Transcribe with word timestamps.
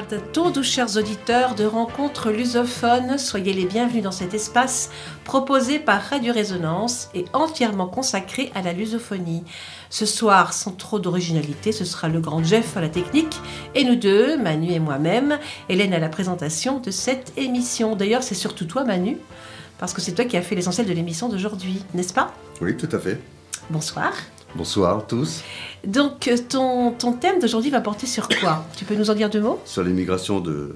À 0.00 0.18
tous, 0.32 0.62
chers 0.62 0.96
auditeurs 0.96 1.54
de 1.54 1.64
Rencontres 1.64 2.30
lusophones. 2.30 3.18
Soyez 3.18 3.52
les 3.52 3.66
bienvenus 3.66 4.02
dans 4.02 4.10
cet 4.10 4.32
espace 4.32 4.90
proposé 5.24 5.78
par 5.78 6.00
Radio 6.00 6.32
Résonance 6.32 7.10
et 7.14 7.26
entièrement 7.34 7.86
consacré 7.86 8.50
à 8.54 8.62
la 8.62 8.72
lusophonie. 8.72 9.44
Ce 9.90 10.06
soir, 10.06 10.54
sans 10.54 10.72
trop 10.72 10.98
d'originalité, 11.00 11.70
ce 11.70 11.84
sera 11.84 12.08
le 12.08 12.18
grand 12.18 12.42
Jeff 12.42 12.78
à 12.78 12.80
la 12.80 12.88
technique 12.88 13.36
et 13.74 13.84
nous 13.84 13.94
deux, 13.94 14.38
Manu 14.38 14.72
et 14.72 14.80
moi-même, 14.80 15.38
Hélène 15.68 15.92
à 15.92 15.98
la 15.98 16.08
présentation 16.08 16.78
de 16.78 16.90
cette 16.90 17.34
émission. 17.36 17.94
D'ailleurs, 17.94 18.22
c'est 18.22 18.34
surtout 18.34 18.64
toi, 18.64 18.84
Manu, 18.84 19.18
parce 19.78 19.92
que 19.92 20.00
c'est 20.00 20.12
toi 20.12 20.24
qui 20.24 20.38
as 20.38 20.42
fait 20.42 20.54
l'essentiel 20.54 20.86
de 20.86 20.92
l'émission 20.92 21.28
d'aujourd'hui, 21.28 21.84
n'est-ce 21.92 22.14
pas? 22.14 22.32
Oui, 22.62 22.74
tout 22.74 22.88
à 22.90 22.98
fait. 22.98 23.20
Bonsoir. 23.68 24.12
Bonsoir 24.54 24.98
à 24.98 25.02
tous. 25.02 25.42
Donc, 25.86 26.26
euh, 26.28 26.36
ton, 26.48 26.92
ton 26.92 27.12
thème 27.12 27.38
d'aujourd'hui 27.40 27.70
va 27.70 27.80
porter 27.80 28.06
sur 28.06 28.28
quoi? 28.28 28.64
Tu 28.76 28.84
peux 28.84 28.94
nous 28.96 29.10
en 29.10 29.14
dire 29.14 29.30
deux 29.30 29.40
mots? 29.40 29.60
Sur 29.64 29.82
l'immigration 29.84 30.40
de 30.40 30.74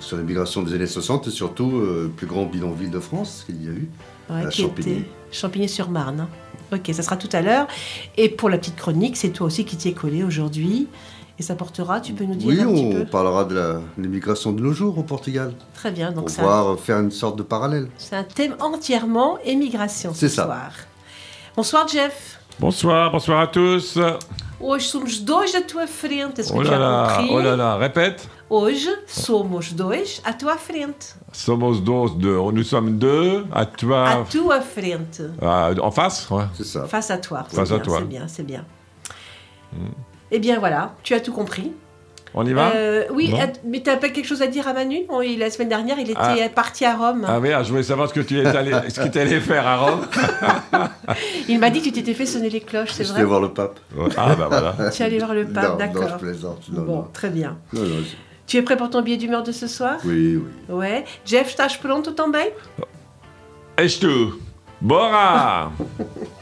sur 0.00 0.16
l'immigration 0.16 0.62
des 0.62 0.74
années 0.74 0.86
60 0.88 1.28
et 1.28 1.30
surtout 1.30 1.70
euh, 1.76 2.04
le 2.04 2.08
plus 2.08 2.26
grand 2.26 2.44
bidonville 2.44 2.90
de 2.90 2.98
France 2.98 3.44
qu'il 3.46 3.62
y 3.64 3.68
a 3.68 3.70
eu. 3.70 3.88
Ouais, 4.30 4.46
À 4.46 4.48
qui 4.48 4.62
Champigny. 4.62 4.92
était 4.98 5.04
Champigny-sur-Marne. 5.30 6.20
hein. 6.22 6.28
Ok, 6.76 6.90
ça 6.92 7.02
sera 7.02 7.16
tout 7.16 7.28
à 7.32 7.40
l'heure. 7.40 7.68
Et 8.16 8.28
pour 8.28 8.48
la 8.50 8.58
petite 8.58 8.74
chronique, 8.76 9.16
c'est 9.16 9.28
toi 9.30 9.46
aussi 9.46 9.64
qui 9.64 9.76
t'y 9.76 9.88
es 9.88 9.92
collé 9.92 10.24
aujourd'hui. 10.24 10.88
Et 11.38 11.42
ça 11.42 11.54
portera, 11.54 12.00
tu 12.00 12.14
peux 12.14 12.24
nous 12.24 12.34
dire 12.34 12.48
Oui, 12.48 12.60
un 12.60 12.66
petit 12.66 12.96
on 13.02 13.04
parlera 13.06 13.44
de 13.44 13.74
l'immigration 13.96 14.52
de 14.52 14.60
nos 14.60 14.72
jours 14.72 14.98
au 14.98 15.02
Portugal 15.04 15.52
Très 15.74 15.90
bien, 15.92 16.10
donc 16.10 16.24
pour 16.26 16.30
ça, 16.30 16.42
voir 16.42 16.78
faire 16.80 16.98
une 16.98 17.10
sorte 17.12 17.36
de 17.36 17.42
parallèle. 17.42 17.88
c'est 17.96 18.16
un 18.16 18.24
thème 18.24 18.54
entièrement 18.60 19.38
émigration 19.44 20.12
ce 20.14 20.20
C'est 20.20 20.28
ça. 20.28 20.44
soir. 20.44 20.72
Bonsoir 21.56 21.86
Jeff. 21.88 22.40
Bonsoir, 22.66 23.10
bonsoir 23.10 23.40
à 23.40 23.46
tous. 23.48 23.98
Hoje 24.60 24.82
somos 24.86 25.20
dois 25.24 25.46
à 25.56 25.62
tua 25.62 25.88
frente. 25.88 26.38
Est-ce 26.38 26.52
que 26.52 26.58
Oh 26.58 26.62
tu 26.62 26.70
là 26.70 26.76
as 26.76 26.78
là, 26.78 27.14
compris 27.16 27.30
oh 27.34 27.40
là 27.40 27.56
là, 27.56 27.76
répète. 27.76 28.28
Hoje 28.48 28.88
somos 29.08 29.72
dois 29.74 29.96
à 30.24 30.32
tua 30.32 30.56
frente. 30.56 31.16
Somos 31.32 31.80
dos 31.80 32.10
deux. 32.10 32.38
Nous 32.52 32.62
sommes 32.62 32.98
deux. 32.98 33.44
À 33.52 33.62
À 33.62 33.66
toi. 33.66 34.24
tua 34.30 34.60
frente. 34.60 35.22
Ah, 35.42 35.70
en 35.82 35.90
face? 35.90 36.30
Ouais. 36.30 36.44
C'est 36.54 36.64
ça. 36.64 36.86
Face 36.86 37.10
à 37.10 37.18
toi. 37.18 37.44
Face 37.50 37.68
C'est 37.68 37.74
à 37.74 37.78
bien, 37.78 37.84
toi. 37.84 37.98
C'est 37.98 38.04
bien, 38.08 38.28
c'est 38.28 38.46
bien. 38.46 38.64
Eh 40.30 40.38
bien 40.38 40.60
voilà, 40.60 40.94
tu 41.02 41.14
as 41.14 41.20
tout 41.20 41.32
compris. 41.32 41.72
On 42.34 42.46
y 42.46 42.52
va 42.54 42.70
Euh, 42.74 43.04
oui, 43.12 43.30
mais 43.64 43.80
t'as 43.80 43.96
pas 43.96 44.08
quelque 44.08 44.26
chose 44.26 44.40
à 44.42 44.46
dire 44.46 44.66
à 44.66 44.72
Manu 44.72 45.02
La 45.38 45.50
semaine 45.50 45.68
dernière, 45.68 45.98
il 45.98 46.10
était 46.10 46.18
Ah. 46.20 46.48
parti 46.54 46.84
à 46.84 46.94
Rome. 46.96 47.24
Ah 47.28 47.38
oui, 47.40 47.52
ah, 47.52 47.62
je 47.62 47.70
voulais 47.70 47.82
savoir 47.82 48.08
ce 48.08 48.14
que 48.14 48.20
tu 48.20 48.38
es 48.40 48.46
allé, 48.46 48.72
ce 48.88 49.00
que 49.00 49.08
tu 49.08 49.18
allé 49.18 49.38
faire 49.40 49.66
à 49.66 49.76
Rome. 49.76 50.00
Il 51.48 51.58
m'a 51.58 51.68
dit 51.70 51.80
que 51.80 51.84
tu 51.86 51.92
t'étais 51.92 52.14
fait 52.14 52.24
sonner 52.26 52.48
les 52.48 52.60
cloches, 52.60 52.92
c'est 52.92 53.04
Je 53.04 53.10
vrai 53.12 53.20
vais 53.20 53.26
voir 53.26 53.40
le 53.40 53.50
pape. 53.50 53.78
Ah 54.16 54.34
bah 54.34 54.48
voilà. 54.48 54.90
Tu 54.90 55.02
es 55.02 55.04
allé 55.04 55.18
voir 55.18 55.34
le 55.34 55.44
pape, 55.46 55.64
non, 55.64 55.72
je 55.74 55.78
d'accord. 55.78 56.16
plaisante. 56.18 56.62
Non, 56.72 56.82
Bon, 56.82 56.96
non. 56.96 57.08
très 57.12 57.28
bien. 57.28 57.58
Non, 57.72 57.82
non, 57.82 57.98
je- 57.98 58.16
Tu 58.46 58.56
es 58.56 58.62
prêt 58.62 58.76
pour 58.76 58.88
ton 58.90 59.02
billet 59.02 59.16
d'humeur 59.18 59.42
de 59.42 59.52
ce 59.52 59.66
soir? 59.66 59.96
Oui, 60.04 60.36
oui. 60.36 60.42
Ouais. 60.74 61.04
Jeff, 61.26 61.48
estás 61.48 61.76
pronto 61.76 62.12
também 62.12 62.48
És 63.76 63.98
tu 63.98 64.32
Bora 64.80 65.70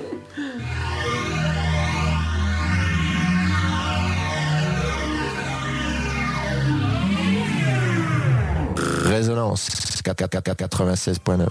Résonance 9.10 9.69
96.9. 10.04 11.48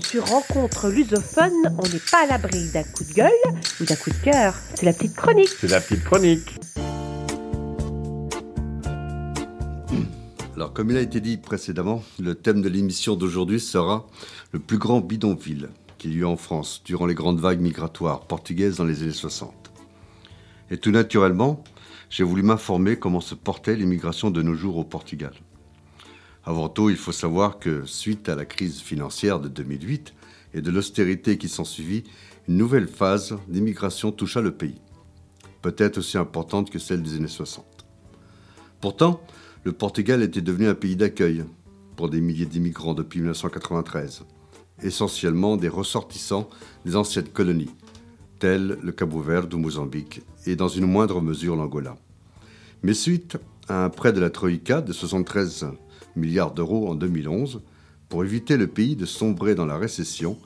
Sur 0.00 0.26
Rencontre 0.26 0.88
lusophone, 0.88 1.52
on 1.78 1.82
n'est 1.84 2.00
pas 2.10 2.24
à 2.24 2.26
l'abri 2.26 2.68
d'un 2.72 2.82
coup 2.82 3.04
de 3.04 3.12
gueule 3.12 3.30
ou 3.80 3.84
d'un 3.84 3.94
coup 3.94 4.10
de 4.10 4.16
cœur. 4.16 4.56
C'est 4.74 4.84
la 4.84 4.92
petite 4.92 5.14
chronique. 5.14 5.50
C'est 5.60 5.68
la 5.68 5.80
petite 5.80 6.02
chronique. 6.02 6.58
Alors, 10.56 10.72
comme 10.72 10.90
il 10.90 10.96
a 10.96 11.02
été 11.02 11.20
dit 11.20 11.36
précédemment, 11.36 12.02
le 12.18 12.34
thème 12.34 12.62
de 12.62 12.68
l'émission 12.68 13.14
d'aujourd'hui 13.14 13.60
sera 13.60 14.08
le 14.50 14.58
plus 14.58 14.78
grand 14.78 15.00
bidonville 15.00 15.68
qu'il 15.98 16.14
y 16.14 16.14
a 16.14 16.18
eu 16.18 16.24
en 16.24 16.36
France 16.36 16.82
durant 16.84 17.06
les 17.06 17.14
grandes 17.14 17.38
vagues 17.38 17.60
migratoires 17.60 18.22
portugaises 18.26 18.78
dans 18.78 18.84
les 18.84 19.04
années 19.04 19.12
60. 19.12 19.61
Et 20.72 20.78
tout 20.78 20.90
naturellement, 20.90 21.62
j'ai 22.08 22.24
voulu 22.24 22.42
m'informer 22.42 22.96
comment 22.96 23.20
se 23.20 23.34
portait 23.34 23.76
l'immigration 23.76 24.30
de 24.30 24.40
nos 24.40 24.54
jours 24.54 24.78
au 24.78 24.84
Portugal. 24.84 25.34
Avant 26.44 26.70
tout, 26.70 26.88
il 26.88 26.96
faut 26.96 27.12
savoir 27.12 27.58
que 27.58 27.84
suite 27.84 28.30
à 28.30 28.34
la 28.34 28.46
crise 28.46 28.80
financière 28.80 29.38
de 29.38 29.48
2008 29.48 30.14
et 30.54 30.62
de 30.62 30.70
l'austérité 30.70 31.36
qui 31.36 31.50
s'ensuivit, 31.50 32.04
une 32.48 32.56
nouvelle 32.56 32.88
phase 32.88 33.36
d'immigration 33.48 34.12
toucha 34.12 34.40
le 34.40 34.52
pays, 34.52 34.80
peut-être 35.60 35.98
aussi 35.98 36.16
importante 36.16 36.70
que 36.70 36.78
celle 36.78 37.02
des 37.02 37.16
années 37.16 37.28
60. 37.28 37.66
Pourtant, 38.80 39.22
le 39.64 39.72
Portugal 39.72 40.22
était 40.22 40.40
devenu 40.40 40.68
un 40.68 40.74
pays 40.74 40.96
d'accueil 40.96 41.44
pour 41.96 42.08
des 42.08 42.22
milliers 42.22 42.46
d'immigrants 42.46 42.94
depuis 42.94 43.20
1993, 43.20 44.24
essentiellement 44.82 45.58
des 45.58 45.68
ressortissants 45.68 46.48
des 46.86 46.96
anciennes 46.96 47.28
colonies, 47.28 47.70
telles 48.42 48.76
le 48.82 48.90
Cabo-Verde 48.90 49.54
ou 49.54 49.58
Mozambique, 49.58 50.20
et 50.46 50.56
dans 50.56 50.66
une 50.66 50.86
moindre 50.86 51.20
mesure 51.20 51.54
l'Angola. 51.54 51.96
Mais 52.82 52.92
suite 52.92 53.36
à 53.68 53.84
un 53.84 53.88
prêt 53.88 54.12
de 54.12 54.18
la 54.18 54.30
Troïka 54.30 54.80
de 54.80 54.92
73 54.92 55.66
milliards 56.16 56.50
d'euros 56.50 56.88
en 56.88 56.96
2011, 56.96 57.62
pour 58.08 58.24
éviter 58.24 58.56
le 58.56 58.66
pays 58.66 58.96
de 58.96 59.06
sombrer 59.06 59.54
dans 59.54 59.64
la 59.64 59.78
récession, 59.78 60.36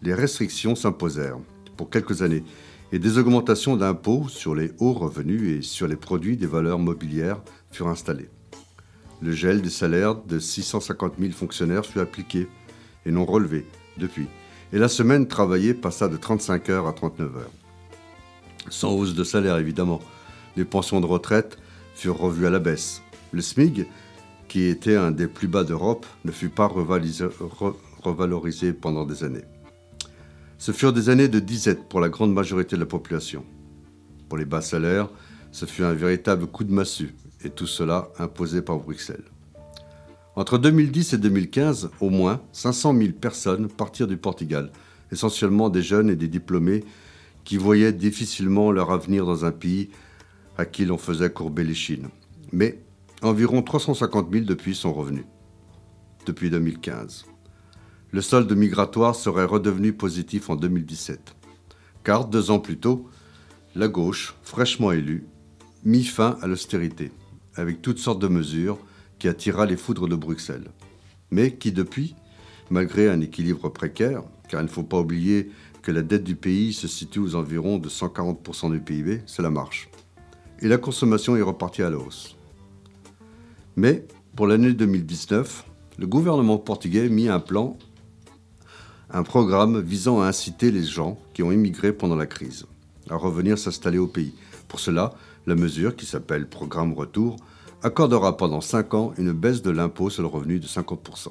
les 0.00 0.14
restrictions 0.14 0.74
s'imposèrent 0.74 1.36
pour 1.76 1.90
quelques 1.90 2.22
années 2.22 2.42
et 2.90 2.98
des 2.98 3.18
augmentations 3.18 3.76
d'impôts 3.76 4.30
sur 4.30 4.54
les 4.54 4.72
hauts 4.78 4.94
revenus 4.94 5.58
et 5.58 5.60
sur 5.60 5.88
les 5.88 5.96
produits 5.96 6.38
des 6.38 6.46
valeurs 6.46 6.78
mobilières 6.78 7.42
furent 7.70 7.88
installées. 7.88 8.30
Le 9.20 9.32
gel 9.32 9.60
des 9.60 9.68
salaires 9.68 10.14
de 10.14 10.38
650 10.38 11.16
000 11.20 11.32
fonctionnaires 11.32 11.84
fut 11.84 12.00
appliqué 12.00 12.48
et 13.04 13.10
non 13.10 13.26
relevé 13.26 13.66
depuis, 13.98 14.26
et 14.72 14.78
la 14.78 14.88
semaine 14.88 15.26
travaillée 15.26 15.74
passa 15.74 16.08
de 16.08 16.16
35 16.16 16.68
heures 16.70 16.86
à 16.86 16.92
39 16.92 17.36
heures. 17.36 17.50
Sans 18.68 18.92
hausse 18.92 19.14
de 19.14 19.24
salaire 19.24 19.58
évidemment, 19.58 20.00
les 20.56 20.64
pensions 20.64 21.00
de 21.00 21.06
retraite 21.06 21.58
furent 21.94 22.18
revues 22.18 22.46
à 22.46 22.50
la 22.50 22.58
baisse. 22.58 23.02
Le 23.32 23.40
SMIG, 23.40 23.86
qui 24.48 24.64
était 24.64 24.96
un 24.96 25.10
des 25.10 25.28
plus 25.28 25.48
bas 25.48 25.64
d'Europe, 25.64 26.06
ne 26.24 26.32
fut 26.32 26.48
pas 26.48 26.66
revalorisé 26.66 28.72
pendant 28.72 29.04
des 29.04 29.24
années. 29.24 29.44
Ce 30.58 30.72
furent 30.72 30.92
des 30.92 31.10
années 31.10 31.28
de 31.28 31.40
disette 31.40 31.88
pour 31.88 32.00
la 32.00 32.08
grande 32.08 32.32
majorité 32.32 32.76
de 32.76 32.80
la 32.80 32.86
population. 32.86 33.44
Pour 34.28 34.38
les 34.38 34.44
bas 34.44 34.62
salaires, 34.62 35.10
ce 35.52 35.66
fut 35.66 35.84
un 35.84 35.92
véritable 35.92 36.46
coup 36.46 36.64
de 36.64 36.72
massue, 36.72 37.14
et 37.44 37.50
tout 37.50 37.66
cela 37.66 38.08
imposé 38.18 38.62
par 38.62 38.78
Bruxelles. 38.78 39.24
Entre 40.38 40.58
2010 40.58 41.14
et 41.14 41.18
2015, 41.18 41.90
au 41.98 42.10
moins 42.10 42.42
500 42.52 42.94
000 42.94 43.12
personnes 43.12 43.68
partirent 43.68 44.06
du 44.06 44.18
Portugal, 44.18 44.70
essentiellement 45.10 45.70
des 45.70 45.80
jeunes 45.80 46.10
et 46.10 46.16
des 46.16 46.28
diplômés 46.28 46.84
qui 47.44 47.56
voyaient 47.56 47.94
difficilement 47.94 48.70
leur 48.70 48.90
avenir 48.90 49.24
dans 49.24 49.46
un 49.46 49.50
pays 49.50 49.88
à 50.58 50.66
qui 50.66 50.84
l'on 50.84 50.98
faisait 50.98 51.30
courber 51.30 51.64
les 51.64 51.74
chines. 51.74 52.08
Mais 52.52 52.82
environ 53.22 53.62
350 53.62 54.30
000 54.30 54.44
depuis 54.44 54.74
sont 54.74 54.92
revenus, 54.92 55.24
depuis 56.26 56.50
2015. 56.50 57.24
Le 58.10 58.20
solde 58.20 58.52
migratoire 58.52 59.14
serait 59.14 59.46
redevenu 59.46 59.94
positif 59.94 60.50
en 60.50 60.56
2017, 60.56 61.34
car 62.04 62.26
deux 62.26 62.50
ans 62.50 62.60
plus 62.60 62.76
tôt, 62.76 63.08
la 63.74 63.88
gauche, 63.88 64.34
fraîchement 64.42 64.92
élue, 64.92 65.24
mit 65.82 66.04
fin 66.04 66.36
à 66.42 66.46
l'austérité, 66.46 67.10
avec 67.54 67.80
toutes 67.80 67.98
sortes 67.98 68.20
de 68.20 68.28
mesures 68.28 68.78
qui 69.18 69.28
attira 69.28 69.66
les 69.66 69.76
foudres 69.76 70.08
de 70.08 70.16
Bruxelles, 70.16 70.70
mais 71.30 71.54
qui 71.54 71.72
depuis, 71.72 72.14
malgré 72.70 73.08
un 73.08 73.20
équilibre 73.20 73.68
précaire, 73.68 74.22
car 74.48 74.60
il 74.60 74.64
ne 74.64 74.70
faut 74.70 74.82
pas 74.82 75.00
oublier 75.00 75.50
que 75.82 75.92
la 75.92 76.02
dette 76.02 76.24
du 76.24 76.36
pays 76.36 76.72
se 76.72 76.88
situe 76.88 77.20
aux 77.20 77.34
environs 77.34 77.78
de 77.78 77.88
140% 77.88 78.72
du 78.72 78.80
PIB, 78.80 79.22
cela 79.26 79.50
marche. 79.50 79.88
Et 80.60 80.68
la 80.68 80.78
consommation 80.78 81.36
est 81.36 81.42
repartie 81.42 81.82
à 81.82 81.90
la 81.90 81.98
hausse. 81.98 82.36
Mais 83.76 84.06
pour 84.34 84.46
l'année 84.46 84.72
2019, 84.72 85.64
le 85.98 86.06
gouvernement 86.06 86.58
portugais 86.58 87.08
mit 87.08 87.28
un 87.28 87.40
plan, 87.40 87.78
un 89.10 89.22
programme 89.22 89.80
visant 89.80 90.20
à 90.20 90.26
inciter 90.26 90.70
les 90.70 90.82
gens 90.82 91.18
qui 91.34 91.42
ont 91.42 91.52
immigré 91.52 91.92
pendant 91.92 92.16
la 92.16 92.26
crise 92.26 92.66
à 93.08 93.16
revenir 93.16 93.58
s'installer 93.58 93.98
au 93.98 94.06
pays. 94.06 94.34
Pour 94.68 94.80
cela, 94.80 95.14
la 95.46 95.54
mesure, 95.54 95.94
qui 95.94 96.06
s'appelle 96.06 96.48
Programme 96.48 96.92
Retour, 96.92 97.36
accordera 97.86 98.36
pendant 98.36 98.60
5 98.60 98.94
ans 98.94 99.12
une 99.16 99.30
baisse 99.30 99.62
de 99.62 99.70
l'impôt 99.70 100.10
sur 100.10 100.22
le 100.22 100.28
revenu 100.28 100.58
de 100.58 100.66
50%. 100.66 101.28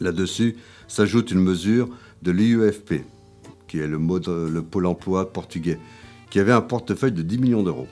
Là-dessus 0.00 0.56
s'ajoute 0.88 1.30
une 1.30 1.42
mesure 1.42 1.90
de 2.22 2.30
l'IUFP, 2.30 3.02
qui 3.66 3.78
est 3.78 3.86
le, 3.86 3.98
le 3.98 4.62
pôle 4.62 4.86
emploi 4.86 5.30
portugais, 5.30 5.78
qui 6.30 6.40
avait 6.40 6.52
un 6.52 6.62
portefeuille 6.62 7.12
de 7.12 7.20
10 7.20 7.38
millions 7.38 7.62
d'euros. 7.62 7.88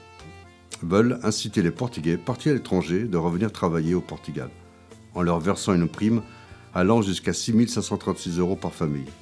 Veulent 0.82 1.18
inciter 1.22 1.60
les 1.60 1.70
Portugais 1.70 2.16
partis 2.16 2.48
à 2.48 2.54
l'étranger 2.54 3.04
de 3.04 3.18
revenir 3.18 3.52
travailler 3.52 3.94
au 3.94 4.00
Portugal, 4.00 4.48
en 5.14 5.20
leur 5.20 5.38
versant 5.38 5.74
une 5.74 5.88
prime 5.88 6.22
allant 6.74 7.02
jusqu'à 7.02 7.34
6 7.34 7.68
536 7.68 8.38
euros 8.38 8.56
par 8.56 8.72
famille. 8.72 9.12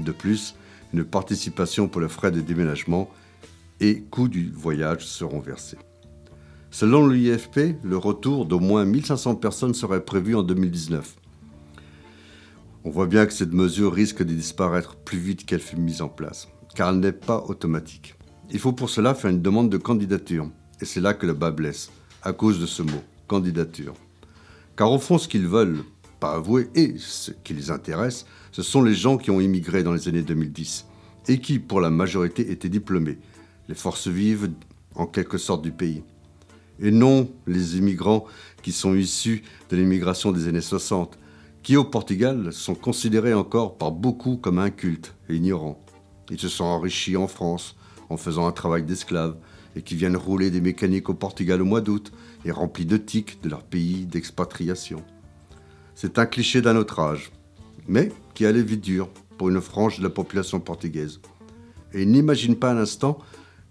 De 0.00 0.10
plus, 0.10 0.56
une 0.92 1.04
participation 1.04 1.86
pour 1.86 2.00
les 2.00 2.08
frais 2.08 2.32
de 2.32 2.40
déménagement 2.40 3.08
et 3.78 4.00
coût 4.00 4.28
du 4.28 4.50
voyage 4.50 5.06
seront 5.06 5.40
versés. 5.40 5.78
Selon 6.74 7.06
l'IFP, 7.06 7.76
le 7.84 7.96
retour 7.96 8.46
d'au 8.46 8.58
moins 8.58 8.84
1500 8.84 9.36
personnes 9.36 9.74
serait 9.74 10.04
prévu 10.04 10.34
en 10.34 10.42
2019. 10.42 11.14
On 12.82 12.90
voit 12.90 13.06
bien 13.06 13.26
que 13.26 13.32
cette 13.32 13.52
mesure 13.52 13.92
risque 13.92 14.24
de 14.24 14.34
disparaître 14.34 14.96
plus 14.96 15.18
vite 15.18 15.46
qu'elle 15.46 15.60
fut 15.60 15.76
mise 15.76 16.02
en 16.02 16.08
place, 16.08 16.48
car 16.74 16.88
elle 16.88 16.98
n'est 16.98 17.12
pas 17.12 17.44
automatique. 17.46 18.16
Il 18.50 18.58
faut 18.58 18.72
pour 18.72 18.90
cela 18.90 19.14
faire 19.14 19.30
une 19.30 19.40
demande 19.40 19.70
de 19.70 19.76
candidature, 19.76 20.50
et 20.80 20.84
c'est 20.84 21.00
là 21.00 21.14
que 21.14 21.26
le 21.26 21.32
bas 21.32 21.52
blesse, 21.52 21.92
à 22.24 22.32
cause 22.32 22.58
de 22.58 22.66
ce 22.66 22.82
mot, 22.82 23.04
candidature. 23.28 23.94
Car 24.76 24.90
au 24.90 24.98
fond, 24.98 25.18
ce 25.18 25.28
qu'ils 25.28 25.46
veulent 25.46 25.84
pas 26.18 26.32
avouer 26.32 26.70
et 26.74 26.96
ce 26.98 27.30
qui 27.30 27.54
les 27.54 27.70
intéresse, 27.70 28.26
ce 28.50 28.62
sont 28.62 28.82
les 28.82 28.94
gens 28.94 29.16
qui 29.16 29.30
ont 29.30 29.40
immigré 29.40 29.84
dans 29.84 29.92
les 29.92 30.08
années 30.08 30.22
2010 30.22 30.86
et 31.28 31.38
qui, 31.38 31.60
pour 31.60 31.80
la 31.80 31.90
majorité, 31.90 32.50
étaient 32.50 32.68
diplômés, 32.68 33.18
les 33.68 33.76
forces 33.76 34.08
vives 34.08 34.50
en 34.96 35.06
quelque 35.06 35.38
sorte 35.38 35.62
du 35.62 35.70
pays. 35.70 36.02
Et 36.80 36.90
non 36.90 37.30
les 37.46 37.78
immigrants 37.78 38.24
qui 38.62 38.72
sont 38.72 38.94
issus 38.94 39.42
de 39.70 39.76
l'immigration 39.76 40.32
des 40.32 40.48
années 40.48 40.60
60, 40.60 41.18
qui 41.62 41.76
au 41.76 41.84
Portugal 41.84 42.52
sont 42.52 42.74
considérés 42.74 43.34
encore 43.34 43.78
par 43.78 43.92
beaucoup 43.92 44.36
comme 44.36 44.58
incultes 44.58 45.14
et 45.28 45.36
ignorants. 45.36 45.80
Ils 46.30 46.40
se 46.40 46.48
sont 46.48 46.64
enrichis 46.64 47.16
en 47.16 47.28
France 47.28 47.76
en 48.10 48.16
faisant 48.16 48.46
un 48.46 48.52
travail 48.52 48.82
d'esclave 48.82 49.36
et 49.76 49.82
qui 49.82 49.94
viennent 49.94 50.16
rouler 50.16 50.50
des 50.50 50.60
mécaniques 50.60 51.08
au 51.08 51.14
Portugal 51.14 51.62
au 51.62 51.64
mois 51.64 51.80
d'août 51.80 52.12
et 52.44 52.50
remplis 52.50 52.86
de 52.86 52.96
tics 52.96 53.42
de 53.42 53.48
leur 53.48 53.62
pays 53.62 54.06
d'expatriation. 54.06 55.02
C'est 55.94 56.18
un 56.18 56.26
cliché 56.26 56.60
d'un 56.60 56.76
autre 56.76 57.00
âge, 57.00 57.32
mais 57.86 58.12
qui 58.34 58.46
allait 58.46 58.62
vite 58.62 58.80
dur 58.80 59.08
pour 59.38 59.48
une 59.48 59.60
frange 59.60 59.98
de 59.98 60.02
la 60.02 60.10
population 60.10 60.60
portugaise. 60.60 61.20
Et 61.92 62.02
ils 62.02 62.10
n'imaginent 62.10 62.56
pas 62.56 62.72
un 62.72 62.78
instant 62.78 63.18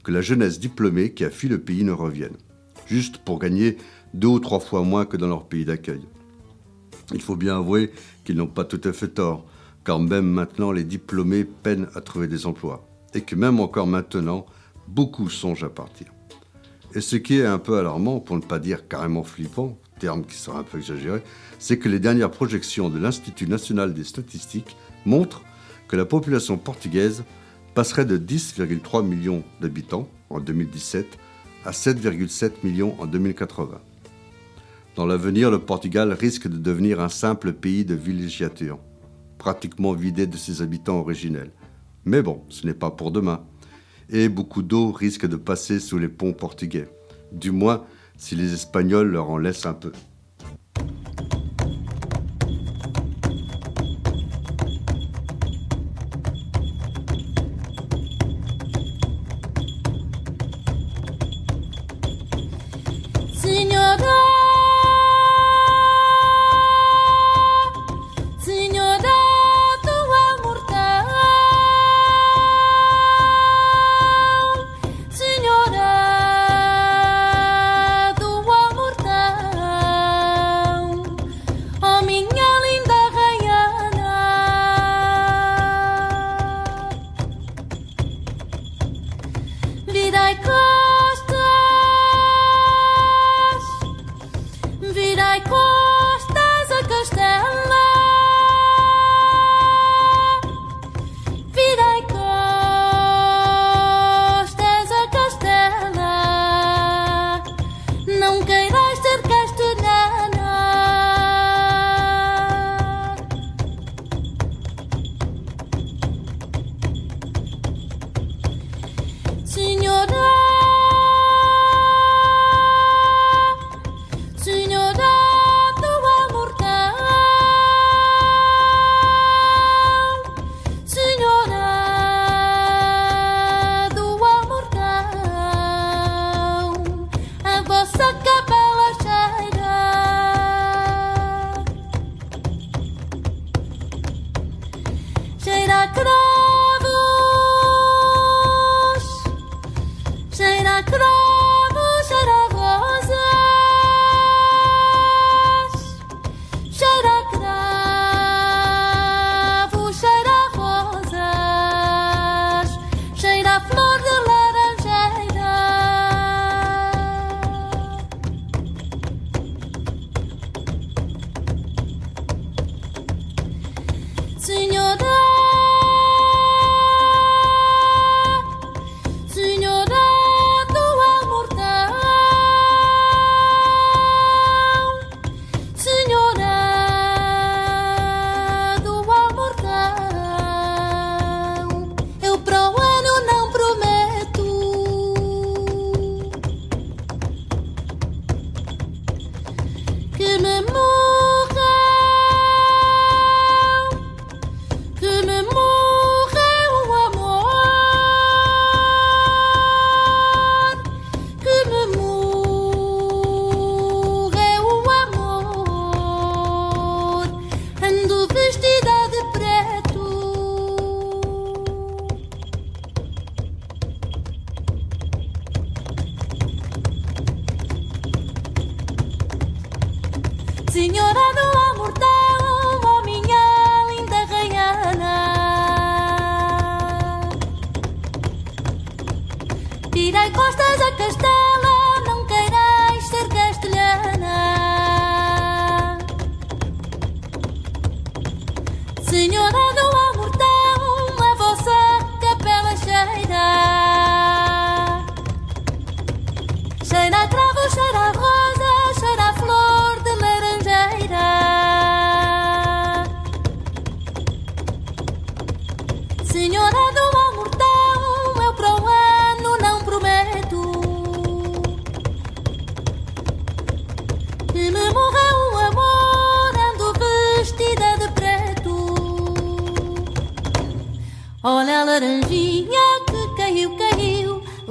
que 0.03 0.11
la 0.11 0.21
jeunesse 0.21 0.59
diplômée 0.59 1.13
qui 1.13 1.25
a 1.25 1.29
fui 1.29 1.47
le 1.47 1.61
pays 1.61 1.83
ne 1.83 1.91
revienne, 1.91 2.35
juste 2.94 3.18
pour 3.18 3.40
gagner 3.40 3.78
deux 4.13 4.28
ou 4.28 4.40
trois 4.40 4.60
fois 4.60 4.84
moins 4.84 5.06
que 5.06 5.18
dans 5.18 5.28
leur 5.28 5.48
pays 5.48 5.66
d'accueil. 5.66 6.01
Il 7.12 7.22
faut 7.22 7.36
bien 7.36 7.57
avouer 7.57 7.92
qu'ils 8.24 8.38
n'ont 8.38 8.45
pas 8.48 8.66
tout 8.66 8.81
à 8.84 8.94
fait 8.94 9.07
tort, 9.07 9.45
car 9.84 10.00
même 10.00 10.28
maintenant 10.28 10.72
les 10.72 10.84
diplômés 10.84 11.44
peinent 11.44 11.90
à 11.95 12.01
trouver 12.01 12.28
des 12.28 12.45
emplois, 12.45 12.88
et 13.16 13.22
que 13.22 13.36
même 13.36 13.60
encore 13.60 13.88
maintenant, 13.88 14.45
beaucoup 14.88 15.28
songent 15.28 15.63
à 15.63 15.69
partir. 15.69 16.07
Et 16.94 17.01
ce 17.01 17.16
qui 17.16 17.40
est 17.40 17.45
un 17.45 17.57
peu 17.57 17.80
alarmant, 17.80 18.19
pour 18.19 18.36
ne 18.36 18.42
pas 18.42 18.60
dire 18.60 18.88
carrément 18.88 19.24
flippant, 19.24 19.75
terme 20.00 20.24
qui 20.24 20.36
sera 20.36 20.60
un 20.60 20.63
peu 20.63 20.78
exagéré, 20.78 21.24
c'est 21.57 21.80
que 21.80 21.90
les 21.90 22.00
dernières 22.00 22.30
projections 22.30 22.90
de 22.90 23.00
l'Institut 23.00 23.48
national 23.48 23.95
des 23.95 24.04
statistiques 24.04 24.78
montrent 25.06 25.44
que 25.88 25.95
la 25.95 26.06
population 26.06 26.57
portugaise 26.57 27.24
passerait 27.74 28.06
de 28.06 28.19
10,3 28.19 29.04
millions 29.04 29.44
d'habitants 29.62 30.07
en 30.30 30.40
2017 30.40 31.18
à 31.65 31.71
7,7 31.71 32.51
millions 32.63 32.95
en 33.00 33.06
2080. 33.06 33.80
Dans 34.95 35.06
l'avenir, 35.06 35.50
le 35.50 35.60
Portugal 35.60 36.13
risque 36.13 36.48
de 36.48 36.57
devenir 36.57 37.00
un 37.00 37.10
simple 37.10 37.54
pays 37.54 37.86
de 37.86 37.95
villégiature, 37.95 38.80
pratiquement 39.38 39.94
vidé 39.94 40.27
de 40.27 40.38
ses 40.38 40.62
habitants 40.62 41.00
originels. 41.00 41.51
Mais 42.06 42.21
bon, 42.21 42.44
ce 42.50 42.68
n'est 42.68 42.74
pas 42.74 42.92
pour 42.92 43.12
demain. 43.12 43.44
Et 44.10 44.30
beaucoup 44.30 44.62
d'eau 44.62 44.92
risque 44.92 45.25
de 45.25 45.38
passer 45.38 45.80
sous 45.80 45.98
les 45.98 46.10
ponts 46.10 46.33
portugais, 46.33 46.89
du 47.31 47.51
moins 47.51 47.86
si 48.18 48.36
les 48.36 48.54
Espagnols 48.54 49.09
leur 49.09 49.30
en 49.30 49.38
laissent 49.38 49.66
un 49.66 49.74
peu. 49.74 49.92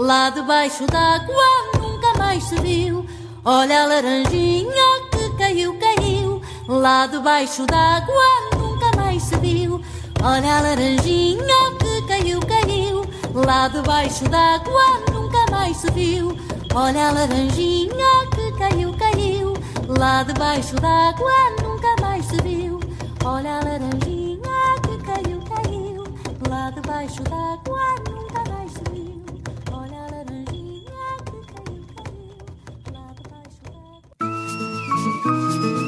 Lá 0.02 0.30
debaixo 0.30 0.84
d'água 0.88 1.46
nunca 1.78 2.12
mais 2.18 2.42
se 2.42 2.56
viu. 2.56 3.06
Olha 3.44 3.84
a 3.84 3.86
laranjinha 3.86 5.00
que 5.12 5.30
caiu, 5.38 5.78
caiu. 5.78 6.42
Lá 6.66 7.06
debaixo 7.06 7.64
d'água 7.66 8.24
nunca 8.58 8.90
mais 8.96 9.22
se 9.22 9.36
viu. 9.36 9.80
Olha 10.20 10.56
a 10.56 10.60
laranjinha 10.60 11.76
que 11.78 12.02
caiu, 12.08 12.40
caiu. 12.40 13.04
Lá 13.32 13.68
debaixo 13.68 14.24
d'água 14.24 15.04
nunca 15.12 15.46
mais 15.52 15.76
se 15.76 15.88
viu. 15.92 16.36
Olha 16.74 17.08
a 17.08 17.12
laranjinha 17.12 18.26
que 18.34 18.50
caiu, 18.58 18.92
caiu. 18.94 19.54
Lá 19.86 20.24
debaixo 20.24 20.74
d'água 20.80 21.50
nunca 21.62 21.94
mais 22.00 22.24
se 22.24 22.42
viu. 22.42 22.80
Olha 23.24 23.58
a 23.58 23.64
laranjinha 23.64 24.40
que 24.82 24.98
caiu, 25.04 25.40
caiu. 25.42 26.04
Lá 26.50 26.70
debaixo 26.70 27.22
d'água 27.22 27.94
nunca 28.10 28.41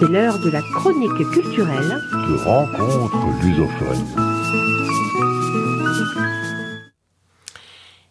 C'est 0.00 0.08
l'heure 0.08 0.38
de 0.40 0.50
la 0.50 0.60
chronique 0.60 1.30
culturelle. 1.30 2.00
de 2.10 2.36
rencontres 2.44 3.42
lusophones. 3.42 4.06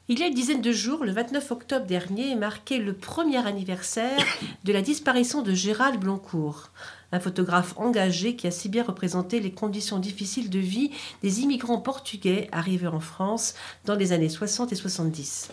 Il 0.08 0.20
y 0.20 0.24
a 0.24 0.28
une 0.28 0.34
dizaine 0.34 0.62
de 0.62 0.72
jours, 0.72 1.04
le 1.04 1.12
29 1.12 1.52
octobre 1.52 1.86
dernier, 1.86 2.36
marquait 2.36 2.78
le 2.78 2.94
premier 2.94 3.46
anniversaire 3.46 4.20
de 4.64 4.74
la 4.74 4.82
disparition 4.82 5.42
de 5.42 5.54
Gérald 5.54 6.00
Bloncourt, 6.00 6.70
un 7.12 7.20
photographe 7.20 7.74
engagé 7.78 8.36
qui 8.36 8.48
a 8.48 8.52
si 8.52 8.70
bien 8.70 8.84
représenté 8.84 9.40
les 9.40 9.52
conditions 9.52 10.00
difficiles 10.00 10.50
de 10.50 10.60
vie 10.60 10.92
des 11.22 11.42
immigrants 11.42 11.82
portugais 11.82 12.48
arrivés 12.52 12.88
en 12.88 13.00
France 13.00 13.56
dans 13.86 13.96
les 13.96 14.14
années 14.14 14.30
60 14.30 14.72
et 14.72 14.76
70. 14.76 15.50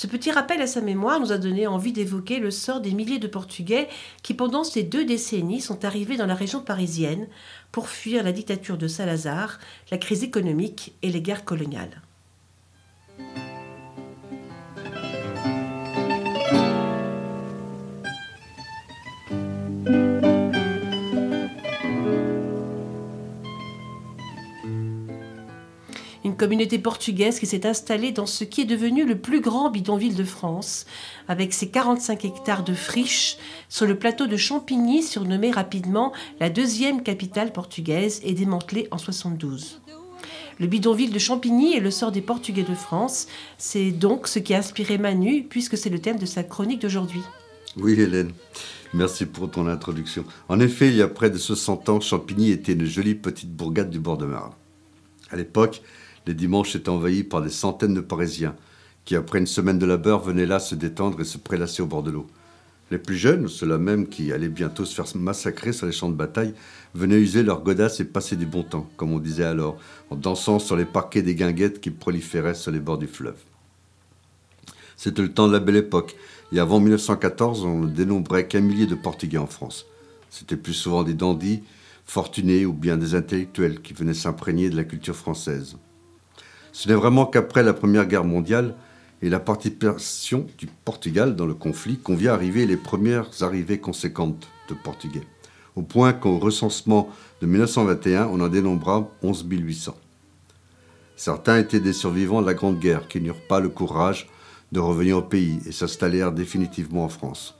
Ce 0.00 0.06
petit 0.06 0.30
rappel 0.30 0.62
à 0.62 0.66
sa 0.66 0.80
mémoire 0.80 1.20
nous 1.20 1.30
a 1.30 1.36
donné 1.36 1.66
envie 1.66 1.92
d'évoquer 1.92 2.38
le 2.38 2.50
sort 2.50 2.80
des 2.80 2.92
milliers 2.92 3.18
de 3.18 3.26
Portugais 3.26 3.86
qui, 4.22 4.32
pendant 4.32 4.64
ces 4.64 4.82
deux 4.82 5.04
décennies, 5.04 5.60
sont 5.60 5.84
arrivés 5.84 6.16
dans 6.16 6.24
la 6.24 6.34
région 6.34 6.62
parisienne 6.62 7.28
pour 7.70 7.86
fuir 7.86 8.24
la 8.24 8.32
dictature 8.32 8.78
de 8.78 8.88
Salazar, 8.88 9.58
la 9.90 9.98
crise 9.98 10.24
économique 10.24 10.94
et 11.02 11.10
les 11.10 11.20
guerres 11.20 11.44
coloniales. 11.44 12.00
Communauté 26.40 26.78
portugaise 26.78 27.38
qui 27.38 27.44
s'est 27.44 27.66
installée 27.66 28.12
dans 28.12 28.24
ce 28.24 28.44
qui 28.44 28.62
est 28.62 28.64
devenu 28.64 29.04
le 29.04 29.18
plus 29.18 29.42
grand 29.42 29.70
bidonville 29.70 30.14
de 30.14 30.24
France, 30.24 30.86
avec 31.28 31.52
ses 31.52 31.68
45 31.68 32.24
hectares 32.24 32.64
de 32.64 32.72
friches 32.72 33.36
sur 33.68 33.84
le 33.84 33.98
plateau 33.98 34.26
de 34.26 34.38
Champigny, 34.38 35.02
surnommé 35.02 35.50
rapidement 35.50 36.14
la 36.40 36.48
deuxième 36.48 37.02
capitale 37.02 37.52
portugaise 37.52 38.22
et 38.24 38.32
démantelé 38.32 38.88
en 38.90 38.96
72. 38.96 39.82
Le 40.58 40.66
bidonville 40.66 41.12
de 41.12 41.18
Champigny 41.18 41.74
et 41.74 41.80
le 41.80 41.90
sort 41.90 42.10
des 42.10 42.22
Portugais 42.22 42.62
de 42.62 42.74
France, 42.74 43.26
c'est 43.58 43.90
donc 43.90 44.26
ce 44.26 44.38
qui 44.38 44.54
a 44.54 44.58
inspiré 44.60 44.96
Manu, 44.96 45.44
puisque 45.46 45.76
c'est 45.76 45.90
le 45.90 45.98
thème 45.98 46.18
de 46.18 46.24
sa 46.24 46.42
chronique 46.42 46.80
d'aujourd'hui. 46.80 47.20
Oui, 47.76 48.00
Hélène. 48.00 48.32
Merci 48.94 49.26
pour 49.26 49.50
ton 49.50 49.66
introduction. 49.66 50.24
En 50.48 50.58
effet, 50.58 50.88
il 50.88 50.96
y 50.96 51.02
a 51.02 51.08
près 51.08 51.28
de 51.28 51.36
60 51.36 51.90
ans, 51.90 52.00
Champigny 52.00 52.50
était 52.50 52.72
une 52.72 52.86
jolie 52.86 53.14
petite 53.14 53.54
bourgade 53.54 53.90
du 53.90 53.98
bord 53.98 54.16
de 54.16 54.24
Marne. 54.24 54.54
À 55.30 55.36
l'époque, 55.36 55.82
les 56.30 56.34
dimanches 56.34 56.76
étaient 56.76 56.90
envahis 56.90 57.24
par 57.24 57.42
des 57.42 57.50
centaines 57.50 57.92
de 57.92 58.00
Parisiens 58.00 58.54
qui, 59.04 59.16
après 59.16 59.40
une 59.40 59.48
semaine 59.48 59.80
de 59.80 59.86
labeur, 59.86 60.20
venaient 60.20 60.46
là 60.46 60.60
se 60.60 60.76
détendre 60.76 61.20
et 61.20 61.24
se 61.24 61.38
prélasser 61.38 61.82
au 61.82 61.86
bord 61.86 62.04
de 62.04 62.12
l'eau. 62.12 62.28
Les 62.92 62.98
plus 62.98 63.16
jeunes, 63.16 63.48
ceux-là 63.48 63.78
même 63.78 64.06
qui 64.06 64.32
allaient 64.32 64.48
bientôt 64.48 64.84
se 64.84 64.94
faire 64.94 65.06
massacrer 65.16 65.72
sur 65.72 65.86
les 65.86 65.92
champs 65.92 66.08
de 66.08 66.14
bataille, 66.14 66.54
venaient 66.94 67.18
user 67.18 67.42
leur 67.42 67.64
godasse 67.64 67.98
et 67.98 68.04
passer 68.04 68.36
du 68.36 68.46
bon 68.46 68.62
temps, 68.62 68.88
comme 68.96 69.12
on 69.12 69.18
disait 69.18 69.42
alors, 69.42 69.76
en 70.10 70.14
dansant 70.14 70.60
sur 70.60 70.76
les 70.76 70.84
parquets 70.84 71.22
des 71.22 71.34
guinguettes 71.34 71.80
qui 71.80 71.90
proliféraient 71.90 72.54
sur 72.54 72.70
les 72.70 72.78
bords 72.78 72.98
du 72.98 73.08
fleuve. 73.08 73.42
C'était 74.96 75.22
le 75.22 75.32
temps 75.32 75.48
de 75.48 75.52
la 75.52 75.58
belle 75.58 75.78
époque, 75.78 76.14
et 76.52 76.60
avant 76.60 76.78
1914, 76.78 77.64
on 77.64 77.80
ne 77.80 77.88
dénombrait 77.88 78.46
qu'un 78.46 78.60
millier 78.60 78.86
de 78.86 78.94
Portugais 78.94 79.38
en 79.38 79.48
France. 79.48 79.84
C'était 80.30 80.56
plus 80.56 80.74
souvent 80.74 81.02
des 81.02 81.14
dandys, 81.14 81.64
fortunés 82.04 82.66
ou 82.66 82.72
bien 82.72 82.96
des 82.96 83.16
intellectuels 83.16 83.82
qui 83.82 83.94
venaient 83.94 84.14
s'imprégner 84.14 84.70
de 84.70 84.76
la 84.76 84.84
culture 84.84 85.16
française. 85.16 85.76
Ce 86.72 86.88
n'est 86.88 86.94
vraiment 86.94 87.26
qu'après 87.26 87.62
la 87.62 87.72
Première 87.72 88.06
Guerre 88.06 88.24
mondiale 88.24 88.74
et 89.22 89.28
la 89.28 89.40
participation 89.40 90.46
du 90.56 90.66
Portugal 90.84 91.36
dans 91.36 91.46
le 91.46 91.54
conflit 91.54 91.98
qu'on 91.98 92.16
vient 92.16 92.32
arriver 92.32 92.66
les 92.66 92.76
premières 92.76 93.42
arrivées 93.42 93.78
conséquentes 93.78 94.48
de 94.68 94.74
Portugais, 94.74 95.26
au 95.76 95.82
point 95.82 96.12
qu'au 96.12 96.38
recensement 96.38 97.10
de 97.42 97.46
1921, 97.46 98.26
on 98.26 98.40
en 98.40 98.48
dénombra 98.48 99.08
11 99.22 99.46
800. 99.48 99.96
Certains 101.16 101.58
étaient 101.58 101.80
des 101.80 101.92
survivants 101.92 102.40
de 102.40 102.46
la 102.46 102.54
Grande 102.54 102.78
Guerre 102.78 103.08
qui 103.08 103.20
n'eurent 103.20 103.46
pas 103.46 103.60
le 103.60 103.68
courage 103.68 104.28
de 104.72 104.80
revenir 104.80 105.18
au 105.18 105.22
pays 105.22 105.60
et 105.66 105.72
s'installèrent 105.72 106.32
définitivement 106.32 107.04
en 107.04 107.08
France. 107.08 107.56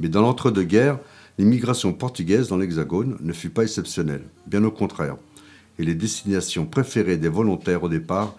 Mais 0.00 0.08
dans 0.08 0.22
l'entre-deux-guerres, 0.22 0.98
l'immigration 1.38 1.92
portugaise 1.92 2.48
dans 2.48 2.56
l'Hexagone 2.56 3.16
ne 3.20 3.32
fut 3.32 3.50
pas 3.50 3.62
exceptionnelle, 3.62 4.24
bien 4.46 4.64
au 4.64 4.70
contraire. 4.70 5.16
Et 5.78 5.84
les 5.84 5.94
destinations 5.94 6.66
préférées 6.66 7.16
des 7.16 7.28
volontaires 7.28 7.82
au 7.82 7.88
départ 7.88 8.34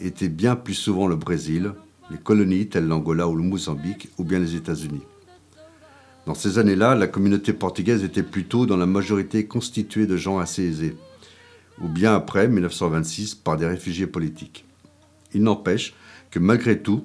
étaient 0.00 0.28
bien 0.28 0.56
plus 0.56 0.74
souvent 0.74 1.06
le 1.06 1.16
Brésil, 1.16 1.72
les 2.10 2.18
colonies 2.18 2.68
telles 2.68 2.86
l'Angola 2.86 3.28
ou 3.28 3.36
le 3.36 3.42
Mozambique, 3.42 4.08
ou 4.18 4.24
bien 4.24 4.38
les 4.38 4.54
États-Unis. 4.54 5.02
Dans 6.26 6.34
ces 6.34 6.58
années-là, 6.58 6.94
la 6.94 7.08
communauté 7.08 7.52
portugaise 7.52 8.04
était 8.04 8.22
plutôt 8.22 8.64
dans 8.64 8.76
la 8.76 8.86
majorité 8.86 9.46
constituée 9.46 10.06
de 10.06 10.16
gens 10.16 10.38
assez 10.38 10.62
aisés, 10.62 10.96
ou 11.80 11.88
bien 11.88 12.14
après 12.14 12.46
1926 12.46 13.34
par 13.34 13.56
des 13.56 13.66
réfugiés 13.66 14.06
politiques. 14.06 14.64
Il 15.34 15.42
n'empêche 15.42 15.94
que 16.30 16.38
malgré 16.38 16.80
tout, 16.80 17.04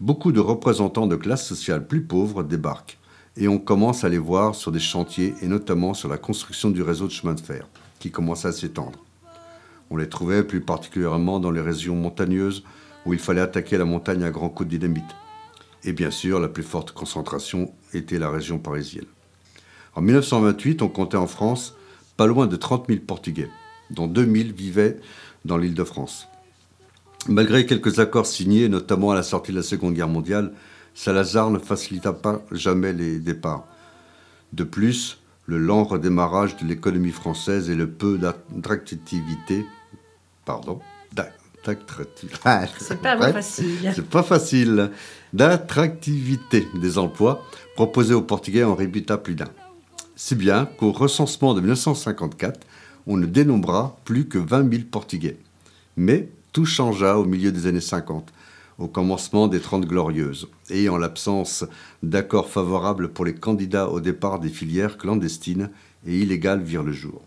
beaucoup 0.00 0.32
de 0.32 0.40
représentants 0.40 1.06
de 1.06 1.16
classes 1.16 1.46
sociales 1.46 1.86
plus 1.86 2.02
pauvres 2.02 2.42
débarquent, 2.42 2.98
et 3.36 3.48
on 3.48 3.58
commence 3.58 4.04
à 4.04 4.08
les 4.08 4.18
voir 4.18 4.54
sur 4.54 4.72
des 4.72 4.80
chantiers 4.80 5.34
et 5.42 5.46
notamment 5.46 5.92
sur 5.92 6.08
la 6.08 6.18
construction 6.18 6.70
du 6.70 6.82
réseau 6.82 7.06
de 7.06 7.12
chemin 7.12 7.34
de 7.34 7.40
fer, 7.40 7.68
qui 7.98 8.10
commence 8.10 8.46
à 8.46 8.52
s'étendre. 8.52 9.03
On 9.90 9.96
les 9.96 10.08
trouvait 10.08 10.44
plus 10.44 10.60
particulièrement 10.60 11.40
dans 11.40 11.50
les 11.50 11.60
régions 11.60 11.94
montagneuses 11.94 12.64
où 13.06 13.12
il 13.12 13.18
fallait 13.18 13.40
attaquer 13.40 13.78
la 13.78 13.84
montagne 13.84 14.24
à 14.24 14.30
grands 14.30 14.48
coups 14.48 14.70
de 14.70 14.76
dynamite. 14.76 15.04
Et 15.84 15.92
bien 15.92 16.10
sûr, 16.10 16.40
la 16.40 16.48
plus 16.48 16.62
forte 16.62 16.92
concentration 16.92 17.72
était 17.92 18.18
la 18.18 18.30
région 18.30 18.58
parisienne. 18.58 19.04
En 19.94 20.00
1928, 20.00 20.82
on 20.82 20.88
comptait 20.88 21.16
en 21.16 21.26
France 21.26 21.74
pas 22.16 22.26
loin 22.26 22.46
de 22.46 22.56
30 22.56 22.86
000 22.88 23.00
Portugais, 23.06 23.50
dont 23.90 24.06
2 24.06 24.24
000 24.24 24.48
vivaient 24.56 24.98
dans 25.44 25.58
l'île 25.58 25.74
de 25.74 25.84
France. 25.84 26.26
Malgré 27.28 27.66
quelques 27.66 28.00
accords 28.00 28.26
signés, 28.26 28.68
notamment 28.68 29.10
à 29.10 29.14
la 29.14 29.22
sortie 29.22 29.52
de 29.52 29.56
la 29.56 29.62
Seconde 29.62 29.94
Guerre 29.94 30.08
mondiale, 30.08 30.52
Salazar 30.94 31.50
ne 31.50 31.58
facilita 31.58 32.12
pas 32.12 32.42
jamais 32.52 32.92
les 32.92 33.18
départs. 33.18 33.66
De 34.52 34.64
plus, 34.64 35.18
le 35.46 35.58
lent 35.58 35.84
redémarrage 35.84 36.56
de 36.56 36.66
l'économie 36.66 37.10
française 37.10 37.70
et 37.70 37.74
le 37.74 37.88
peu 37.88 38.18
d'attractivité, 38.18 39.66
pardon, 40.44 40.80
d'attractivité, 41.12 42.38
C'est 42.78 43.00
pas 43.00 43.32
facile. 43.32 43.92
c'est 43.94 44.08
pas 44.08 44.22
facile, 44.22 44.90
d'attractivité 45.32 46.68
des 46.74 46.98
emplois 46.98 47.44
proposés 47.74 48.14
aux 48.14 48.22
Portugais 48.22 48.64
en 48.64 48.74
rébuta 48.74 49.18
plus 49.18 49.34
d'un. 49.34 49.50
Si 50.16 50.34
bien 50.34 50.66
qu'au 50.78 50.92
recensement 50.92 51.54
de 51.54 51.60
1954, 51.60 52.60
on 53.06 53.16
ne 53.16 53.26
dénombra 53.26 53.96
plus 54.04 54.28
que 54.28 54.38
20 54.38 54.70
000 54.70 54.82
Portugais. 54.90 55.36
Mais 55.96 56.28
tout 56.52 56.64
changea 56.64 57.18
au 57.18 57.24
milieu 57.24 57.52
des 57.52 57.66
années 57.66 57.80
50. 57.80 58.32
Au 58.78 58.88
commencement 58.88 59.48
des 59.48 59.60
Trente 59.60 59.86
Glorieuses, 59.86 60.48
et 60.70 60.88
en 60.88 60.96
l'absence 60.96 61.64
d'accords 62.02 62.48
favorables 62.48 63.08
pour 63.08 63.24
les 63.24 63.34
candidats 63.34 63.88
au 63.88 64.00
départ 64.00 64.40
des 64.40 64.48
filières 64.48 64.98
clandestines 64.98 65.70
et 66.06 66.18
illégales 66.18 66.62
virent 66.62 66.82
le 66.82 66.92
jour. 66.92 67.22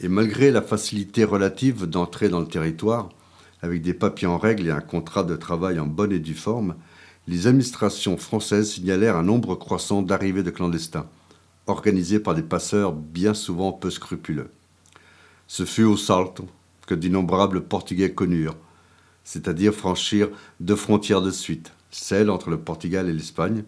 Et 0.00 0.08
malgré 0.08 0.50
la 0.50 0.62
facilité 0.62 1.24
relative 1.24 1.86
d'entrer 1.86 2.28
dans 2.28 2.40
le 2.40 2.48
territoire, 2.48 3.08
avec 3.62 3.82
des 3.82 3.94
papiers 3.94 4.26
en 4.26 4.38
règle 4.38 4.66
et 4.66 4.72
un 4.72 4.80
contrat 4.80 5.22
de 5.22 5.36
travail 5.36 5.78
en 5.78 5.86
bonne 5.86 6.12
et 6.12 6.18
due 6.18 6.34
forme, 6.34 6.74
les 7.28 7.46
administrations 7.46 8.16
françaises 8.16 8.72
signalèrent 8.72 9.16
un 9.16 9.22
nombre 9.22 9.54
croissant 9.54 10.02
d'arrivées 10.02 10.42
de 10.42 10.50
clandestins, 10.50 11.06
organisés 11.66 12.18
par 12.18 12.34
des 12.34 12.42
passeurs 12.42 12.92
bien 12.92 13.34
souvent 13.34 13.72
peu 13.72 13.90
scrupuleux. 13.90 14.50
Ce 15.46 15.64
fut 15.64 15.84
au 15.84 15.96
Salto 15.96 16.48
que 16.86 16.94
d'innombrables 16.94 17.62
Portugais 17.62 18.12
connurent, 18.12 18.56
c'est-à-dire 19.24 19.74
franchir 19.74 20.28
deux 20.60 20.76
frontières 20.76 21.22
de 21.22 21.30
suite, 21.30 21.72
celle 21.90 22.30
entre 22.30 22.50
le 22.50 22.58
Portugal 22.58 23.08
et 23.08 23.12
l'Espagne, 23.12 23.64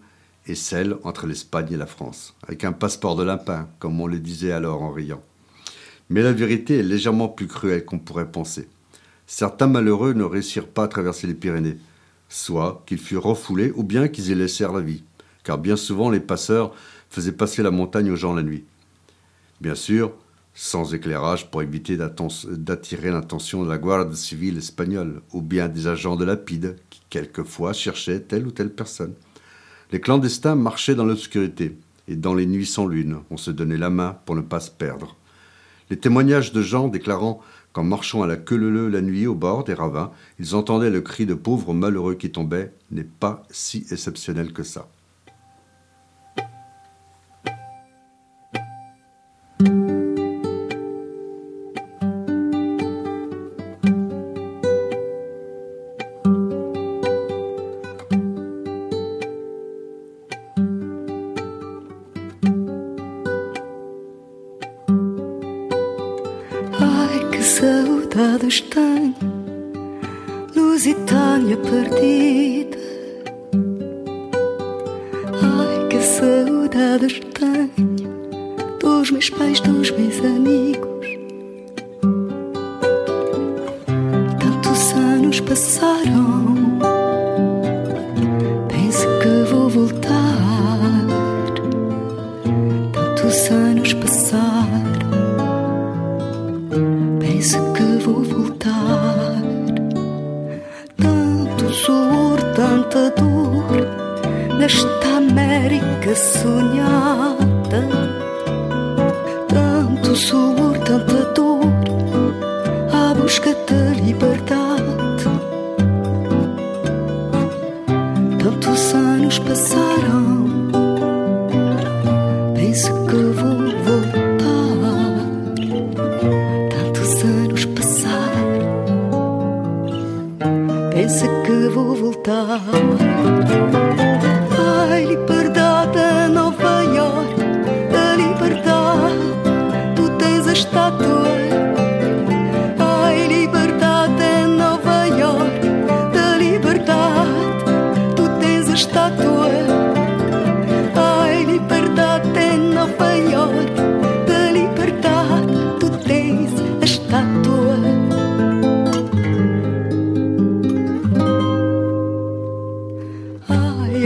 et 0.46 0.54
celle 0.54 0.96
entre 1.04 1.26
l'Espagne 1.26 1.72
et 1.72 1.76
la 1.76 1.86
France, 1.86 2.34
avec 2.46 2.64
un 2.64 2.72
passeport 2.72 3.16
de 3.16 3.22
lapin, 3.22 3.68
comme 3.78 4.00
on 4.00 4.06
le 4.06 4.18
disait 4.18 4.52
alors 4.52 4.82
en 4.82 4.92
riant. 4.92 5.22
Mais 6.10 6.22
la 6.22 6.32
vérité 6.32 6.78
est 6.78 6.82
légèrement 6.82 7.28
plus 7.28 7.46
cruelle 7.46 7.84
qu'on 7.84 7.98
pourrait 7.98 8.30
penser. 8.30 8.68
Certains 9.26 9.68
malheureux 9.68 10.12
ne 10.12 10.24
réussirent 10.24 10.68
pas 10.68 10.84
à 10.84 10.88
traverser 10.88 11.26
les 11.26 11.34
Pyrénées, 11.34 11.78
soit 12.28 12.82
qu'ils 12.86 12.98
furent 12.98 13.22
refoulés 13.22 13.72
ou 13.74 13.82
bien 13.82 14.08
qu'ils 14.08 14.30
y 14.30 14.34
laissèrent 14.34 14.72
la 14.72 14.82
vie, 14.82 15.02
car 15.44 15.56
bien 15.56 15.76
souvent 15.76 16.10
les 16.10 16.20
passeurs 16.20 16.74
faisaient 17.08 17.32
passer 17.32 17.62
la 17.62 17.70
montagne 17.70 18.10
aux 18.10 18.16
gens 18.16 18.34
la 18.34 18.42
nuit. 18.42 18.64
Bien 19.60 19.74
sûr, 19.74 20.12
sans 20.54 20.94
éclairage 20.94 21.50
pour 21.50 21.62
éviter 21.62 21.96
d'attirer 21.96 23.10
l'attention 23.10 23.64
de 23.64 23.68
la 23.68 23.78
Guardia 23.78 24.14
civile 24.14 24.58
espagnole 24.58 25.20
ou 25.32 25.42
bien 25.42 25.68
des 25.68 25.88
agents 25.88 26.14
de 26.14 26.24
la 26.24 26.36
PIDE 26.36 26.76
qui 26.90 27.02
quelquefois 27.10 27.72
cherchaient 27.72 28.20
telle 28.20 28.46
ou 28.46 28.52
telle 28.52 28.72
personne. 28.72 29.14
Les 29.90 30.00
clandestins 30.00 30.54
marchaient 30.54 30.94
dans 30.94 31.04
l'obscurité 31.04 31.76
et 32.06 32.16
dans 32.16 32.34
les 32.34 32.46
nuits 32.46 32.66
sans 32.66 32.86
lune, 32.86 33.18
on 33.30 33.36
se 33.36 33.50
donnait 33.50 33.76
la 33.76 33.90
main 33.90 34.16
pour 34.24 34.36
ne 34.36 34.42
pas 34.42 34.60
se 34.60 34.70
perdre. 34.70 35.16
Les 35.90 35.98
témoignages 35.98 36.52
de 36.52 36.62
gens 36.62 36.88
déclarant 36.88 37.40
qu'en 37.72 37.82
marchant 37.84 38.22
à 38.22 38.26
la 38.26 38.36
queue 38.36 38.56
leu 38.56 38.88
la 38.88 39.02
nuit 39.02 39.26
au 39.26 39.34
bord 39.34 39.64
des 39.64 39.74
ravins, 39.74 40.12
ils 40.38 40.54
entendaient 40.54 40.90
le 40.90 41.00
cri 41.00 41.26
de 41.26 41.34
pauvres 41.34 41.74
malheureux 41.74 42.14
qui 42.14 42.30
tombaient 42.30 42.72
n'est 42.92 43.02
pas 43.02 43.42
si 43.50 43.84
exceptionnel 43.90 44.52
que 44.52 44.62
ça. 44.62 44.88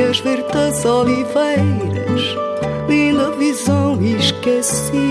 As 0.08 0.20
verdes 0.20 0.86
oliveiras, 0.86 2.22
linda 2.88 3.30
visão 3.32 4.00
esquecida. 4.00 5.02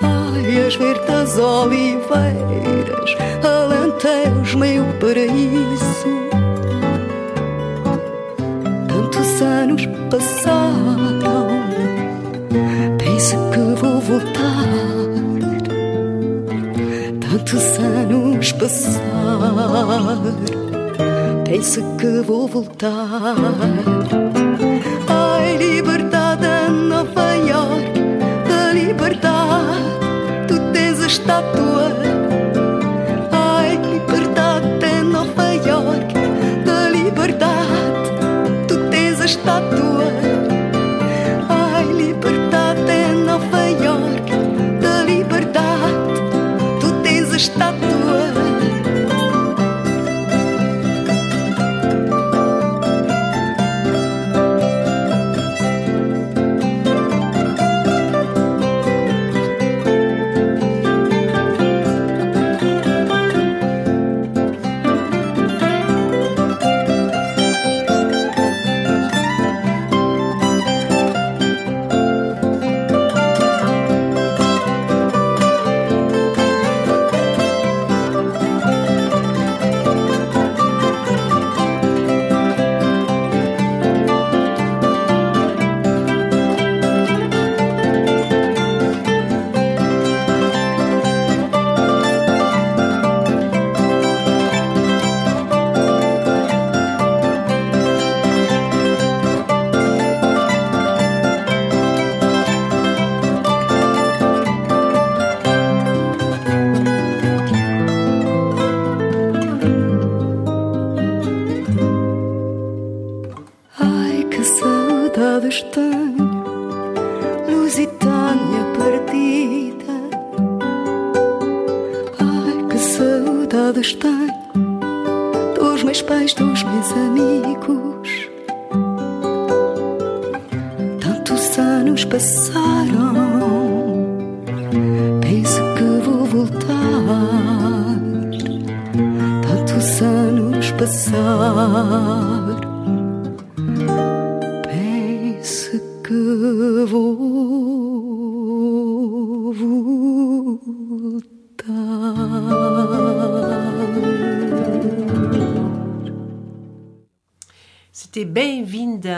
Ai, 0.00 0.64
as 0.64 0.76
verdes 0.76 1.36
oliveiras, 1.36 3.16
alentejo 3.42 4.58
meu 4.58 4.84
paraíso. 5.00 6.08
Tantos 8.86 9.42
anos 9.42 9.86
passaram, 10.08 11.48
penso 12.96 13.36
que 13.50 13.58
vou 13.80 14.00
voltar. 14.00 14.68
Tantos 17.28 17.78
anos 17.80 18.52
passaram, 18.52 19.10
penso 21.50 21.82
que 21.96 22.22
vou 22.22 22.46
voltar. 22.46 23.34
Ai, 25.08 25.56
liberdade 25.56 26.46
Nova 26.70 27.34
York, 27.34 27.92
da 28.48 28.72
liberdade, 28.72 30.46
tu 30.46 30.72
tens 30.72 31.00
a 31.02 31.08
estátua. 31.08 31.69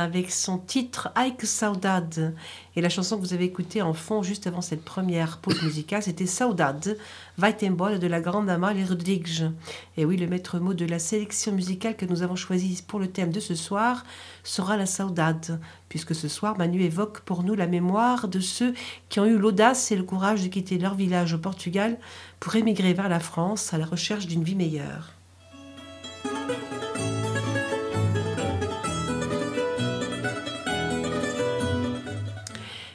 Avec 0.03 0.31
son 0.31 0.59
titre 0.59 1.13
que 1.39 1.47
saudade. 1.47 2.35
Et 2.75 2.81
la 2.81 2.89
chanson 2.89 3.17
que 3.17 3.23
vous 3.23 3.35
avez 3.35 3.45
écoutée 3.45 3.83
en 3.83 3.95
fond 3.95 4.23
juste 4.23 4.47
avant 4.47 4.61
cette 4.61 4.85
première 4.85 5.39
pause 5.39 5.63
musicale, 5.63 6.03
c'était 6.03 6.27
Saudade, 6.27 6.99
Vai 7.39 7.55
embora 7.63 7.99
de 7.99 8.07
la 8.07 8.21
grande 8.21 8.51
Amália 8.51 8.87
Rodrigues. 8.87 9.51
Et 9.97 10.05
oui, 10.05 10.17
le 10.17 10.27
maître 10.27 10.59
mot 10.59 10.75
de 10.75 10.85
la 10.85 10.99
sélection 10.99 11.53
musicale 11.53 11.97
que 11.97 12.07
nous 12.07 12.23
avons 12.23 12.37
choisi 12.37 12.83
pour 12.87 12.99
le 12.99 13.09
thème 13.09 13.31
de 13.31 13.41
ce 13.41 13.55
soir 13.55 14.05
sera 14.43 14.77
la 14.77 14.87
saudade, 14.87 15.61
puisque 15.89 16.15
ce 16.15 16.29
soir, 16.29 16.59
Manu 16.59 16.83
évoque 16.83 17.21
pour 17.21 17.43
nous 17.43 17.55
la 17.55 17.67
mémoire 17.67 18.29
de 18.29 18.41
ceux 18.41 18.75
qui 19.09 19.21
ont 19.21 19.27
eu 19.27 19.39
l'audace 19.39 19.93
et 19.93 19.97
le 19.97 20.03
courage 20.03 20.43
de 20.43 20.49
quitter 20.49 20.79
leur 20.79 20.95
village 20.95 21.35
au 21.35 21.39
Portugal 21.39 21.99
pour 22.41 22.57
émigrer 22.57 22.93
vers 22.93 23.09
la 23.09 23.21
France 23.21 23.73
à 23.73 23.79
la 23.79 23.87
recherche 23.87 24.27
d'une 24.27 24.45
vie 24.45 24.57
meilleure. 24.57 25.13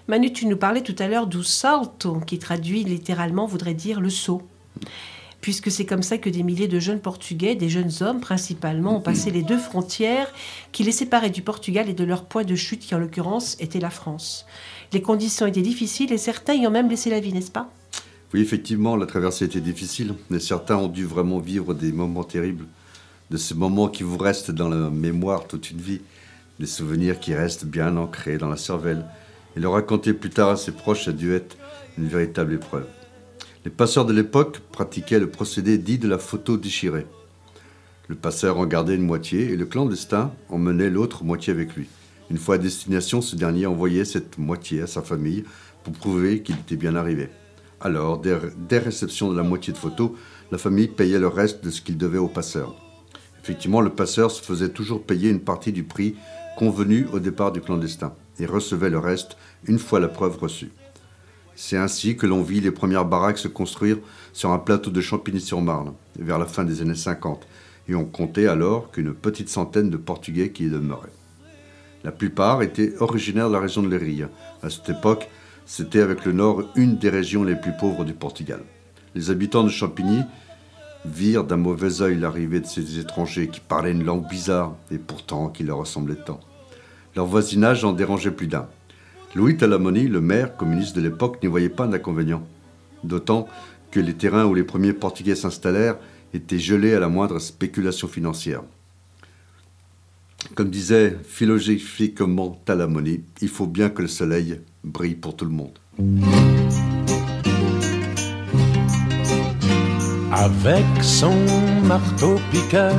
Manu, 0.07 0.31
tu 0.31 0.45
nous 0.45 0.55
parlais 0.55 0.81
tout 0.81 0.95
à 0.99 1.09
l'heure 1.09 1.27
du 1.27 1.43
salto, 1.43 2.21
qui 2.25 2.39
traduit 2.39 2.85
littéralement 2.85 3.45
voudrait 3.45 3.73
dire 3.73 3.99
le 3.99 4.09
saut. 4.09 4.41
Puisque 5.41 5.69
c'est 5.69 5.85
comme 5.85 6.01
ça 6.01 6.17
que 6.17 6.29
des 6.29 6.43
milliers 6.43 6.69
de 6.69 6.79
jeunes 6.79 7.01
Portugais, 7.01 7.55
des 7.55 7.67
jeunes 7.67 7.91
hommes 7.99 8.21
principalement, 8.21 8.97
ont 8.97 9.01
passé 9.01 9.31
les 9.31 9.43
deux 9.43 9.57
frontières 9.57 10.31
qui 10.71 10.83
les 10.83 10.93
séparaient 10.93 11.29
du 11.29 11.41
Portugal 11.41 11.89
et 11.89 11.93
de 11.93 12.05
leur 12.05 12.23
point 12.23 12.45
de 12.45 12.55
chute, 12.55 12.79
qui 12.79 12.95
en 12.95 12.99
l'occurrence 12.99 13.57
était 13.59 13.81
la 13.81 13.89
France. 13.89 14.45
Les 14.93 15.01
conditions 15.01 15.45
étaient 15.45 15.61
difficiles 15.61 16.13
et 16.13 16.17
certains 16.17 16.53
y 16.53 16.65
ont 16.65 16.71
même 16.71 16.89
laissé 16.89 17.09
la 17.09 17.19
vie, 17.19 17.33
n'est-ce 17.33 17.51
pas? 17.51 17.69
Oui, 18.33 18.39
effectivement, 18.39 18.95
la 18.95 19.07
traversée 19.07 19.43
était 19.43 19.59
difficile, 19.59 20.15
mais 20.29 20.39
certains 20.39 20.77
ont 20.77 20.87
dû 20.87 21.05
vraiment 21.05 21.39
vivre 21.39 21.73
des 21.73 21.91
moments 21.91 22.23
terribles, 22.23 22.65
de 23.29 23.35
ces 23.35 23.55
moments 23.55 23.89
qui 23.89 24.03
vous 24.03 24.17
restent 24.17 24.51
dans 24.51 24.69
la 24.69 24.89
mémoire 24.89 25.47
toute 25.47 25.69
une 25.69 25.81
vie, 25.81 26.01
des 26.61 26.65
souvenirs 26.65 27.19
qui 27.19 27.35
restent 27.35 27.65
bien 27.65 27.97
ancrés 27.97 28.37
dans 28.37 28.47
la 28.47 28.57
cervelle. 28.57 29.05
Et 29.57 29.59
le 29.59 29.69
raconter 29.69 30.13
plus 30.13 30.29
tard 30.29 30.49
à 30.49 30.55
ses 30.55 30.71
proches 30.71 31.07
a 31.07 31.11
dû 31.11 31.33
être 31.33 31.57
une 31.97 32.07
véritable 32.07 32.53
épreuve. 32.53 32.85
Les 33.65 33.71
passeurs 33.71 34.05
de 34.05 34.13
l'époque 34.13 34.59
pratiquaient 34.71 35.17
le 35.17 35.31
procédé 35.31 35.79
dit 35.79 35.97
de 35.97 36.07
la 36.07 36.19
photo 36.19 36.57
déchirée. 36.57 37.07
Le 38.07 38.13
passeur 38.13 38.59
en 38.59 38.67
gardait 38.67 38.93
une 38.93 39.01
moitié 39.01 39.51
et 39.51 39.55
le 39.55 39.65
clandestin 39.65 40.31
emmenait 40.49 40.91
l'autre 40.91 41.23
moitié 41.23 41.53
avec 41.53 41.75
lui. 41.75 41.87
Une 42.29 42.37
fois 42.37 42.55
à 42.55 42.57
destination, 42.59 43.19
ce 43.19 43.35
dernier 43.35 43.65
envoyait 43.65 44.05
cette 44.05 44.37
moitié 44.37 44.83
à 44.83 44.87
sa 44.87 45.01
famille 45.01 45.43
pour 45.83 45.93
prouver 45.93 46.43
qu'il 46.43 46.53
était 46.57 46.75
bien 46.75 46.95
arrivé. 46.95 47.29
Alors, 47.81 48.19
dès, 48.19 48.37
dès 48.69 48.77
réception 48.77 49.31
de 49.31 49.35
la 49.35 49.41
moitié 49.41 49.73
de 49.73 49.79
photo, 49.79 50.15
la 50.51 50.59
famille 50.59 50.87
payait 50.87 51.17
le 51.17 51.29
reste 51.29 51.63
de 51.63 51.71
ce 51.71 51.81
qu'il 51.81 51.97
devait 51.97 52.19
au 52.19 52.27
passeur. 52.27 52.75
Effectivement, 53.41 53.81
le 53.81 53.89
passeur 53.89 54.29
se 54.29 54.43
faisait 54.43 54.69
toujours 54.69 55.01
payer 55.01 55.31
une 55.31 55.41
partie 55.41 55.71
du 55.71 55.83
prix 55.83 56.13
convenu 56.57 57.07
au 57.11 57.19
départ 57.19 57.51
du 57.51 57.59
clandestin 57.59 58.13
et 58.39 58.45
recevait 58.45 58.89
le 58.89 58.99
reste 58.99 59.37
une 59.65 59.79
fois 59.79 59.99
la 59.99 60.07
preuve 60.07 60.37
reçue. 60.37 60.71
C'est 61.55 61.77
ainsi 61.77 62.15
que 62.15 62.27
l'on 62.27 62.43
vit 62.43 62.61
les 62.61 62.71
premières 62.71 63.05
baraques 63.05 63.39
se 63.39 63.47
construire 63.47 63.97
sur 64.31 64.51
un 64.51 64.59
plateau 64.59 64.91
de 64.91 65.01
Champigny-sur-Marne, 65.01 65.93
vers 66.19 66.37
la 66.37 66.45
fin 66.45 66.63
des 66.63 66.81
années 66.81 66.93
50, 66.93 67.47
et 67.89 67.95
on 67.95 68.05
comptait 68.05 68.47
alors 68.47 68.91
qu'une 68.91 69.13
petite 69.13 69.49
centaine 69.49 69.89
de 69.89 69.97
Portugais 69.97 70.51
qui 70.51 70.65
y 70.65 70.69
demeuraient. 70.69 71.09
La 72.03 72.11
plupart 72.11 72.61
étaient 72.61 72.93
originaires 72.99 73.47
de 73.47 73.53
la 73.53 73.59
région 73.59 73.81
de 73.81 73.89
Leiria. 73.89 74.29
À 74.61 74.69
cette 74.69 74.89
époque, 74.89 75.27
c'était 75.65 76.01
avec 76.01 76.25
le 76.25 76.31
nord 76.31 76.63
une 76.75 76.97
des 76.97 77.09
régions 77.09 77.43
les 77.43 77.55
plus 77.55 77.73
pauvres 77.77 78.05
du 78.05 78.13
Portugal. 78.13 78.61
Les 79.15 79.31
habitants 79.31 79.63
de 79.63 79.69
Champigny 79.69 80.21
virent 81.05 81.43
d'un 81.43 81.57
mauvais 81.57 82.01
œil 82.01 82.19
l'arrivée 82.19 82.59
de 82.59 82.67
ces 82.67 82.99
étrangers 82.99 83.47
qui 83.47 83.59
parlaient 83.59 83.91
une 83.91 84.05
langue 84.05 84.27
bizarre 84.29 84.75
et 84.91 84.97
pourtant 84.97 85.49
qui 85.49 85.63
leur 85.63 85.79
ressemblait 85.79 86.15
tant. 86.15 86.39
Leur 87.15 87.25
voisinage 87.25 87.83
en 87.83 87.93
dérangeait 87.93 88.31
plus 88.31 88.47
d'un. 88.47 88.67
Louis 89.35 89.57
Talamoni, 89.57 90.07
le 90.07 90.21
maire 90.21 90.55
communiste 90.57 90.95
de 90.95 91.01
l'époque, 91.01 91.41
n'y 91.41 91.47
voyait 91.47 91.69
pas 91.69 91.87
d'inconvénient. 91.87 92.43
D'autant 93.03 93.47
que 93.91 93.99
les 93.99 94.13
terrains 94.13 94.45
où 94.45 94.53
les 94.53 94.63
premiers 94.63 94.93
Portugais 94.93 95.35
s'installèrent 95.35 95.97
étaient 96.33 96.59
gelés 96.59 96.93
à 96.93 96.99
la 96.99 97.07
moindre 97.07 97.39
spéculation 97.39 98.07
financière. 98.07 98.63
Comme 100.55 100.69
disait 100.69 101.17
philosophiquement 101.23 102.61
Talamoni, 102.65 103.21
il 103.41 103.49
faut 103.49 103.67
bien 103.67 103.89
que 103.89 104.01
le 104.01 104.07
soleil 104.07 104.59
brille 104.83 105.15
pour 105.15 105.35
tout 105.35 105.45
le 105.45 105.51
monde. 105.51 105.77
Avec 110.31 110.85
son 111.01 111.35
marteau-piqueur, 111.83 112.95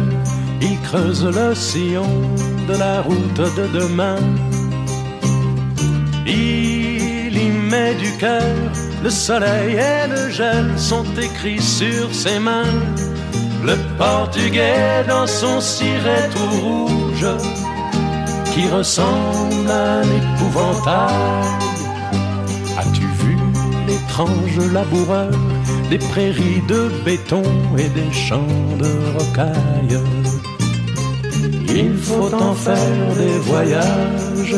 il 0.61 0.79
creuse 0.81 1.25
le 1.25 1.55
sillon 1.55 2.07
de 2.68 2.76
la 2.76 3.00
route 3.00 3.42
de 3.57 3.66
demain. 3.78 4.18
Il 6.26 7.37
y 7.37 7.48
met 7.70 7.94
du 7.94 8.12
cœur, 8.18 8.57
le 9.02 9.11
soleil 9.11 9.74
et 9.74 10.07
le 10.09 10.28
gel 10.31 10.66
sont 10.76 11.07
écrits 11.20 11.62
sur 11.62 12.14
ses 12.14 12.38
mains. 12.38 12.78
Le 13.64 13.76
portugais 13.96 15.04
dans 15.09 15.26
son 15.26 15.61
ciré 15.61 16.20
tout 16.35 16.57
rouge, 16.64 17.26
qui 18.52 18.66
ressemble 18.68 19.70
à 19.70 20.00
un 20.00 20.09
épouvantail. 20.20 21.48
As-tu 22.81 23.07
vu 23.20 23.37
l'étrange 23.87 24.59
laboureur 24.72 25.31
des 25.90 25.98
prairies 25.98 26.62
de 26.68 26.90
béton 27.04 27.42
et 27.78 27.88
des 27.88 28.12
champs 28.12 28.54
de 28.78 28.90
rocailles. 29.16 29.98
Il 31.81 31.97
faut 31.97 32.35
en 32.35 32.55
faire 32.55 33.14
des 33.17 33.38
voyages, 33.51 34.57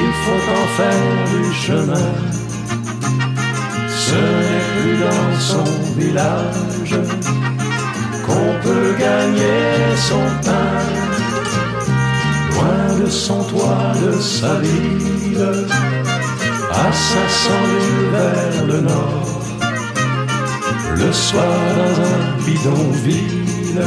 il 0.00 0.12
faut 0.22 0.42
en 0.60 0.66
faire 0.76 1.14
du 1.32 1.44
chemin. 1.64 2.10
Ce 4.06 4.14
n'est 4.14 4.66
plus 4.76 4.98
dans 5.06 5.40
son 5.40 5.70
village 5.96 6.96
qu'on 8.26 8.50
peut 8.62 8.94
gagner 8.98 9.96
son 9.96 10.26
pain. 10.44 10.72
Loin 12.50 13.00
de 13.02 13.08
son 13.10 13.42
toit, 13.44 13.92
de 14.04 14.12
sa 14.20 14.54
ville, 14.60 15.66
à 16.70 16.92
500 16.92 17.50
milles 17.72 18.10
vers 18.12 18.66
le 18.66 18.80
nord 18.82 19.32
le 21.06 21.12
soir 21.12 21.58
dans 21.76 21.96
un 22.12 22.44
bidonville, 22.44 23.82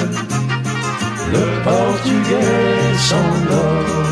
le 1.32 1.64
portugais 1.64 2.96
s'endort. 2.98 4.06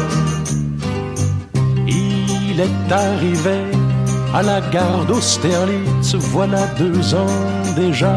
Il 1.87 2.59
est 2.59 2.91
arrivé 2.91 3.59
à 4.33 4.41
la 4.41 4.61
gare 4.61 5.05
d'Austerlitz, 5.05 6.15
voilà 6.15 6.67
deux 6.77 7.13
ans 7.13 7.41
déjà. 7.75 8.15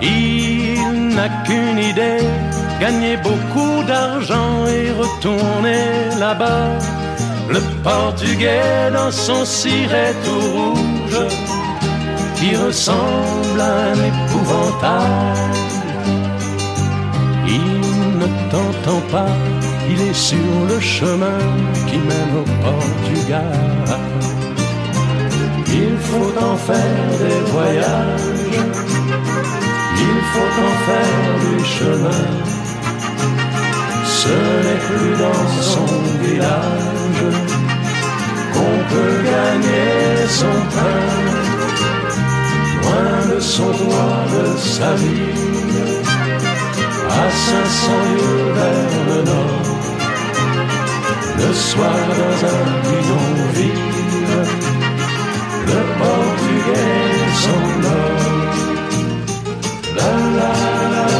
Il 0.00 1.14
n'a 1.14 1.28
qu'une 1.44 1.78
idée, 1.78 2.24
gagner 2.80 3.16
beaucoup 3.16 3.82
d'argent 3.86 4.66
et 4.66 4.90
retourner 4.92 6.18
là-bas. 6.18 6.70
Le 7.48 7.60
portugais 7.82 8.90
dans 8.92 9.10
son 9.10 9.44
ciré 9.44 10.14
tout 10.24 10.46
rouge 10.56 11.26
qui 12.36 12.56
ressemble 12.56 13.60
à 13.60 13.72
un 13.90 13.98
épouvantail. 14.10 15.71
Ne 18.82 18.86
t'entend 18.86 19.00
pas, 19.10 19.26
il 19.90 20.00
est 20.00 20.14
sur 20.14 20.38
le 20.68 20.80
chemin 20.80 21.38
qui 21.86 21.98
mène 21.98 22.34
au 22.36 22.44
Portugal. 22.64 23.52
Il 25.68 25.96
faut 25.98 26.32
en 26.44 26.56
faire 26.56 27.08
des 27.18 27.40
voyages, 27.50 28.20
il 29.96 30.18
faut 30.32 30.52
en 30.68 30.74
faire 30.86 31.32
du 31.44 31.64
chemin. 31.64 32.24
Ce 34.04 34.28
n'est 34.28 34.82
plus 34.88 35.12
dans 35.18 35.48
son 35.60 35.86
village 36.22 37.24
qu'on 38.52 38.76
peut 38.90 39.16
gagner 39.24 40.26
son 40.28 40.56
pain. 40.74 41.00
Loin 42.82 43.34
de 43.34 43.40
son 43.40 43.70
doigt, 43.70 44.24
de 44.32 44.58
sa 44.58 44.94
ville, 44.94 45.51
à 47.12 47.30
500 47.30 47.92
lieues 48.14 48.52
vers 48.54 48.92
le 49.08 49.18
nord. 49.30 49.62
Le 51.38 51.52
soir 51.52 51.98
dans 52.18 52.38
un 52.54 52.64
bidonville, 52.84 53.84
le 55.70 55.80
portugais 55.98 57.02
s'endort. 57.42 58.32
La 59.96 60.12
la 60.38 60.52
la 60.94 61.11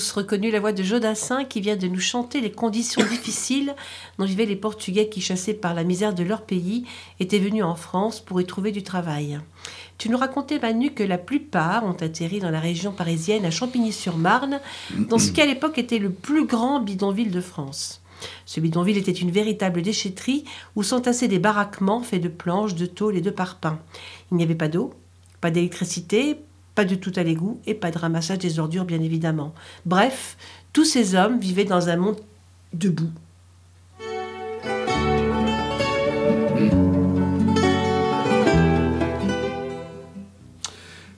tous 0.00 0.12
reconnu 0.12 0.50
la 0.50 0.60
voix 0.60 0.72
de 0.72 0.82
Jodassin 0.82 1.44
qui 1.44 1.60
vient 1.60 1.76
de 1.76 1.86
nous 1.86 2.00
chanter 2.00 2.40
les 2.40 2.50
conditions 2.50 3.04
difficiles 3.06 3.74
dont 4.18 4.24
vivaient 4.24 4.46
les 4.46 4.56
Portugais 4.56 5.10
qui, 5.10 5.20
chassés 5.20 5.52
par 5.52 5.74
la 5.74 5.84
misère 5.84 6.14
de 6.14 6.22
leur 6.22 6.40
pays, 6.40 6.86
étaient 7.18 7.38
venus 7.38 7.64
en 7.64 7.74
France 7.74 8.18
pour 8.18 8.40
y 8.40 8.46
trouver 8.46 8.72
du 8.72 8.82
travail. 8.82 9.38
Tu 9.98 10.08
nous 10.08 10.16
racontais, 10.16 10.58
Manu, 10.58 10.92
que 10.92 11.02
la 11.02 11.18
plupart 11.18 11.84
ont 11.84 11.92
atterri 11.92 12.38
dans 12.38 12.48
la 12.48 12.60
région 12.60 12.92
parisienne 12.92 13.44
à 13.44 13.50
Champigny-sur-Marne, 13.50 14.60
dans 14.96 15.18
ce 15.18 15.32
qui 15.32 15.42
à 15.42 15.46
l'époque 15.46 15.76
était 15.76 15.98
le 15.98 16.10
plus 16.10 16.46
grand 16.46 16.80
bidonville 16.80 17.30
de 17.30 17.42
France. 17.42 18.00
Ce 18.46 18.58
bidonville 18.58 18.96
était 18.96 19.12
une 19.12 19.30
véritable 19.30 19.82
déchetterie 19.82 20.44
où 20.76 20.82
s'entassaient 20.82 21.28
des 21.28 21.38
baraquements 21.38 22.00
faits 22.00 22.22
de 22.22 22.28
planches, 22.28 22.74
de 22.74 22.86
tôles 22.86 23.18
et 23.18 23.20
de 23.20 23.28
parpaings. 23.28 23.78
Il 24.30 24.38
n'y 24.38 24.44
avait 24.44 24.54
pas 24.54 24.68
d'eau, 24.68 24.94
pas 25.42 25.50
d'électricité, 25.50 26.38
pas 26.80 26.86
de 26.86 26.94
tout 26.94 27.12
à 27.16 27.22
l'égout 27.22 27.60
et 27.66 27.74
pas 27.74 27.90
de 27.90 27.98
ramassage 27.98 28.38
des 28.38 28.58
ordures, 28.58 28.86
bien 28.86 29.02
évidemment. 29.02 29.54
Bref, 29.84 30.38
tous 30.72 30.86
ces 30.86 31.14
hommes 31.14 31.38
vivaient 31.38 31.66
dans 31.66 31.90
un 31.90 31.96
monde 31.96 32.16
debout. 32.72 33.10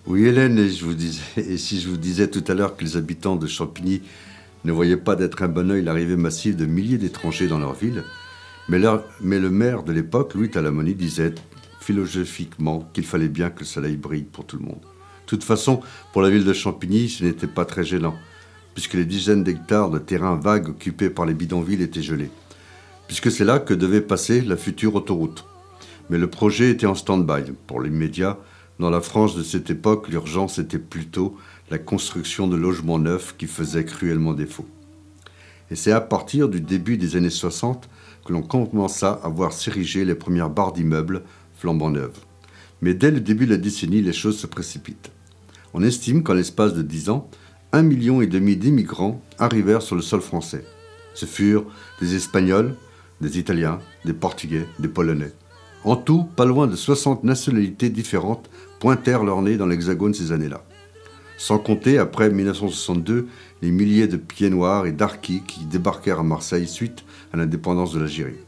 Oui, 0.09 0.25
Hélène, 0.25 0.59
et, 0.59 0.68
je 0.68 0.85
vous 0.85 0.94
disais, 0.94 1.22
et 1.37 1.57
si 1.57 1.81
je 1.81 1.88
vous 1.88 1.96
disais 1.96 2.27
tout 2.27 2.42
à 2.48 2.55
l'heure 2.55 2.77
que 2.77 2.83
les 2.83 2.96
habitants 2.96 3.37
de 3.37 3.46
Champigny 3.46 4.03
ne 4.64 4.72
voyaient 4.72 4.96
pas 4.96 5.14
d'être 5.14 5.44
un 5.44 5.48
bon 5.48 5.70
oeil 5.70 5.85
l'arrivée 5.85 6.16
massive 6.16 6.57
de 6.57 6.66
milliers 6.66 6.98
d'étrangers 6.98 7.46
dans 7.46 7.61
leur 7.61 7.75
ville, 7.75 8.03
mais, 8.68 8.81
mais 9.20 9.38
le 9.38 9.51
maire 9.51 9.85
de 9.85 9.92
l'époque, 9.92 10.35
Louis 10.35 10.51
Talamoni, 10.51 10.96
disait 10.96 11.37
philosophiquement 11.79 12.90
qu'il 12.92 13.07
fallait 13.07 13.29
bien 13.29 13.51
que 13.51 13.61
le 13.61 13.66
soleil 13.66 13.96
brille 13.96 14.25
pour 14.25 14.44
tout 14.44 14.57
le 14.57 14.64
monde. 14.64 14.92
De 15.33 15.37
toute 15.38 15.47
façon, 15.47 15.81
pour 16.12 16.21
la 16.21 16.29
ville 16.29 16.45
de 16.45 16.53
Champigny, 16.53 17.09
ce 17.09 17.25
n'était 17.25 17.47
pas 17.47 17.64
très 17.64 17.85
gênant, 17.85 18.14
puisque 18.75 18.92
les 18.92 19.07
dizaines 19.07 19.42
d'hectares 19.42 19.88
de 19.88 19.99
terrain 19.99 20.37
vagues 20.37 20.68
occupés 20.68 21.09
par 21.09 21.25
les 21.25 21.33
bidonvilles 21.33 21.81
étaient 21.81 22.03
gelés, 22.03 22.29
puisque 23.07 23.31
c'est 23.31 23.47
là 23.47 23.59
que 23.59 23.73
devait 23.73 24.03
passer 24.03 24.42
la 24.42 24.59
future 24.59 24.95
autoroute. 24.95 25.47
Mais 26.11 26.18
le 26.18 26.29
projet 26.29 26.68
était 26.68 26.85
en 26.85 26.95
stand-by. 26.95 27.53
Pour 27.66 27.81
l'immédiat, 27.81 28.40
dans 28.79 28.90
la 28.90 29.01
France 29.01 29.35
de 29.35 29.42
cette 29.42 29.71
époque, 29.71 30.11
l'urgence 30.11 30.59
était 30.59 30.79
plutôt 30.79 31.35
la 31.71 31.79
construction 31.79 32.47
de 32.47 32.57
logements 32.57 32.99
neufs 32.99 33.35
qui 33.38 33.47
faisait 33.47 33.87
cruellement 33.87 34.35
défaut. 34.35 34.66
Et 35.71 35.77
c'est 35.77 35.92
à 35.92 36.03
partir 36.03 36.51
du 36.51 36.61
début 36.61 36.99
des 36.99 37.16
années 37.16 37.31
60 37.31 37.88
que 38.27 38.35
l'on 38.35 38.42
commença 38.42 39.18
à 39.25 39.31
voir 39.31 39.55
s'ériger 39.55 40.05
les 40.05 40.14
premières 40.14 40.51
barres 40.51 40.75
d'immeubles 40.75 41.23
flambant 41.55 41.88
neuves. 41.88 42.21
Mais 42.83 42.92
dès 42.92 43.12
le 43.12 43.21
début 43.21 43.47
de 43.47 43.53
la 43.53 43.57
décennie, 43.57 44.03
les 44.03 44.12
choses 44.12 44.38
se 44.38 44.47
précipitent. 44.47 45.11
On 45.75 45.83
estime 45.83 46.23
qu'en 46.23 46.35
l'espace 46.35 46.75
de 46.75 46.83
10 46.83 47.11
ans, 47.11 47.31
un 47.73 47.83
million 47.83 48.21
et 48.21 48.27
demi 48.27 48.57
d'immigrants 48.57 49.23
arrivèrent 49.39 49.83
sur 49.83 49.97
le 49.97 50.03
sol 50.03 50.21
français. 50.21 50.65
Ce 51.15 51.27
furent 51.27 51.65
des 52.01 52.15
Espagnols, 52.15 52.75
des 53.21 53.39
Italiens, 53.39 53.79
des 54.05 54.13
Portugais, 54.13 54.67
des 54.79 54.89
Polonais. 54.89 55.33
En 55.85 55.97
tout, 55.97 56.25
pas 56.37 56.45
loin 56.45 56.67
de 56.67 56.77
60 56.77 57.25
nationalités 57.25 57.89
différentes 57.89 58.49
pointèrent 58.79 59.25
leur 59.25 59.43
nez 59.43 59.57
dans 59.57 59.67
l'Hexagone 59.67 60.15
ces 60.15 60.33
années-là. 60.33 60.63
Sans 61.39 61.59
compter, 61.59 61.99
après 61.99 62.31
1962, 62.31 63.27
les 63.63 63.71
milliers 63.71 64.07
de 64.07 64.17
pieds 64.17 64.51
noirs 64.51 64.87
et 64.87 64.93
d'arquis 64.93 65.43
qui 65.47 65.65
débarquèrent 65.65 66.21
à 66.21 66.25
Marseille 66.25 66.69
suite 66.69 67.05
à 67.33 67.37
l'indépendance 67.37 67.93
de 67.93 68.01
l'Algérie. 68.01 68.39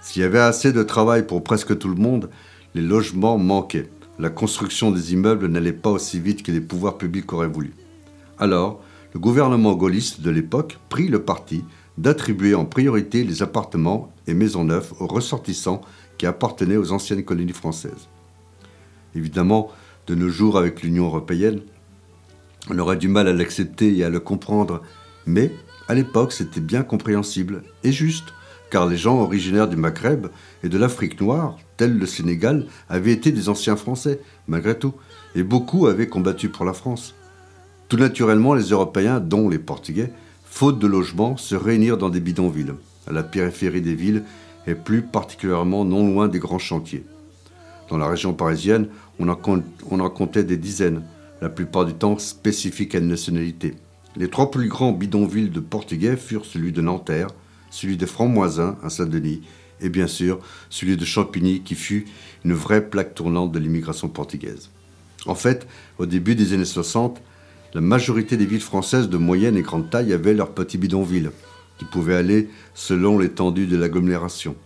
S'il 0.00 0.22
y 0.22 0.24
avait 0.24 0.38
assez 0.38 0.72
de 0.72 0.82
travail 0.82 1.26
pour 1.26 1.44
presque 1.44 1.76
tout 1.76 1.88
le 1.88 2.00
monde, 2.00 2.30
les 2.74 2.80
logements 2.80 3.36
manquaient. 3.36 3.90
La 4.20 4.28
construction 4.28 4.90
des 4.90 5.14
immeubles 5.14 5.46
n'allait 5.46 5.72
pas 5.72 5.88
aussi 5.88 6.20
vite 6.20 6.42
que 6.42 6.52
les 6.52 6.60
pouvoirs 6.60 6.98
publics 6.98 7.32
auraient 7.32 7.48
voulu. 7.48 7.72
Alors, 8.38 8.82
le 9.14 9.18
gouvernement 9.18 9.72
gaulliste 9.72 10.20
de 10.20 10.28
l'époque 10.28 10.78
prit 10.90 11.08
le 11.08 11.22
parti 11.22 11.64
d'attribuer 11.96 12.54
en 12.54 12.66
priorité 12.66 13.24
les 13.24 13.42
appartements 13.42 14.12
et 14.26 14.34
maisons 14.34 14.64
neuves 14.64 14.92
aux 15.00 15.06
ressortissants 15.06 15.80
qui 16.18 16.26
appartenaient 16.26 16.76
aux 16.76 16.92
anciennes 16.92 17.24
colonies 17.24 17.54
françaises. 17.54 18.08
Évidemment, 19.14 19.70
de 20.06 20.14
nos 20.14 20.28
jours 20.28 20.58
avec 20.58 20.82
l'Union 20.82 21.06
européenne, 21.06 21.62
on 22.68 22.78
aurait 22.78 22.98
du 22.98 23.08
mal 23.08 23.26
à 23.26 23.32
l'accepter 23.32 23.96
et 23.96 24.04
à 24.04 24.10
le 24.10 24.20
comprendre, 24.20 24.82
mais 25.24 25.50
à 25.88 25.94
l'époque 25.94 26.32
c'était 26.32 26.60
bien 26.60 26.82
compréhensible 26.82 27.62
et 27.84 27.92
juste, 27.92 28.34
car 28.70 28.86
les 28.86 28.96
gens 28.96 29.20
originaires 29.20 29.68
du 29.68 29.76
Maghreb 29.76 30.28
et 30.62 30.68
de 30.68 30.78
l'Afrique 30.78 31.20
noire, 31.20 31.58
tels 31.76 31.98
le 31.98 32.06
Sénégal, 32.06 32.66
avaient 32.88 33.12
été 33.12 33.32
des 33.32 33.48
anciens 33.48 33.76
Français, 33.76 34.20
malgré 34.46 34.78
tout, 34.78 34.94
et 35.34 35.42
beaucoup 35.42 35.86
avaient 35.86 36.08
combattu 36.08 36.48
pour 36.48 36.64
la 36.64 36.72
France. 36.72 37.14
Tout 37.88 37.96
naturellement, 37.96 38.54
les 38.54 38.70
Européens, 38.70 39.20
dont 39.20 39.48
les 39.48 39.58
Portugais, 39.58 40.12
faute 40.44 40.78
de 40.78 40.86
logement, 40.86 41.36
se 41.36 41.56
réunirent 41.56 41.98
dans 41.98 42.08
des 42.08 42.20
bidonvilles, 42.20 42.74
à 43.08 43.12
la 43.12 43.24
périphérie 43.24 43.82
des 43.82 43.94
villes 43.94 44.22
et 44.66 44.74
plus 44.74 45.02
particulièrement 45.02 45.84
non 45.84 46.06
loin 46.06 46.28
des 46.28 46.38
grands 46.38 46.58
chantiers. 46.58 47.04
Dans 47.88 47.98
la 47.98 48.08
région 48.08 48.34
parisienne, 48.34 48.88
on 49.18 49.26
on 49.90 50.00
en 50.00 50.10
comptait 50.10 50.44
des 50.44 50.56
dizaines, 50.56 51.02
la 51.40 51.48
plupart 51.48 51.84
du 51.84 51.94
temps 51.94 52.18
spécifiques 52.18 52.94
à 52.94 52.98
une 52.98 53.08
nationalité. 53.08 53.74
Les 54.16 54.28
trois 54.28 54.50
plus 54.50 54.68
grands 54.68 54.92
bidonvilles 54.92 55.50
de 55.50 55.60
Portugais 55.60 56.16
furent 56.16 56.44
celui 56.44 56.72
de 56.72 56.82
Nanterre, 56.82 57.28
celui 57.70 57.96
de 57.96 58.06
Franc-Moisin 58.06 58.76
à 58.82 58.90
Saint-Denis 58.90 59.42
et 59.80 59.88
bien 59.88 60.06
sûr 60.06 60.38
celui 60.68 60.96
de 60.96 61.04
Champigny 61.04 61.60
qui 61.60 61.74
fut 61.74 62.06
une 62.44 62.52
vraie 62.52 62.88
plaque 62.88 63.14
tournante 63.14 63.52
de 63.52 63.58
l'immigration 63.58 64.08
portugaise. 64.08 64.70
En 65.26 65.34
fait, 65.34 65.66
au 65.98 66.06
début 66.06 66.34
des 66.34 66.52
années 66.52 66.64
60, 66.64 67.20
la 67.74 67.80
majorité 67.80 68.36
des 68.36 68.46
villes 68.46 68.60
françaises 68.60 69.08
de 69.08 69.16
moyenne 69.16 69.56
et 69.56 69.62
grande 69.62 69.90
taille 69.90 70.12
avaient 70.12 70.34
leurs 70.34 70.52
petits 70.52 70.78
bidonvilles, 70.78 71.30
qui 71.78 71.84
pouvaient 71.84 72.16
aller 72.16 72.48
selon 72.74 73.18
l'étendue 73.18 73.66
de 73.66 73.76
l'agglomération, 73.76 74.56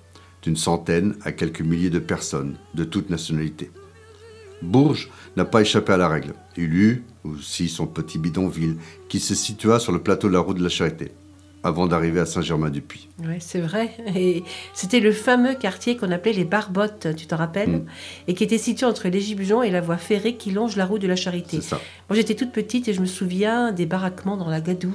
d'une 0.42 0.56
centaine 0.56 1.16
à 1.22 1.32
quelques 1.32 1.60
milliers 1.60 1.90
de 1.90 1.98
personnes, 1.98 2.56
de 2.74 2.84
toute 2.84 3.10
nationalité. 3.10 3.70
Bourges 4.62 5.10
n'a 5.36 5.44
pas 5.44 5.60
échappé 5.60 5.92
à 5.92 5.96
la 5.96 6.08
règle. 6.08 6.34
Il 6.56 6.74
eut 6.74 7.04
aussi 7.24 7.68
son 7.68 7.86
petit 7.86 8.18
bidonville, 8.18 8.76
qui 9.08 9.20
se 9.20 9.34
situa 9.34 9.80
sur 9.80 9.92
le 9.92 10.02
plateau 10.02 10.28
de 10.28 10.32
la 10.32 10.40
route 10.40 10.58
de 10.58 10.62
la 10.62 10.68
Charité, 10.68 11.12
avant 11.64 11.87
d'arriver 11.87 12.20
à 12.20 12.27
Saint-Germain-du-Puy. 12.27 13.09
Oui, 13.20 13.37
c'est 13.40 13.61
vrai. 13.61 13.90
Et 14.14 14.44
c'était 14.74 15.00
le 15.00 15.12
fameux 15.12 15.55
quartier 15.55 15.96
qu'on 15.96 16.12
appelait 16.12 16.35
les 16.35 16.44
Barbottes, 16.44 17.09
tu 17.16 17.27
t'en 17.27 17.37
rappelles 17.37 17.64
Mm. 17.64 17.85
Et 18.29 18.35
qui 18.35 18.44
était 18.44 18.59
situé 18.59 18.87
entre 18.87 19.09
les 19.09 19.20
Gibjons 19.20 19.62
et 19.62 19.70
la 19.70 19.81
voie 19.81 19.96
ferrée 19.96 20.35
qui 20.35 20.50
longe 20.50 20.77
la 20.77 20.87
route 20.87 21.00
de 21.00 21.07
la 21.07 21.16
Charité. 21.16 21.61
Ça. 21.61 21.81
Moi, 22.09 22.16
j'étais 22.16 22.35
toute 22.35 22.53
petite 22.53 22.88
et 22.88 22.94
je 22.94 23.00
me 23.00 23.07
souviens 23.07 23.72
des 23.72 23.87
baraquements 23.87 24.37
dans 24.37 24.48
la 24.48 24.61
Gadoue. 24.61 24.94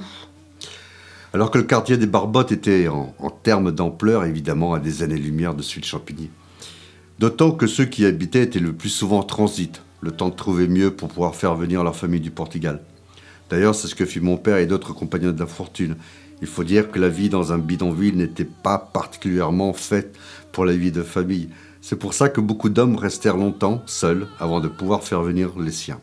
Alors 1.32 1.50
que 1.50 1.58
le 1.58 1.64
quartier 1.64 1.96
des 1.96 2.06
Barbottes 2.06 2.52
était, 2.52 2.88
en, 2.88 3.14
en 3.18 3.30
termes 3.30 3.72
d'ampleur, 3.72 4.24
évidemment, 4.24 4.74
à 4.74 4.80
des 4.80 5.02
années-lumière 5.02 5.54
de 5.54 5.62
celui 5.62 5.80
de 5.80 5.86
Champigny. 5.86 6.30
D'autant 7.18 7.52
que 7.52 7.66
ceux 7.66 7.84
qui 7.84 8.02
y 8.02 8.06
habitaient 8.06 8.42
étaient 8.42 8.58
le 8.58 8.72
plus 8.72 8.88
souvent 8.88 9.18
en 9.18 9.22
transit, 9.22 9.82
le 10.00 10.10
temps 10.10 10.28
de 10.28 10.34
trouver 10.34 10.66
mieux 10.68 10.90
pour 10.90 11.08
pouvoir 11.08 11.34
faire 11.34 11.54
venir 11.54 11.84
leur 11.84 11.94
famille 11.94 12.20
du 12.20 12.30
Portugal. 12.30 12.80
D'ailleurs, 13.50 13.74
c'est 13.74 13.88
ce 13.88 13.94
que 13.94 14.06
fit 14.06 14.20
mon 14.20 14.36
père 14.36 14.56
et 14.56 14.66
d'autres 14.66 14.92
compagnons 14.92 15.32
de 15.32 15.40
la 15.40 15.46
fortune. 15.46 15.96
Il 16.42 16.48
faut 16.48 16.64
dire 16.64 16.90
que 16.90 16.98
la 16.98 17.08
vie 17.08 17.28
dans 17.28 17.52
un 17.52 17.58
bidonville 17.58 18.16
n'était 18.16 18.44
pas 18.44 18.78
particulièrement 18.78 19.72
faite 19.72 20.16
pour 20.52 20.64
la 20.64 20.74
vie 20.74 20.92
de 20.92 21.02
famille. 21.02 21.48
C'est 21.80 21.96
pour 21.96 22.14
ça 22.14 22.28
que 22.28 22.40
beaucoup 22.40 22.68
d'hommes 22.68 22.96
restèrent 22.96 23.36
longtemps 23.36 23.82
seuls 23.86 24.26
avant 24.38 24.60
de 24.60 24.68
pouvoir 24.68 25.02
faire 25.02 25.22
venir 25.22 25.52
les 25.58 25.72
siens. 25.72 26.00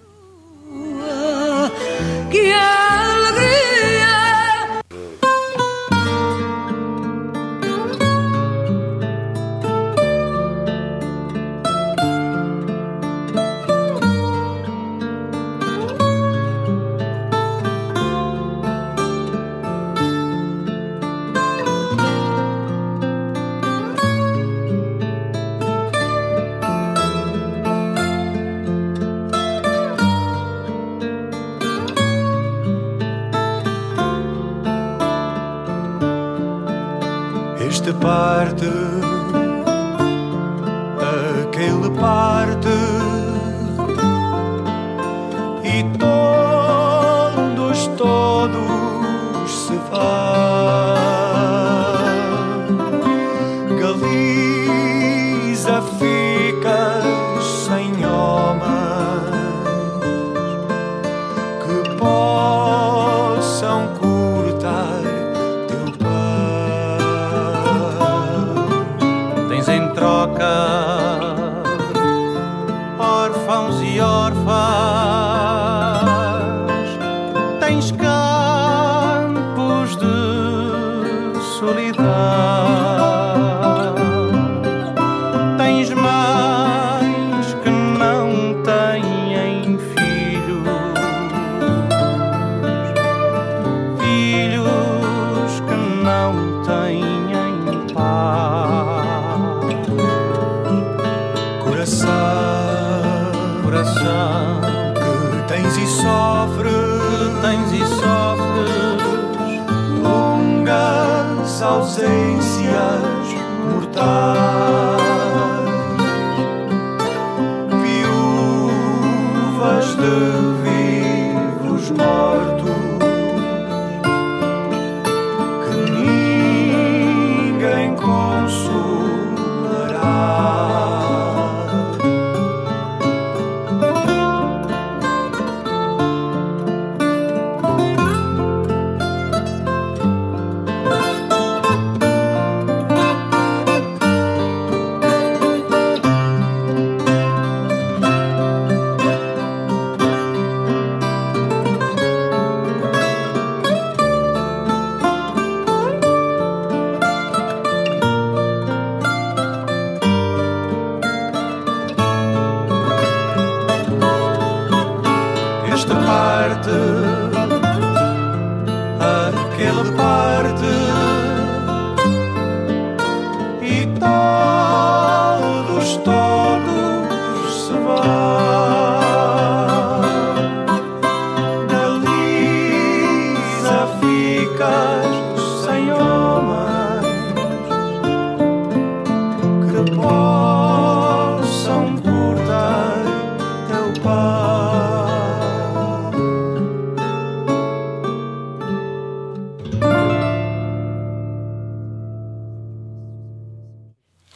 Este 38.00 38.87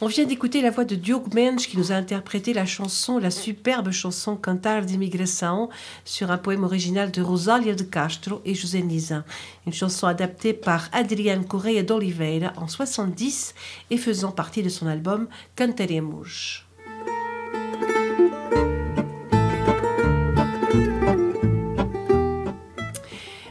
On 0.04 0.08
vient 0.08 0.24
d'écouter 0.24 0.62
la 0.62 0.70
voix 0.70 0.84
de 0.84 0.96
Diogo 0.96 1.30
Mendes 1.32 1.60
qui 1.60 1.78
nous 1.78 1.92
a 1.92 1.94
interprété 1.94 2.52
la 2.52 2.66
chanson, 2.66 3.18
la 3.18 3.30
superbe 3.30 3.92
chanson 3.92 4.34
Cantar 4.34 4.82
d'Immigração 4.82 5.68
sur 6.04 6.32
un 6.32 6.38
poème 6.38 6.64
original 6.64 7.12
de 7.12 7.22
Rosália 7.22 7.76
de 7.76 7.84
Castro 7.84 8.40
et 8.44 8.56
José 8.56 8.82
Nizan. 8.82 9.22
Une 9.64 9.72
chanson 9.72 10.08
adaptée 10.08 10.54
par 10.54 10.88
Adriano 10.90 11.44
Correia 11.44 11.84
d'Oliveira 11.84 12.52
en 12.56 12.66
70 12.66 13.54
et 13.90 13.96
faisant 13.96 14.32
partie 14.32 14.64
de 14.64 14.68
son 14.70 14.88
album 14.88 15.28
Cantaremos. 15.54 16.64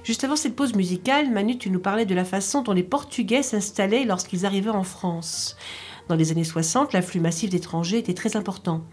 Juste 0.03 0.25
avant 0.25 0.35
cette 0.35 0.57
pause 0.57 0.75
musicale, 0.75 1.31
Manu, 1.31 1.57
tu 1.57 1.69
nous 1.69 1.79
parlais 1.79 2.05
de 2.05 2.13
la 2.13 2.25
façon 2.25 2.61
dont 2.61 2.73
les 2.73 2.83
Portugais 2.83 3.41
s'installaient 3.41 4.03
lorsqu'ils 4.03 4.45
arrivaient 4.45 4.69
en 4.69 4.83
France. 4.83 5.55
Dans 6.07 6.15
les 6.15 6.31
années 6.31 6.43
60, 6.43 6.93
l'afflux 6.93 7.19
massif 7.19 7.49
d'étrangers 7.49 7.97
était 7.97 8.13
très 8.13 8.35
important. 8.35 8.83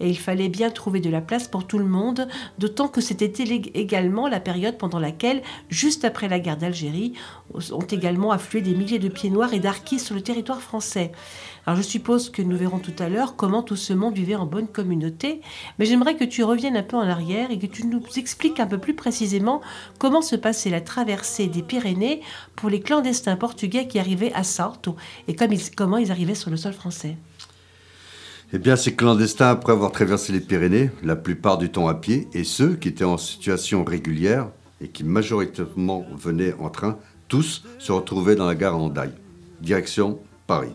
Et 0.00 0.08
il 0.08 0.18
fallait 0.18 0.48
bien 0.48 0.70
trouver 0.70 1.00
de 1.00 1.10
la 1.10 1.20
place 1.20 1.48
pour 1.48 1.66
tout 1.66 1.78
le 1.78 1.84
monde, 1.84 2.28
d'autant 2.58 2.88
que 2.88 3.00
c'était 3.00 3.32
également 3.74 4.28
la 4.28 4.40
période 4.40 4.78
pendant 4.78 5.00
laquelle, 5.00 5.42
juste 5.68 6.04
après 6.04 6.28
la 6.28 6.38
guerre 6.38 6.56
d'Algérie, 6.56 7.14
ont 7.72 7.86
également 7.90 8.30
afflué 8.30 8.60
des 8.60 8.74
milliers 8.74 8.98
de 8.98 9.08
pieds 9.08 9.30
noirs 9.30 9.54
et 9.54 9.60
d'arquis 9.60 9.98
sur 9.98 10.14
le 10.14 10.20
territoire 10.20 10.62
français. 10.62 11.12
Alors 11.68 11.76
je 11.76 11.86
suppose 11.86 12.30
que 12.30 12.40
nous 12.40 12.56
verrons 12.56 12.78
tout 12.78 12.94
à 12.98 13.10
l'heure 13.10 13.36
comment 13.36 13.62
tout 13.62 13.76
ce 13.76 13.92
monde 13.92 14.14
vivait 14.14 14.36
en 14.36 14.46
bonne 14.46 14.68
communauté, 14.68 15.42
mais 15.78 15.84
j'aimerais 15.84 16.16
que 16.16 16.24
tu 16.24 16.42
reviennes 16.42 16.78
un 16.78 16.82
peu 16.82 16.96
en 16.96 17.06
arrière 17.06 17.50
et 17.50 17.58
que 17.58 17.66
tu 17.66 17.84
nous 17.86 18.02
expliques 18.16 18.58
un 18.58 18.66
peu 18.66 18.78
plus 18.78 18.94
précisément 18.94 19.60
comment 19.98 20.22
se 20.22 20.34
passait 20.34 20.70
la 20.70 20.80
traversée 20.80 21.46
des 21.46 21.60
Pyrénées 21.60 22.22
pour 22.56 22.70
les 22.70 22.80
clandestins 22.80 23.36
portugais 23.36 23.86
qui 23.86 23.98
arrivaient 23.98 24.32
à 24.32 24.44
Salto 24.44 24.96
et 25.28 25.36
comment 25.76 25.98
ils 25.98 26.10
arrivaient 26.10 26.34
sur 26.34 26.48
le 26.48 26.56
sol 26.56 26.72
français. 26.72 27.18
Eh 28.54 28.58
bien, 28.58 28.74
ces 28.76 28.94
clandestins, 28.94 29.50
après 29.50 29.74
avoir 29.74 29.92
traversé 29.92 30.32
les 30.32 30.40
Pyrénées, 30.40 30.90
la 31.02 31.16
plupart 31.16 31.58
du 31.58 31.68
temps 31.68 31.88
à 31.88 31.94
pied, 31.94 32.28
et 32.32 32.44
ceux 32.44 32.76
qui 32.76 32.88
étaient 32.88 33.04
en 33.04 33.18
situation 33.18 33.84
régulière 33.84 34.48
et 34.80 34.88
qui 34.88 35.04
majoritairement 35.04 36.06
venaient 36.16 36.54
en 36.60 36.70
train, 36.70 36.96
tous 37.28 37.62
se 37.78 37.92
retrouvaient 37.92 38.36
dans 38.36 38.46
la 38.46 38.54
gare 38.54 38.72
à 38.72 38.78
Hendaye, 38.78 39.12
direction 39.60 40.18
Paris. 40.46 40.72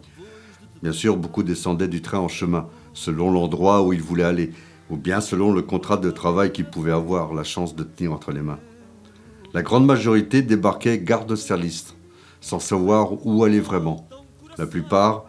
Bien 0.84 0.92
sûr, 0.92 1.16
beaucoup 1.16 1.44
descendaient 1.44 1.88
du 1.88 2.02
train 2.02 2.20
en 2.20 2.28
chemin, 2.28 2.68
selon 2.94 3.32
l'endroit 3.32 3.84
où 3.84 3.94
ils 3.94 4.02
voulaient 4.02 4.26
aller, 4.26 4.52
ou 4.90 4.98
bien 4.98 5.22
selon 5.22 5.54
le 5.54 5.62
contrat 5.62 5.96
de 5.96 6.12
travail 6.12 6.52
qu'ils 6.52 6.66
pouvaient 6.66 6.92
avoir 6.92 7.34
la 7.34 7.46
chance 7.46 7.74
de 7.74 7.84
tenir 7.84 8.12
entre 8.12 8.34
les 8.34 8.42
mains. 8.42 8.60
La 9.54 9.62
grande 9.62 9.86
majorité 9.86 10.42
débarquait 10.42 11.00
gare 11.00 11.26
d'Austerlitz, 11.26 11.96
sans 12.42 12.60
savoir 12.60 13.26
où 13.26 13.46
aller 13.46 13.62
vraiment. 13.62 14.10
La 14.58 14.68
plupart 14.68 15.24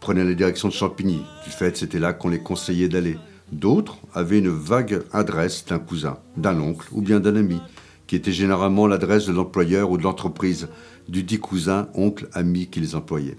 prenaient 0.00 0.24
la 0.24 0.34
direction 0.34 0.66
de 0.66 0.72
Champigny. 0.72 1.22
Du 1.44 1.50
fait, 1.50 1.76
c'était 1.76 2.00
là 2.00 2.12
qu'on 2.12 2.30
les 2.30 2.42
conseillait 2.42 2.88
d'aller. 2.88 3.18
D'autres 3.52 3.98
avaient 4.14 4.40
une 4.40 4.48
vague 4.48 5.04
adresse 5.12 5.64
d'un 5.64 5.78
cousin, 5.78 6.18
d'un 6.36 6.58
oncle 6.58 6.88
ou 6.90 7.02
bien 7.02 7.20
d'un 7.20 7.36
ami, 7.36 7.60
qui 8.08 8.16
était 8.16 8.32
généralement 8.32 8.88
l'adresse 8.88 9.26
de 9.26 9.32
l'employeur 9.32 9.92
ou 9.92 9.96
de 9.96 10.02
l'entreprise, 10.02 10.66
du 11.08 11.22
dit 11.22 11.38
cousin, 11.38 11.86
oncle, 11.94 12.28
ami 12.32 12.66
qui 12.66 12.80
les 12.80 12.96
employait. 12.96 13.36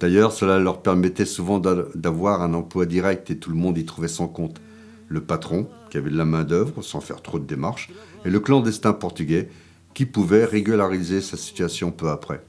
D'ailleurs, 0.00 0.32
cela 0.32 0.58
leur 0.58 0.82
permettait 0.82 1.24
souvent 1.24 1.58
d'a- 1.58 1.86
d'avoir 1.94 2.42
un 2.42 2.54
emploi 2.54 2.86
direct 2.86 3.30
et 3.30 3.38
tout 3.38 3.50
le 3.50 3.56
monde 3.56 3.78
y 3.78 3.84
trouvait 3.84 4.08
son 4.08 4.28
compte. 4.28 4.60
Le 5.08 5.20
patron, 5.22 5.68
qui 5.90 5.98
avait 5.98 6.10
de 6.10 6.16
la 6.16 6.24
main-d'œuvre 6.24 6.82
sans 6.82 7.00
faire 7.00 7.22
trop 7.22 7.38
de 7.38 7.46
démarches, 7.46 7.90
et 8.24 8.30
le 8.30 8.40
clandestin 8.40 8.92
portugais, 8.92 9.48
qui 9.94 10.06
pouvait 10.06 10.44
régulariser 10.44 11.20
sa 11.20 11.36
situation 11.36 11.92
peu 11.92 12.08
après. 12.10 12.42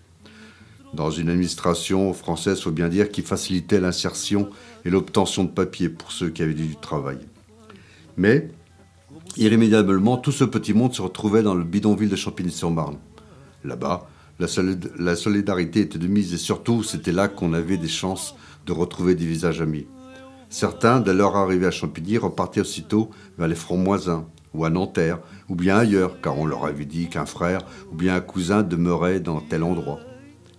Dans 0.94 1.12
une 1.12 1.30
administration 1.30 2.14
française, 2.14 2.62
faut 2.62 2.72
bien 2.72 2.90
dire, 2.90 3.12
qui 3.12 3.22
facilitait 3.22 3.82
l'insertion 3.82 4.50
et 4.86 4.90
l'obtention 4.90 5.44
de 5.44 5.50
papiers 5.50 5.90
pour 5.90 6.12
ceux 6.12 6.30
qui 6.30 6.42
avaient 6.42 6.54
du 6.54 6.76
travail. 6.78 7.20
Mais, 8.18 8.50
irrémédiablement, 9.36 10.18
tout 10.18 10.32
ce 10.32 10.46
petit 10.46 10.74
monde 10.74 10.94
se 10.94 11.02
retrouvait 11.02 11.44
dans 11.44 11.54
le 11.54 11.66
bidonville 11.66 12.10
de 12.10 12.16
Champigny-sur-Marne. 12.16 12.98
Là-bas, 13.64 14.08
La, 14.40 14.48
solid- 14.48 14.92
la 14.98 15.16
solidarité 15.16 15.82
était 15.82 15.98
de 15.98 16.08
mise 16.08 16.34
et 16.34 16.38
surtout, 16.38 16.84
c'était 16.84 17.14
là 17.14 17.28
qu'on 17.28 17.54
avait 17.54 17.78
des 17.78 17.88
chances 17.88 18.36
de 18.66 18.74
retrouver 18.74 19.16
des 19.16 19.26
visages 19.26 19.62
amis. 19.62 19.88
Certains, 20.50 21.00
dès 21.00 21.14
leur 21.14 21.36
arrivée 21.36 21.68
à 21.68 21.72
Champigny, 21.72 22.18
repartaient 22.18 22.62
aussitôt 22.62 23.10
vers 23.38 23.48
les 23.48 23.56
Francs-Moisins 23.56 24.26
ou 24.54 24.66
à 24.66 24.70
Nanterre, 24.70 25.20
ou 25.50 25.56
bien 25.56 25.78
ailleurs, 25.78 26.22
car 26.22 26.38
on 26.38 26.46
leur 26.46 26.66
avait 26.66 26.86
dit 26.86 27.08
qu'un 27.08 27.26
frère 27.26 27.62
ou 27.92 27.96
bien 27.96 28.16
un 28.16 28.22
cousin 28.22 28.64
demeurait 28.64 29.20
dans 29.20 29.42
tel 29.42 29.64
endroit. 29.64 30.00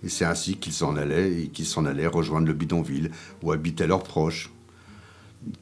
Et 0.03 0.09
c'est 0.09 0.25
ainsi 0.25 0.57
qu'ils 0.57 0.73
s'en 0.73 0.95
allaient 0.95 1.41
et 1.41 1.47
qu'ils 1.47 1.65
s'en 1.65 1.85
allaient 1.85 2.07
rejoindre 2.07 2.47
le 2.47 2.53
bidonville 2.53 3.11
où 3.43 3.51
habitaient 3.51 3.87
leurs 3.87 4.03
proches, 4.03 4.51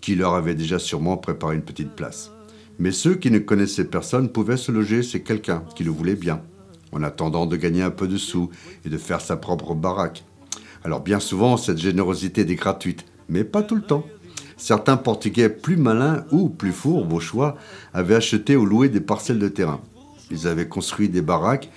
qui 0.02 0.16
leur 0.16 0.34
avaient 0.34 0.56
déjà 0.56 0.80
sûrement 0.80 1.18
préparé 1.18 1.56
une 1.56 1.62
petite 1.62 1.96
place. 1.96 2.32
Mais 2.78 2.92
ceux 2.92 3.16
qui 3.16 3.32
ne 3.32 3.40
connaissaient 3.40 3.86
personne 3.86 4.30
pouvaient 4.30 4.58
se 4.58 4.72
loger 4.72 5.02
chez 5.02 5.22
quelqu'un 5.22 5.64
qui 5.76 5.84
le 5.86 5.92
voulait 5.92 6.16
bien, 6.16 6.42
en 6.96 7.04
attendant 7.04 7.46
de 7.46 7.58
gagner 7.58 7.84
un 7.84 7.92
peu 7.92 8.08
de 8.08 8.18
sous 8.18 8.50
et 8.86 8.90
de 8.90 8.98
faire 8.98 9.22
sa 9.22 9.36
propre 9.38 9.76
baraque. 9.76 10.24
Alors 10.84 11.02
bien 11.02 11.20
souvent, 11.20 11.58
cette 11.58 11.78
générosité 11.78 12.42
était 12.42 12.56
gratuite, 12.56 13.06
mais 13.30 13.44
pas 13.44 13.64
tout 13.64 13.76
le 13.76 13.82
temps. 13.82 14.06
Certains 14.58 14.98
Portugais 14.98 15.50
plus 15.50 15.76
malins 15.76 16.26
ou 16.32 16.48
plus 16.48 16.72
fourbes 16.72 17.12
au 17.12 17.20
choix 17.20 17.58
avaient 17.94 18.16
acheté 18.16 18.56
ou 18.56 18.66
loué 18.66 18.88
des 18.88 19.02
parcelles 19.02 19.40
de 19.40 19.50
terrain. 19.50 19.82
Ils 20.32 20.48
avaient 20.48 20.70
construit 20.70 21.10
des 21.10 21.22
baraques 21.22 21.70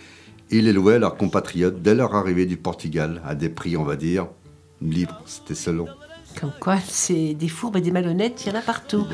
et 0.51 0.63
les 0.63 0.73
louaient 0.73 0.95
à 0.95 0.99
leurs 0.99 1.17
compatriotes 1.17 1.83
dès 1.83 1.95
leur 1.95 2.15
arrivée 2.15 2.47
du 2.47 2.57
Portugal, 2.57 3.21
à 3.27 3.35
des 3.35 3.49
prix, 3.49 3.77
on 3.77 3.85
va 3.85 3.97
dire, 3.97 4.29
libres. 4.81 5.21
C'était 5.27 5.55
selon. 5.55 5.87
Comme 6.39 6.53
quoi, 6.61 6.77
c'est 6.89 7.35
des 7.35 7.49
fourbes 7.49 7.77
et 7.77 7.81
des 7.81 7.91
malhonnêtes, 7.91 8.45
il 8.45 8.51
y 8.51 8.53
en 8.53 8.59
a 8.59 8.63
partout. 8.63 9.07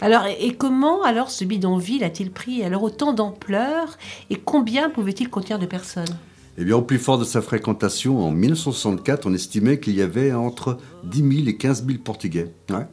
Alors, 0.00 0.26
et 0.26 0.44
et 0.44 0.54
comment 0.54 1.04
alors 1.04 1.30
ce 1.30 1.44
bidonville 1.44 2.02
a-t-il 2.02 2.32
pris 2.32 2.64
alors 2.64 2.82
autant 2.82 3.12
d'ampleur 3.12 3.96
et 4.30 4.36
combien 4.36 4.90
pouvait-il 4.90 5.30
contenir 5.30 5.58
de 5.60 5.66
personnes? 5.66 6.16
Eh 6.58 6.64
bien, 6.64 6.76
au 6.76 6.82
plus 6.82 6.98
fort 6.98 7.18
de 7.18 7.24
sa 7.24 7.42
fréquentation, 7.42 8.24
en 8.24 8.30
1964, 8.30 9.26
on 9.26 9.34
estimait 9.34 9.78
qu'il 9.78 9.94
y 9.94 10.02
avait 10.02 10.32
entre 10.32 10.78
10 11.04 11.36
000 11.36 11.48
et 11.48 11.56
15 11.56 11.86
000 11.86 11.98
Portugais. 11.98 12.52
Ouais. 12.70 12.86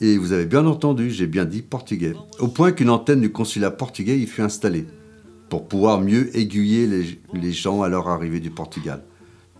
Et 0.00 0.16
vous 0.16 0.32
avez 0.32 0.46
bien 0.46 0.66
entendu, 0.66 1.10
j'ai 1.10 1.26
bien 1.26 1.44
dit 1.44 1.62
portugais. 1.62 2.14
Au 2.38 2.48
point 2.48 2.72
qu'une 2.72 2.90
antenne 2.90 3.20
du 3.20 3.32
consulat 3.32 3.70
portugais 3.70 4.18
y 4.18 4.26
fut 4.26 4.42
installée, 4.42 4.86
pour 5.48 5.66
pouvoir 5.66 6.00
mieux 6.00 6.36
aiguiller 6.36 6.86
les, 6.86 7.20
les 7.32 7.52
gens 7.52 7.82
à 7.82 7.88
leur 7.88 8.08
arrivée 8.08 8.40
du 8.40 8.50
Portugal. 8.50 9.02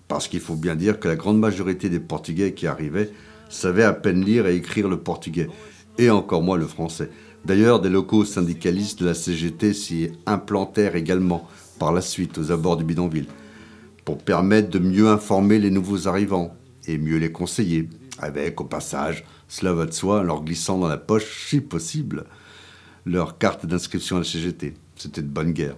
Parce 0.08 0.26
qu'il 0.26 0.40
faut 0.40 0.56
bien 0.56 0.74
dire 0.74 0.98
que 0.98 1.08
la 1.08 1.16
grande 1.16 1.38
majorité 1.38 1.88
des 1.88 2.00
Portugais 2.00 2.54
qui 2.54 2.66
arrivaient 2.66 3.10
savaient 3.50 3.84
à 3.84 3.92
peine 3.92 4.24
lire 4.24 4.46
et 4.46 4.56
écrire 4.56 4.88
le 4.88 4.98
portugais, 4.98 5.48
et 5.98 6.10
encore 6.10 6.42
moins 6.42 6.56
le 6.56 6.66
français. 6.66 7.10
D'ailleurs, 7.44 7.80
des 7.80 7.88
locaux 7.88 8.24
syndicalistes 8.24 9.00
de 9.00 9.06
la 9.06 9.14
CGT 9.14 9.72
s'y 9.72 10.10
implantèrent 10.26 10.96
également 10.96 11.48
par 11.78 11.92
la 11.92 12.00
suite 12.00 12.38
aux 12.38 12.50
abords 12.50 12.76
du 12.76 12.84
bidonville, 12.84 13.28
pour 14.04 14.18
permettre 14.18 14.70
de 14.70 14.78
mieux 14.78 15.08
informer 15.08 15.58
les 15.58 15.70
nouveaux 15.70 16.08
arrivants 16.08 16.54
et 16.86 16.98
mieux 16.98 17.18
les 17.18 17.32
conseiller, 17.32 17.88
avec 18.18 18.60
au 18.60 18.64
passage, 18.64 19.24
cela 19.46 19.72
va 19.72 19.86
de 19.86 19.92
soi, 19.92 20.22
leur 20.22 20.42
glissant 20.42 20.78
dans 20.78 20.88
la 20.88 20.96
poche, 20.96 21.48
si 21.48 21.60
possible, 21.60 22.24
leur 23.06 23.38
carte 23.38 23.66
d'inscription 23.66 24.16
à 24.16 24.20
la 24.20 24.24
CGT. 24.24 24.74
C'était 24.96 25.22
de 25.22 25.28
bonne 25.28 25.52
guerre. 25.52 25.76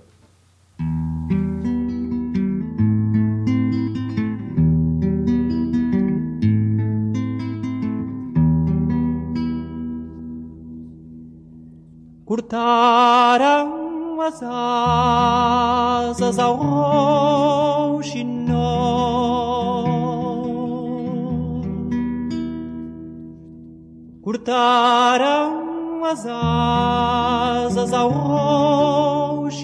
Cortaram 12.51 14.21
as 14.21 14.43
asas 14.43 16.37
ao 16.37 16.57
rouxinol 16.57 18.35
Cortaram 24.21 26.05
as 26.05 26.27
asas 26.27 27.93
ao 27.93 28.11
rouxinol 28.11 29.61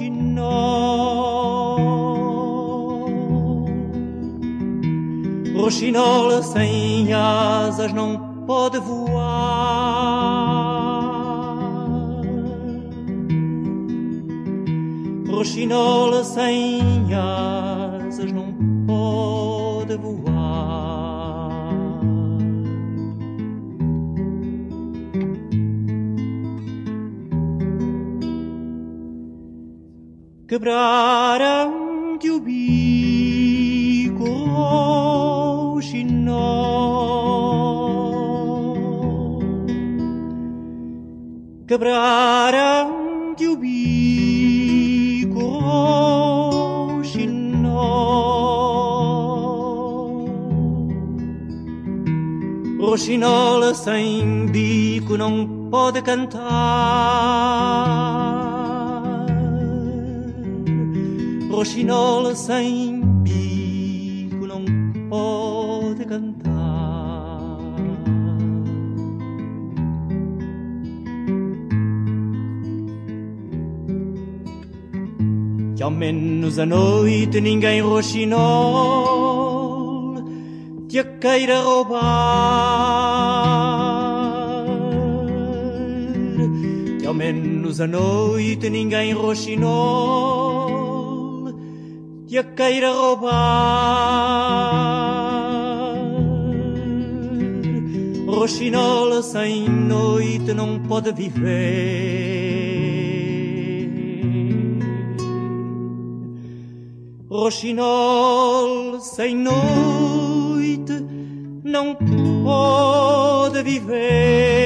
Roxinol 5.57 6.41
sem 6.41 7.13
asas 7.13 7.93
não 7.93 8.45
pode 8.47 8.79
voar 8.79 10.46
Roxinol 15.37 16.25
sem 16.25 16.81
asas 17.15 18.33
não 18.33 18.55
pode 18.87 19.95
voar. 19.99 21.51
Quebraram-te 30.49 32.31
o 32.31 32.41
bico, 32.41 34.25
roxinol. 35.85 36.17
Quebraram-te 41.69 42.96
Roxinol 52.97 53.75
sem 53.75 54.47
bico 54.47 55.19
não 55.19 55.69
pode 55.71 56.01
cantar. 56.01 56.41
Roxinol 61.51 62.35
sem 62.35 63.03
bico 63.23 64.47
não 64.47 64.65
pode 65.11 66.07
cantar. 66.07 66.55
Que 75.77 75.83
ao 75.83 75.91
menos 75.91 76.59
à 76.59 76.65
noite 76.65 77.43
ninguém 77.43 77.83
roxinol 77.83 79.26
te 80.97 81.01
a 81.01 81.05
queira 81.05 81.61
roubar. 81.61 82.01
Que 86.99 87.07
ao 87.07 87.13
menos 87.13 87.83
à 87.83 87.87
noite 87.87 88.71
ninguém 88.71 89.13
roxinol 89.13 89.67
te 92.27 92.39
a 92.39 92.45
queira 92.45 92.93
roubar. 92.93 93.37
Roxinol 98.27 99.23
sem 99.23 99.69
noite 99.69 100.55
não 100.55 100.79
pode 100.81 101.13
viver. 101.13 102.07
Roxinol 107.29 108.99
sem 109.01 109.37
noite 109.37 110.46
pode 112.45 113.57
viver. 113.65 114.57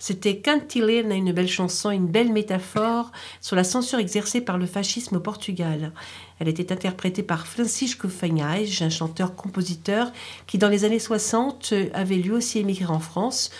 C'était 0.00 0.38
Cantilena, 0.38 1.14
une 1.16 1.32
belle 1.32 1.48
chanson, 1.48 1.90
une 1.90 2.06
belle 2.06 2.32
métaphore 2.32 3.12
sur 3.42 3.56
la 3.56 3.64
censure 3.64 3.98
exercée 3.98 4.40
par 4.40 4.56
le 4.56 4.64
fascisme 4.64 5.16
au 5.16 5.20
Portugal. 5.20 5.92
Elle 6.38 6.48
était 6.48 6.72
interprétée 6.72 7.22
par 7.22 7.46
Francisco 7.46 8.08
Fanhais, 8.08 8.64
un 8.80 8.88
chanteur-compositeur 8.88 10.10
qui, 10.46 10.56
dans 10.56 10.70
les 10.70 10.84
années 10.84 10.98
60, 10.98 11.70
euh, 11.72 11.90
avait 11.92 12.14
lui 12.14 12.30
aussi 12.30 12.58
émigré 12.60 12.86
en 12.86 13.00
France, 13.00 13.50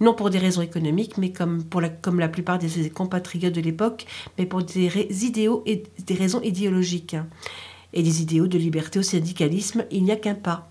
non 0.00 0.14
pour 0.14 0.30
des 0.30 0.38
raisons 0.38 0.62
économiques, 0.62 1.18
mais 1.18 1.32
comme, 1.32 1.64
la, 2.18 2.28
plupart 2.28 2.58
de 2.58 2.68
ses 2.68 2.90
compatriotes 2.90 3.54
de 3.54 3.60
l'époque, 3.60 4.06
mais 4.38 4.46
pour 4.46 4.62
des, 4.62 5.24
idéaux 5.24 5.62
et 5.66 5.84
des 6.06 6.14
raisons 6.14 6.40
idéologiques. 6.42 7.16
Et 7.92 8.02
des 8.02 8.22
idéaux 8.22 8.48
de 8.48 8.58
liberté 8.58 8.98
au 8.98 9.02
syndicalisme, 9.02 9.84
il 9.92 10.02
n'y 10.02 10.10
a 10.10 10.16
qu'un 10.16 10.34
pas. 10.34 10.68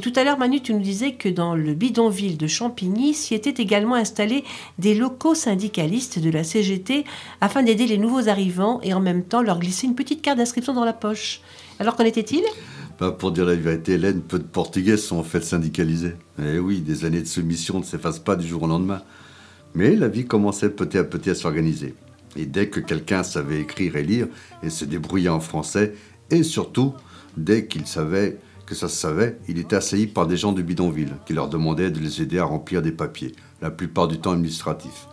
Et 0.00 0.02
tout 0.02 0.12
à 0.16 0.24
l'heure, 0.24 0.38
Manu, 0.38 0.62
tu 0.62 0.72
nous 0.72 0.80
disais 0.80 1.12
que 1.12 1.28
dans 1.28 1.54
le 1.54 1.74
bidonville 1.74 2.38
de 2.38 2.46
Champigny 2.46 3.12
s'y 3.12 3.34
étaient 3.34 3.60
également 3.62 3.96
installés 3.96 4.44
des 4.78 4.94
locaux 4.94 5.34
syndicalistes 5.34 6.18
de 6.18 6.30
la 6.30 6.42
CGT 6.42 7.04
afin 7.42 7.62
d'aider 7.62 7.86
les 7.86 7.98
nouveaux 7.98 8.28
arrivants 8.28 8.80
et 8.82 8.94
en 8.94 9.00
même 9.00 9.24
temps 9.24 9.42
leur 9.42 9.58
glisser 9.58 9.86
une 9.86 9.94
petite 9.94 10.22
carte 10.22 10.38
d'inscription 10.38 10.72
dans 10.72 10.86
la 10.86 10.94
poche. 10.94 11.42
Alors 11.80 11.96
qu'en 11.96 12.04
était-il? 12.04 12.44
Bah, 12.98 13.10
pour 13.10 13.32
dire 13.32 13.46
la 13.46 13.54
vérité, 13.54 13.92
Hélène, 13.92 14.20
peu 14.20 14.38
de 14.38 14.44
Portugais 14.44 14.98
sont 14.98 15.16
en 15.16 15.22
fait 15.22 15.42
syndicalisés. 15.42 16.12
Eh 16.38 16.58
oui, 16.58 16.82
des 16.82 17.06
années 17.06 17.22
de 17.22 17.26
soumission 17.26 17.78
ne 17.78 17.84
s'effacent 17.84 18.18
pas 18.18 18.36
du 18.36 18.46
jour 18.46 18.64
au 18.64 18.66
lendemain. 18.66 19.00
Mais 19.74 19.96
la 19.96 20.08
vie 20.08 20.26
commençait 20.26 20.68
petit 20.68 20.98
à 20.98 21.04
petit 21.04 21.30
à 21.30 21.34
s'organiser. 21.34 21.94
Et 22.36 22.44
dès 22.44 22.68
que 22.68 22.80
quelqu'un 22.80 23.22
savait 23.22 23.60
écrire 23.60 23.96
et 23.96 24.02
lire 24.02 24.28
et 24.62 24.68
se 24.68 24.84
débrouiller 24.84 25.30
en 25.30 25.40
français, 25.40 25.94
et 26.30 26.42
surtout, 26.42 26.92
dès 27.38 27.66
qu'il 27.66 27.86
savait 27.86 28.36
que 28.66 28.74
ça 28.74 28.90
se 28.90 28.96
savait, 28.96 29.38
il 29.48 29.58
était 29.58 29.76
assailli 29.76 30.06
par 30.06 30.26
des 30.26 30.36
gens 30.36 30.52
du 30.52 30.62
bidonville 30.62 31.14
qui 31.24 31.32
leur 31.32 31.48
demandaient 31.48 31.90
de 31.90 31.98
les 31.98 32.20
aider 32.20 32.38
à 32.38 32.44
remplir 32.44 32.82
des 32.82 32.92
papiers, 32.92 33.32
la 33.62 33.70
plupart 33.70 34.06
du 34.06 34.18
temps 34.18 34.32
administratifs. 34.32 35.08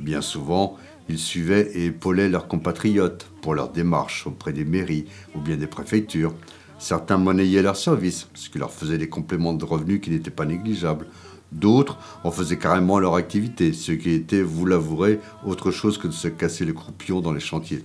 Bien 0.00 0.22
souvent, 0.22 0.78
ils 1.08 1.18
suivaient 1.18 1.70
et 1.74 1.86
épaulaient 1.86 2.28
leurs 2.28 2.48
compatriotes 2.48 3.30
pour 3.42 3.54
leurs 3.54 3.70
démarches 3.70 4.26
auprès 4.26 4.52
des 4.52 4.64
mairies 4.64 5.06
ou 5.34 5.40
bien 5.40 5.56
des 5.56 5.66
préfectures. 5.66 6.34
Certains 6.78 7.16
monnayaient 7.16 7.62
leurs 7.62 7.76
services, 7.76 8.28
ce 8.34 8.50
qui 8.50 8.58
leur 8.58 8.72
faisait 8.72 8.98
des 8.98 9.08
compléments 9.08 9.54
de 9.54 9.64
revenus 9.64 10.00
qui 10.00 10.10
n'étaient 10.10 10.30
pas 10.30 10.44
négligeables. 10.44 11.06
D'autres 11.52 11.98
en 12.24 12.30
faisaient 12.30 12.58
carrément 12.58 12.98
leur 12.98 13.14
activité, 13.14 13.72
ce 13.72 13.92
qui 13.92 14.10
était, 14.10 14.42
vous 14.42 14.66
l'avouerez, 14.66 15.20
autre 15.44 15.70
chose 15.70 15.96
que 15.96 16.08
de 16.08 16.12
se 16.12 16.28
casser 16.28 16.64
les 16.64 16.74
croupions 16.74 17.20
dans 17.20 17.32
les 17.32 17.40
chantiers. 17.40 17.84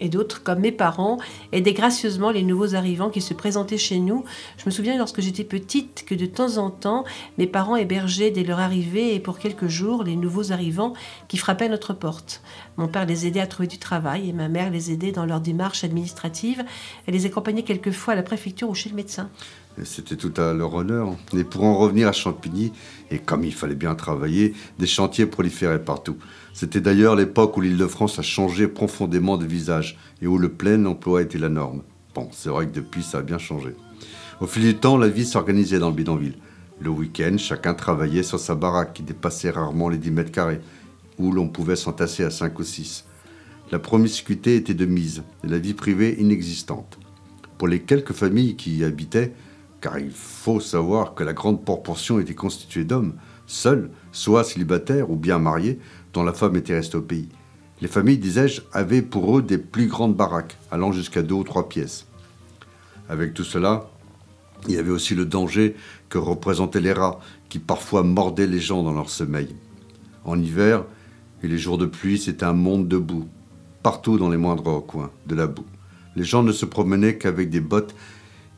Et 0.00 0.08
d'autres, 0.08 0.42
comme 0.42 0.60
mes 0.60 0.72
parents, 0.72 1.18
aidaient 1.52 1.72
gracieusement 1.72 2.30
les 2.30 2.42
nouveaux 2.42 2.74
arrivants 2.74 3.10
qui 3.10 3.20
se 3.20 3.34
présentaient 3.34 3.78
chez 3.78 3.98
nous. 3.98 4.24
Je 4.58 4.64
me 4.66 4.70
souviens 4.70 4.96
lorsque 4.98 5.20
j'étais 5.20 5.44
petite 5.44 6.04
que 6.06 6.14
de 6.14 6.26
temps 6.26 6.56
en 6.56 6.70
temps, 6.70 7.04
mes 7.38 7.46
parents 7.46 7.76
hébergeaient 7.76 8.30
dès 8.30 8.44
leur 8.44 8.60
arrivée 8.60 9.14
et 9.14 9.20
pour 9.20 9.38
quelques 9.38 9.68
jours 9.68 10.04
les 10.04 10.16
nouveaux 10.16 10.52
arrivants 10.52 10.94
qui 11.28 11.36
frappaient 11.36 11.66
à 11.66 11.68
notre 11.68 11.92
porte. 11.92 12.42
Mon 12.76 12.88
père 12.88 13.06
les 13.06 13.26
aidait 13.26 13.40
à 13.40 13.46
trouver 13.46 13.68
du 13.68 13.78
travail 13.78 14.28
et 14.28 14.32
ma 14.32 14.48
mère 14.48 14.70
les 14.70 14.90
aidait 14.90 15.12
dans 15.12 15.26
leurs 15.26 15.40
démarches 15.40 15.84
administratives. 15.84 16.64
Elle 17.06 17.14
les 17.14 17.26
accompagnait 17.26 17.62
quelquefois 17.62 18.14
à 18.14 18.16
la 18.16 18.22
préfecture 18.22 18.68
ou 18.68 18.74
chez 18.74 18.88
le 18.88 18.96
médecin. 18.96 19.28
C'était 19.84 20.16
tout 20.16 20.32
à 20.40 20.52
leur 20.52 20.74
honneur. 20.74 21.16
Et 21.36 21.44
pour 21.44 21.64
en 21.64 21.76
revenir 21.76 22.08
à 22.08 22.12
Champigny, 22.12 22.72
et 23.10 23.18
comme 23.18 23.44
il 23.44 23.54
fallait 23.54 23.74
bien 23.74 23.94
travailler, 23.94 24.54
des 24.78 24.86
chantiers 24.86 25.26
proliféraient 25.26 25.82
partout. 25.82 26.16
C'était 26.52 26.80
d'ailleurs 26.80 27.16
l'époque 27.16 27.56
où 27.56 27.60
l'Île-de-France 27.60 28.18
a 28.18 28.22
changé 28.22 28.68
profondément 28.68 29.38
de 29.38 29.46
visage 29.46 29.98
et 30.20 30.26
où 30.26 30.38
le 30.38 30.50
plein 30.50 30.84
emploi 30.84 31.22
était 31.22 31.38
la 31.38 31.48
norme. 31.48 31.82
Bon, 32.14 32.28
c'est 32.32 32.48
vrai 32.48 32.66
que 32.66 32.74
depuis, 32.74 33.02
ça 33.02 33.18
a 33.18 33.22
bien 33.22 33.38
changé. 33.38 33.74
Au 34.40 34.46
fil 34.46 34.62
du 34.62 34.74
temps, 34.74 34.96
la 34.96 35.08
vie 35.08 35.26
s'organisait 35.26 35.78
dans 35.78 35.90
le 35.90 35.94
bidonville. 35.94 36.36
Le 36.80 36.90
week-end, 36.90 37.36
chacun 37.38 37.74
travaillait 37.74 38.22
sur 38.22 38.40
sa 38.40 38.54
baraque 38.54 38.94
qui 38.94 39.02
dépassait 39.02 39.50
rarement 39.50 39.88
les 39.88 39.98
10 39.98 40.10
mètres 40.10 40.32
carrés, 40.32 40.60
où 41.18 41.30
l'on 41.30 41.48
pouvait 41.48 41.76
s'entasser 41.76 42.24
à 42.24 42.30
5 42.30 42.58
ou 42.58 42.64
6. 42.64 43.04
La 43.70 43.78
promiscuité 43.78 44.56
était 44.56 44.74
de 44.74 44.86
mise 44.86 45.22
et 45.44 45.46
la 45.46 45.58
vie 45.58 45.74
privée 45.74 46.16
inexistante. 46.18 46.98
Pour 47.58 47.68
les 47.68 47.80
quelques 47.80 48.14
familles 48.14 48.56
qui 48.56 48.78
y 48.78 48.84
habitaient, 48.84 49.32
car 49.80 49.98
il 49.98 50.10
faut 50.10 50.60
savoir 50.60 51.14
que 51.14 51.22
la 51.22 51.32
grande 51.32 51.64
proportion 51.64 52.18
était 52.18 52.34
constituée 52.34 52.84
d'hommes, 52.84 53.14
seuls, 53.46 53.90
soit 54.10 54.44
célibataires 54.44 55.10
ou 55.10 55.16
bien 55.16 55.38
mariés, 55.38 55.78
dont 56.12 56.22
la 56.22 56.32
femme 56.32 56.56
était 56.56 56.74
restée 56.74 56.96
au 56.96 57.02
pays. 57.02 57.28
Les 57.80 57.88
familles, 57.88 58.18
disais-je, 58.18 58.62
avaient 58.72 59.02
pour 59.02 59.38
eux 59.38 59.42
des 59.42 59.58
plus 59.58 59.86
grandes 59.86 60.14
baraques, 60.14 60.58
allant 60.70 60.92
jusqu'à 60.92 61.22
deux 61.22 61.34
ou 61.34 61.44
trois 61.44 61.68
pièces. 61.68 62.06
Avec 63.08 63.32
tout 63.32 63.44
cela, 63.44 63.88
il 64.68 64.74
y 64.74 64.78
avait 64.78 64.90
aussi 64.90 65.14
le 65.14 65.24
danger 65.24 65.74
que 66.08 66.18
représentaient 66.18 66.80
les 66.80 66.92
rats, 66.92 67.20
qui 67.48 67.58
parfois 67.58 68.02
mordaient 68.02 68.46
les 68.46 68.60
gens 68.60 68.82
dans 68.82 68.92
leur 68.92 69.08
sommeil. 69.08 69.54
En 70.24 70.38
hiver, 70.38 70.84
et 71.42 71.48
les 71.48 71.58
jours 71.58 71.78
de 71.78 71.86
pluie, 71.86 72.18
c'était 72.18 72.44
un 72.44 72.52
monde 72.52 72.86
de 72.86 72.98
boue, 72.98 73.26
partout 73.82 74.18
dans 74.18 74.28
les 74.28 74.36
moindres 74.36 74.84
coins, 74.84 75.10
de 75.26 75.34
la 75.34 75.46
boue. 75.46 75.64
Les 76.16 76.24
gens 76.24 76.42
ne 76.42 76.52
se 76.52 76.66
promenaient 76.66 77.16
qu'avec 77.16 77.48
des 77.48 77.60
bottes, 77.60 77.94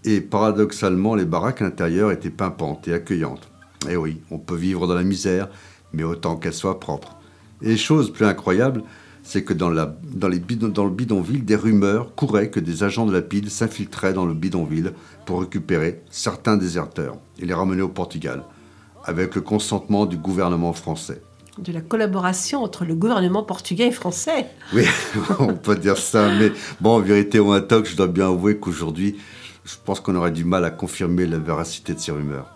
et 0.05 0.21
paradoxalement, 0.21 1.15
les 1.15 1.25
baraques 1.25 1.63
à 1.63 1.65
l'intérieur 1.65 2.11
étaient 2.11 2.31
pimpantes 2.31 2.89
et 2.89 2.93
accueillantes. 2.93 3.49
Eh 3.89 3.97
oui, 3.97 4.21
on 4.31 4.39
peut 4.39 4.57
vivre 4.57 4.89
dans 4.89 4.95
la 4.95 5.05
misère, 5.05 5.49
mais 5.93 6.03
autant 6.03 6.37
qu'elle 6.37 6.55
soit 6.55 6.81
propre. 6.81 7.17
Et 7.63 7.77
chose 7.77 8.13
plus 8.13 8.25
incroyable, 8.27 8.83
c'est 9.23 9.45
que 9.45 9.53
dans, 9.55 9.71
la- 9.71 9.97
dans 10.13 10.29
les 10.29 10.41
bidon- 10.41 10.69
dans 10.69 10.85
le 10.85 10.91
bidonville, 10.91 11.45
des 11.45 11.55
rumeurs 11.57 12.15
couraient 12.15 12.51
que 12.51 12.59
des 12.61 12.83
agents 12.83 13.07
de 13.07 13.13
la 13.13 13.23
PIDE 13.23 13.49
s'infiltraient 13.49 14.13
dans 14.13 14.27
le 14.27 14.35
bidonville 14.35 14.93
pour 15.27 15.41
récupérer 15.41 16.03
certains 16.11 16.57
déserteurs 16.57 17.17
et 17.39 17.47
les 17.47 17.55
ramener 17.55 17.83
au 17.83 17.89
Portugal, 17.89 18.43
avec 19.05 19.35
le 19.37 19.41
consentement 19.41 20.07
du 20.07 20.17
gouvernement 20.17 20.73
français. 20.73 21.23
De 21.59 21.71
la 21.71 21.83
collaboration 21.83 22.63
entre 22.65 22.85
le 22.85 22.95
gouvernement 22.95 23.43
portugais 23.45 23.89
et 23.89 23.93
français. 23.93 24.47
Oui, 24.75 24.85
on 25.39 25.55
peut 25.55 25.77
dire 25.77 25.99
ça, 25.99 26.29
mais 26.41 26.51
bon, 26.81 26.97
en 26.97 27.01
vérité 27.01 27.39
ou 27.39 27.53
un 27.53 27.61
toc, 27.61 27.87
je 27.87 27.95
dois 27.95 28.09
bien 28.09 28.29
avouer 28.29 28.57
qu'aujourd'hui, 28.59 29.19
je 29.65 29.75
pense 29.85 30.01
qu'on 30.01 30.17
aurait 30.17 30.33
du 30.33 30.45
mal 30.45 30.65
à 30.65 30.71
confirmer 30.71 31.27
la 31.27 31.39
véracité 31.39 31.95
de 31.95 32.01
ces 32.01 32.11
rumeurs. 32.11 32.49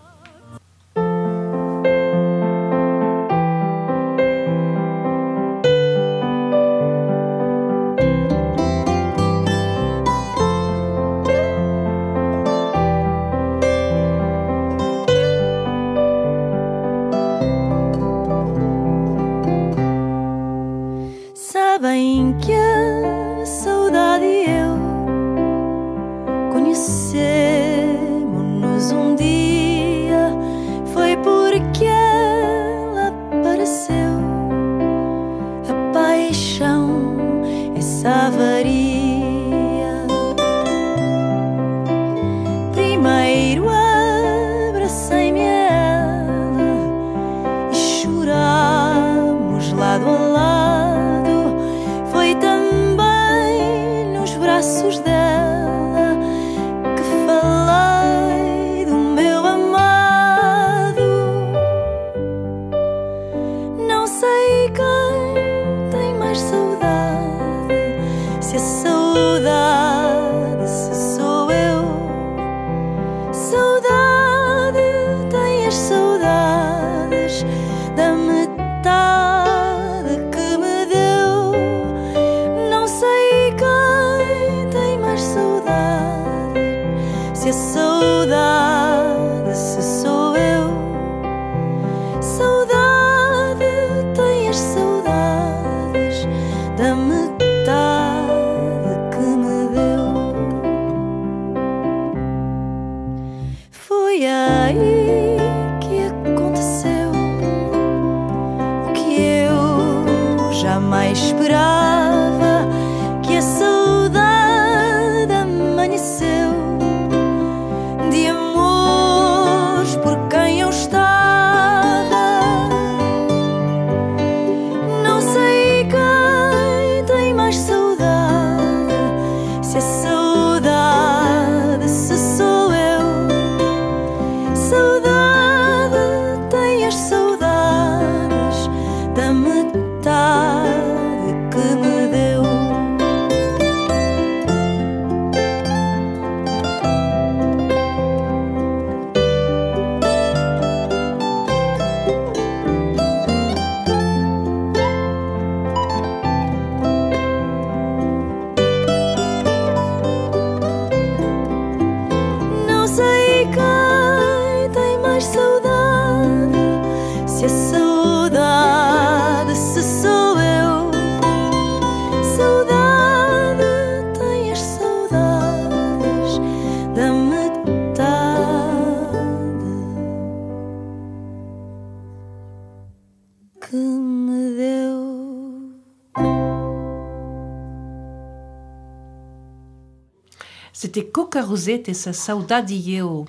Rosette 191.42 191.88
et 191.88 191.94
sa 191.94 192.12
Saudadillo. 192.12 193.26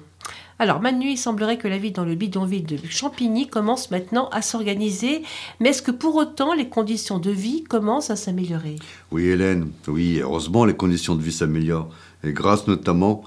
Alors, 0.59 0.81
Manu, 0.81 1.11
il 1.11 1.17
semblerait 1.17 1.57
que 1.57 1.67
la 1.67 1.77
vie 1.77 1.91
dans 1.91 2.03
le 2.03 2.15
bidonville 2.15 2.65
de 2.65 2.77
Champigny 2.89 3.47
commence 3.47 3.91
maintenant 3.91 4.27
à 4.29 4.41
s'organiser, 4.41 5.21
mais 5.59 5.69
est-ce 5.69 5.83
que 5.83 5.91
pour 5.91 6.15
autant 6.15 6.53
les 6.53 6.67
conditions 6.67 7.19
de 7.19 7.29
vie 7.29 7.63
commencent 7.63 8.09
à 8.09 8.15
s'améliorer? 8.15 8.77
Oui, 9.11 9.25
Hélène, 9.25 9.69
oui, 9.87 10.19
heureusement 10.19 10.65
les 10.65 10.75
conditions 10.75 11.15
de 11.15 11.21
vie 11.21 11.31
s'améliorent, 11.31 11.89
et 12.23 12.33
grâce 12.33 12.67
notamment 12.67 13.23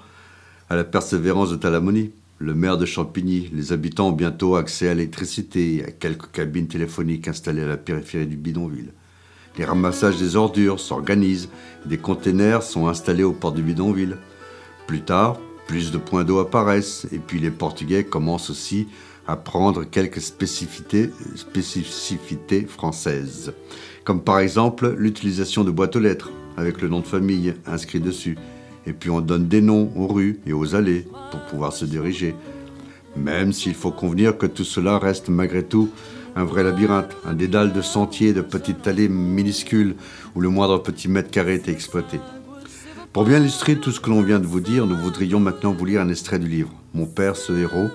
à 0.68 0.76
la 0.76 0.84
persévérance 0.84 1.50
de 1.50 1.56
Talamoni. 1.56 2.10
Le 2.38 2.54
maire 2.54 2.78
de 2.78 2.86
Champigny, 2.86 3.50
les 3.52 3.72
habitants 3.72 4.08
ont 4.08 4.12
bientôt 4.12 4.56
accès 4.56 4.88
à 4.88 4.94
l'électricité 4.94 5.76
et 5.76 5.84
à 5.84 5.90
quelques 5.90 6.32
cabines 6.32 6.68
téléphoniques 6.68 7.28
installées 7.28 7.62
à 7.62 7.66
la 7.66 7.76
périphérie 7.76 8.26
du 8.26 8.36
bidonville. 8.36 8.92
Les 9.58 9.64
ramassages 9.64 10.16
des 10.16 10.36
ordures 10.36 10.80
s'organisent 10.80 11.50
des 11.84 11.98
containers 11.98 12.62
sont 12.62 12.88
installés 12.88 13.24
au 13.24 13.32
port 13.32 13.52
du 13.52 13.62
bidonville. 13.62 14.16
Plus 14.90 15.02
tard, 15.02 15.38
plus 15.68 15.92
de 15.92 15.98
points 15.98 16.24
d'eau 16.24 16.40
apparaissent 16.40 17.06
et 17.12 17.20
puis 17.20 17.38
les 17.38 17.52
Portugais 17.52 18.02
commencent 18.02 18.50
aussi 18.50 18.88
à 19.28 19.36
prendre 19.36 19.84
quelques 19.84 20.20
spécificités, 20.20 21.12
françaises, 22.66 23.52
comme 24.02 24.20
par 24.20 24.40
exemple 24.40 24.92
l'utilisation 24.98 25.62
de 25.62 25.70
boîtes 25.70 25.94
aux 25.94 26.00
lettres 26.00 26.32
avec 26.56 26.82
le 26.82 26.88
nom 26.88 26.98
de 26.98 27.06
famille 27.06 27.54
inscrit 27.68 28.00
dessus. 28.00 28.36
Et 28.84 28.92
puis 28.92 29.10
on 29.10 29.20
donne 29.20 29.46
des 29.46 29.60
noms 29.60 29.92
aux 29.94 30.08
rues 30.08 30.40
et 30.44 30.52
aux 30.52 30.74
allées 30.74 31.06
pour 31.30 31.40
pouvoir 31.42 31.72
se 31.72 31.84
diriger. 31.84 32.34
Même 33.16 33.52
s'il 33.52 33.74
faut 33.74 33.92
convenir 33.92 34.36
que 34.38 34.46
tout 34.46 34.64
cela 34.64 34.98
reste 34.98 35.28
malgré 35.28 35.62
tout 35.62 35.88
un 36.34 36.42
vrai 36.42 36.64
labyrinthe, 36.64 37.16
un 37.24 37.34
dédale 37.34 37.72
de 37.72 37.80
sentiers, 37.80 38.32
de 38.32 38.40
petites 38.40 38.88
allées 38.88 39.08
minuscules 39.08 39.94
où 40.34 40.40
le 40.40 40.48
moindre 40.48 40.82
petit 40.82 41.06
mètre 41.06 41.30
carré 41.30 41.54
est 41.54 41.68
exploité. 41.68 42.18
Pour 43.12 43.24
bien 43.24 43.40
illustrer 43.40 43.74
tout 43.74 43.90
ce 43.90 43.98
que 43.98 44.08
l'on 44.08 44.22
vient 44.22 44.38
de 44.38 44.46
vous 44.46 44.60
dire, 44.60 44.86
nous 44.86 44.96
voudrions 44.96 45.40
maintenant 45.40 45.72
vous 45.72 45.84
lire 45.84 46.00
un 46.00 46.08
extrait 46.08 46.38
du 46.38 46.46
livre 46.46 46.70
Mon 46.94 47.06
père, 47.06 47.34
ce 47.34 47.52
héros, 47.52 47.88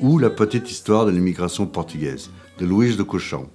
ou 0.00 0.18
La 0.18 0.30
petite 0.30 0.68
histoire 0.68 1.06
de 1.06 1.12
l'immigration 1.12 1.64
portugaise 1.64 2.30
de 2.58 2.66
Louis 2.66 2.96
de 2.96 3.04
Cauchamp. 3.04 3.46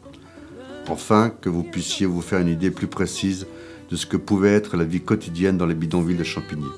Enfin, 0.87 1.29
que 1.29 1.49
vous 1.49 1.63
puissiez 1.63 2.05
vous 2.05 2.21
faire 2.21 2.39
une 2.39 2.47
idée 2.47 2.71
plus 2.71 2.87
précise 2.87 3.47
de 3.89 3.97
ce 3.97 4.05
que 4.05 4.15
pouvait 4.15 4.53
être 4.53 4.77
la 4.77 4.85
vie 4.85 5.01
quotidienne 5.01 5.57
dans 5.57 5.65
les 5.65 5.75
bidonvilles 5.75 6.15
de 6.15 6.23
Champigny, 6.23 6.69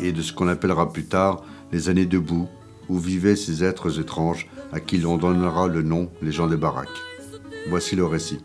et 0.00 0.10
de 0.10 0.22
ce 0.22 0.32
qu'on 0.32 0.48
appellera 0.48 0.92
plus 0.92 1.04
tard 1.04 1.44
les 1.70 1.88
années 1.88 2.06
debout, 2.06 2.48
où 2.88 2.98
vivaient 2.98 3.36
ces 3.36 3.62
êtres 3.62 4.00
étranges 4.00 4.48
à 4.72 4.80
qui 4.80 4.98
l'on 4.98 5.18
donnera 5.18 5.68
le 5.68 5.82
nom 5.82 6.10
les 6.20 6.32
gens 6.32 6.48
des 6.48 6.56
baraques. 6.56 6.88
Voici 7.68 7.94
le 7.94 8.06
récit. 8.06 8.40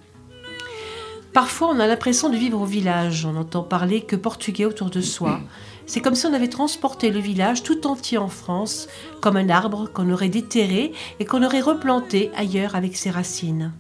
Parfois, 1.36 1.68
on 1.68 1.82
a 1.82 1.86
l'impression 1.88 2.30
de 2.30 2.38
vivre 2.38 2.62
au 2.62 2.66
village. 2.66 3.26
On 3.26 3.34
n'entend 3.34 3.62
parler 3.62 4.00
que 4.00 4.16
portugais 4.16 4.64
autour 4.64 4.90
de 4.90 5.02
soi. 5.02 5.42
C'est 5.86 6.00
comme 6.00 6.16
si 6.16 6.26
on 6.26 6.34
avait 6.34 6.48
transporté 6.48 7.12
le 7.12 7.20
village 7.20 7.62
tout 7.62 7.88
entier 7.88 8.18
en 8.18 8.30
France, 8.30 8.88
comme 9.20 9.36
un 9.36 9.50
arbre 9.50 9.90
qu'on 9.94 10.10
aurait 10.12 10.30
déterré 10.30 10.94
et 11.20 11.26
qu'on 11.26 11.44
aurait 11.44 11.60
replanté 11.60 12.32
ailleurs 12.38 12.76
avec 12.76 12.96
ses 12.96 13.10
racines. 13.10 13.74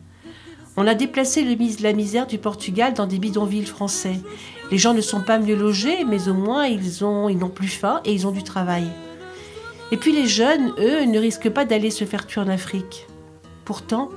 On 0.76 0.86
a 0.86 0.96
déplacé 0.96 1.46
la 1.80 1.94
misère 1.94 2.28
du 2.28 2.40
Portugal 2.40 2.94
dans 2.94 3.08
des 3.08 3.20
bidonvilles 3.20 3.66
français. 3.66 4.20
Les 4.70 4.78
gens 4.78 4.94
ne 4.94 5.00
sont 5.00 5.22
pas 5.22 5.40
mieux 5.40 5.56
logés, 5.56 6.04
mais 6.04 6.28
au 6.28 6.34
moins 6.34 6.66
ils 6.66 7.06
ont, 7.06 7.30
ils 7.30 7.38
n'ont 7.38 7.48
plus 7.48 7.70
faim 7.70 8.02
et 8.04 8.12
ils 8.12 8.28
ont 8.28 8.32
du 8.32 8.44
travail. 8.44 8.84
Et 9.94 9.98
puis 9.98 10.12
les 10.12 10.28
jeunes, 10.28 10.74
eux, 10.78 11.06
ne 11.06 11.20
risquent 11.20 11.50
pas 11.50 11.64
d'aller 11.64 11.90
se 11.90 12.04
faire 12.04 12.28
tuer 12.28 12.42
en 12.42 12.50
Afrique. 12.50 13.08
Pourtant, 13.64 14.10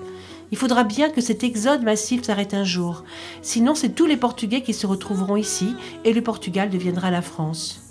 il 0.50 0.58
faudra 0.58 0.84
bien 0.84 1.10
que 1.10 1.20
cet 1.20 1.44
exode 1.44 1.82
massif 1.82 2.22
s'arrête 2.22 2.54
un 2.54 2.64
jour. 2.64 3.04
Sinon, 3.42 3.74
c'est 3.74 3.94
tous 3.94 4.06
les 4.06 4.16
Portugais 4.16 4.62
qui 4.62 4.74
se 4.74 4.86
retrouveront 4.86 5.36
ici 5.36 5.74
et 6.04 6.12
le 6.12 6.22
Portugal 6.22 6.70
deviendra 6.70 7.10
la 7.10 7.22
France. 7.22 7.82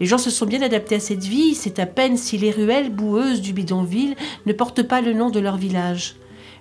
Les 0.00 0.06
gens 0.06 0.18
se 0.18 0.30
sont 0.30 0.46
bien 0.46 0.62
adaptés 0.62 0.94
à 0.94 1.00
cette 1.00 1.24
vie, 1.24 1.56
c'est 1.56 1.80
à 1.80 1.86
peine 1.86 2.16
si 2.16 2.38
les 2.38 2.52
ruelles 2.52 2.94
boueuses 2.94 3.40
du 3.40 3.52
bidonville 3.52 4.14
ne 4.46 4.52
portent 4.52 4.84
pas 4.84 5.00
le 5.00 5.12
nom 5.12 5.30
de 5.30 5.40
leur 5.40 5.56
village. 5.56 6.16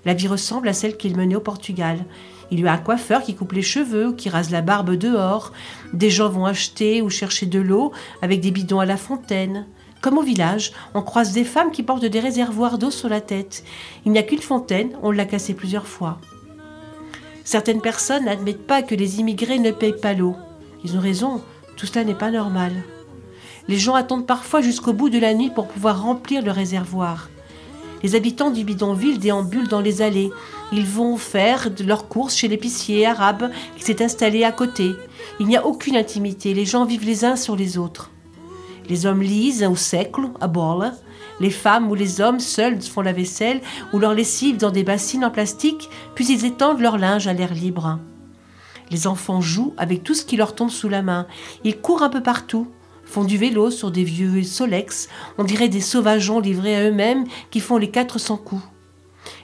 La 0.06 0.16
vie 0.16 0.28
ressemble 0.28 0.70
à 0.70 0.74
celle 0.74 0.98
qu'ils 0.98 1.16
menaient 1.16 1.36
au 1.36 1.42
Portugal. 1.42 2.06
Il 2.50 2.62
y 2.62 2.68
a 2.68 2.74
un 2.74 2.78
coiffeur 2.78 3.22
qui 3.22 3.36
coupe 3.36 3.52
les 3.52 3.62
cheveux 3.62 4.14
qui 4.14 4.30
rase 4.30 4.52
la 4.52 4.62
barbe 4.62 4.96
dehors. 4.96 5.52
Des 5.94 6.10
gens 6.10 6.30
vont 6.30 6.46
acheter 6.46 7.02
ou 7.02 7.10
chercher 7.10 7.46
de 7.46 7.60
l'eau 7.60 7.92
avec 8.22 8.40
des 8.40 8.52
bidons 8.52 8.80
à 8.80 8.86
la 8.86 8.98
fontaine. 8.98 9.66
Comme 10.02 10.18
au 10.18 10.22
village, 10.22 10.72
on 10.94 11.02
croise 11.02 11.34
des 11.34 11.44
femmes 11.44 11.72
qui 11.72 11.84
portent 11.84 12.06
des 12.06 12.20
réservoirs 12.20 12.78
d'eau 12.78 12.92
sur 12.92 13.10
la 13.10 13.22
tête. 13.22 13.64
Il 14.06 14.12
n'y 14.12 14.20
a 14.20 14.24
qu'une 14.24 14.42
fontaine, 14.42 14.92
on 15.02 15.12
l'a 15.12 15.26
cassée 15.26 15.54
plusieurs 15.54 15.88
fois. 15.88 16.20
Certaines 17.44 17.82
personnes 17.82 18.26
n'admettent 18.26 18.68
pas 18.68 18.82
que 18.82 18.96
les 18.96 19.20
immigrés 19.20 19.60
ne 19.60 19.72
payent 19.72 20.00
pas 20.00 20.14
l'eau. 20.14 20.36
Ils 20.84 20.98
ont 20.98 21.02
raison, 21.02 21.42
tout 21.76 21.86
cela 21.86 22.04
n'est 22.04 22.14
pas 22.14 22.32
normal. 22.32 22.74
Les 23.68 23.78
gens 23.78 23.96
attendent 23.96 24.28
parfois 24.28 24.62
jusqu'au 24.62 24.94
bout 24.94 25.10
de 25.10 25.20
la 25.20 25.34
nuit 25.34 25.50
pour 25.50 25.68
pouvoir 25.68 26.02
remplir 26.02 26.42
le 26.42 26.52
réservoir. 26.52 27.30
Les 28.04 28.16
habitants 28.16 28.52
du 28.52 28.64
bidonville 28.64 29.20
déambulent 29.20 29.68
dans 29.68 29.82
les 29.82 30.02
allées. 30.02 30.32
Ils 30.72 30.86
vont 30.86 31.18
faire 31.18 31.70
leurs 31.86 32.08
courses 32.08 32.36
chez 32.36 32.48
l'épicier 32.48 33.06
arabe 33.06 33.50
qui 33.76 33.84
s'est 33.84 34.04
installé 34.04 34.44
à 34.44 34.52
côté. 34.52 34.92
Il 35.40 35.48
n'y 35.48 35.58
a 35.58 35.66
aucune 35.66 35.98
intimité, 35.98 36.54
les 36.54 36.66
gens 36.66 36.86
vivent 36.86 37.06
les 37.06 37.26
uns 37.26 37.36
sur 37.36 37.56
les 37.56 37.78
autres. 37.78 38.12
Les 38.90 39.06
hommes 39.06 39.22
lisent 39.22 39.64
au 39.64 39.76
século, 39.76 40.32
à 40.40 40.48
bola. 40.48 40.94
Les 41.40 41.50
femmes 41.50 41.90
ou 41.92 41.96
les 41.96 42.22
hommes 42.22 42.40
seuls 42.40 42.82
font 42.82 43.02
la 43.02 43.14
vaisselle 43.14 43.62
ou 43.94 44.00
leur 44.00 44.14
lessive 44.14 44.58
dans 44.58 44.72
des 44.72 44.84
bassines 44.84 45.26
en 45.26 45.30
plastique, 45.30 45.90
puis 46.16 46.26
ils 46.30 46.46
étendent 46.46 46.80
leur 46.80 46.98
linge 46.98 47.28
à 47.28 47.34
l'air 47.34 47.54
libre. 47.54 48.00
Les 48.90 49.06
enfants 49.06 49.42
jouent 49.42 49.74
avec 49.78 50.04
tout 50.04 50.14
ce 50.14 50.26
qui 50.26 50.38
leur 50.38 50.56
tombe 50.56 50.70
sous 50.70 50.90
la 50.90 51.02
main. 51.02 51.28
Ils 51.64 51.78
courent 51.78 52.04
un 52.04 52.10
peu 52.10 52.24
partout, 52.24 52.68
font 53.04 53.24
du 53.24 53.38
vélo 53.38 53.72
sur 53.72 53.92
des 53.92 54.04
vieux 54.04 54.44
Solex, 54.44 55.10
on 55.38 55.44
dirait 55.44 55.70
des 55.70 55.82
sauvageons 55.82 56.40
livrés 56.40 56.76
à 56.76 56.90
eux-mêmes 56.90 57.26
qui 57.52 57.60
font 57.60 57.78
les 57.78 57.90
400 57.90 58.38
coups. 58.38 58.64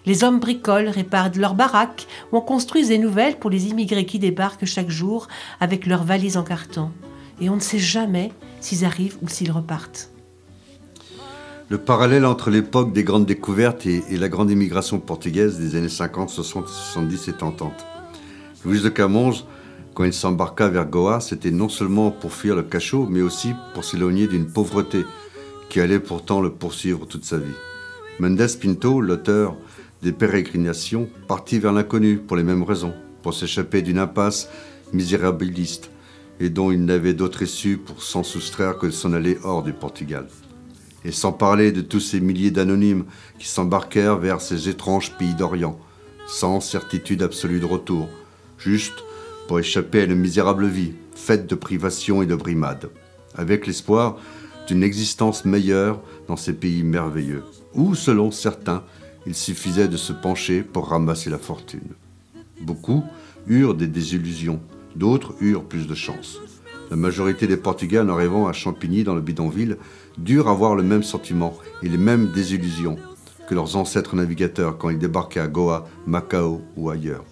Les 0.06 0.24
hommes 0.24 0.40
bricolent, 0.40 0.90
réparent 0.90 1.32
leurs 1.36 1.56
baraques 1.56 2.08
ou 2.32 2.38
en 2.38 2.42
construisent 2.42 2.90
des 2.90 2.98
nouvelles 2.98 3.38
pour 3.38 3.50
les 3.50 3.68
immigrés 3.68 4.06
qui 4.06 4.20
débarquent 4.20 4.66
chaque 4.66 4.90
jour 4.90 5.28
avec 5.60 5.86
leurs 5.86 6.04
valises 6.04 6.38
en 6.38 6.44
carton. 6.44 6.92
Et 7.42 7.50
on 7.50 7.56
ne 7.56 7.62
sait 7.62 7.80
jamais 7.80 8.32
s'ils 8.64 8.86
arrivent 8.86 9.18
ou 9.22 9.28
s'ils 9.28 9.52
repartent. 9.52 10.10
Le 11.70 11.78
parallèle 11.78 12.26
entre 12.26 12.50
l'époque 12.50 12.94
des 12.94 13.04
grandes 13.04 13.26
découvertes 13.26 13.86
et, 13.86 14.04
et 14.10 14.18
la 14.18 14.30
grande 14.30 14.52
immigration 14.52 15.00
portugaise 15.00 15.60
des 15.60 15.76
années 15.76 15.90
50, 15.90 16.30
60 16.30 16.66
et 16.66 16.68
70 16.68 17.28
est 17.28 17.38
tentante. 17.38 17.86
Louis 18.66 18.82
de 18.82 18.90
Camonge, 18.90 19.46
quand 19.94 20.04
il 20.04 20.14
s'embarqua 20.14 20.70
vers 20.70 20.86
Goa, 20.86 21.20
c'était 21.20 21.52
non 21.52 21.70
seulement 21.70 22.12
pour 22.12 22.34
fuir 22.34 22.56
le 22.56 22.64
cachot, 22.64 23.08
mais 23.10 23.22
aussi 23.22 23.54
pour 23.74 23.84
s'éloigner 23.84 24.28
d'une 24.28 24.48
pauvreté 24.48 25.04
qui 25.70 25.80
allait 25.80 26.00
pourtant 26.00 26.42
le 26.42 26.52
poursuivre 26.52 27.06
toute 27.06 27.26
sa 27.26 27.38
vie. 27.38 27.56
Mendes 28.20 28.48
Pinto, 28.62 29.02
l'auteur 29.02 29.56
des 30.02 30.12
pérégrinations, 30.12 31.10
partit 31.28 31.60
vers 31.60 31.74
l'inconnu 31.74 32.18
pour 32.18 32.38
les 32.38 32.44
mêmes 32.44 32.64
raisons, 32.64 32.94
pour 33.22 33.34
s'échapper 33.34 33.82
d'une 33.82 34.00
impasse 34.00 34.50
misérabiliste 34.92 35.90
et 36.40 36.50
dont 36.50 36.72
il 36.72 36.86
n'avait 36.86 37.14
d'autre 37.14 37.42
issue 37.42 37.78
pour 37.78 38.02
s'en 38.02 38.24
soustraire 38.24 38.78
que 38.78 38.88
de 38.88 38.92
s'en 38.92 39.14
aller 39.14 39.38
hors 39.44 39.64
du 39.64 39.74
Portugal. 39.74 40.28
Et 41.06 41.12
sans 41.12 41.32
parler 41.32 41.72
de 41.72 41.82
tous 41.82 42.00
ces 42.00 42.22
milliers 42.22 42.52
d'anonymes 42.52 43.06
qui 43.40 43.48
s'embarquèrent 43.48 44.18
vers 44.18 44.42
ces 44.42 44.70
étranges 44.70 45.18
pays 45.18 45.36
d'Orient, 45.36 45.80
sans 46.28 46.60
certitude 46.60 47.22
absolue 47.22 47.60
de 47.60 47.66
retour, 47.66 48.08
juste 48.58 49.04
pour 49.48 49.60
échapper 49.60 50.02
à 50.02 50.06
une 50.06 50.16
misérable 50.16 50.68
vie, 50.68 50.94
faite 51.14 51.48
de 51.48 51.56
privations 51.56 52.22
et 52.22 52.26
de 52.26 52.36
brimades, 52.36 52.90
avec 53.36 53.68
l'espoir 53.68 54.18
d'une 54.68 54.84
existence 54.84 55.46
meilleure 55.46 56.02
dans 56.28 56.38
ces 56.38 56.54
pays 56.54 56.84
merveilleux, 56.84 57.44
où, 57.74 57.96
selon 57.96 58.32
certains, 58.32 58.84
il 59.26 59.36
suffisait 59.36 59.88
de 59.88 59.98
se 59.98 60.14
pencher 60.14 60.64
pour 60.64 60.90
ramasser 60.90 61.30
la 61.30 61.38
fortune. 61.38 61.94
Beaucoup 62.62 63.04
eurent 63.48 63.76
des 63.76 63.88
désillusions, 63.88 64.62
d'autres 64.96 65.34
eurent 65.42 65.66
plus 65.66 65.88
de 65.88 65.96
chance. 65.96 66.40
La 66.90 66.98
majorité 66.98 67.48
des 67.48 67.58
Portugais 67.58 68.00
en 68.00 68.10
arrivant 68.10 68.48
à 68.48 68.54
Champigny 68.54 69.04
dans 69.04 69.16
le 69.16 69.22
bidonville 69.22 69.78
durent 70.18 70.50
avoir 70.50 70.76
le 70.76 70.84
même 70.84 71.04
sentiment 71.04 71.58
et 71.82 71.90
les 71.90 71.98
mêmes 71.98 72.32
désillusions 72.32 72.98
que 73.48 73.56
leurs 73.56 73.76
ancêtres 73.76 74.16
navigateurs 74.16 74.78
quand 74.78 74.90
ils 74.90 75.00
débarquaient 75.00 75.40
à 75.40 75.48
Goa, 75.48 75.88
Macao 76.06 76.62
ou 76.78 76.90
ailleurs. 76.90 77.24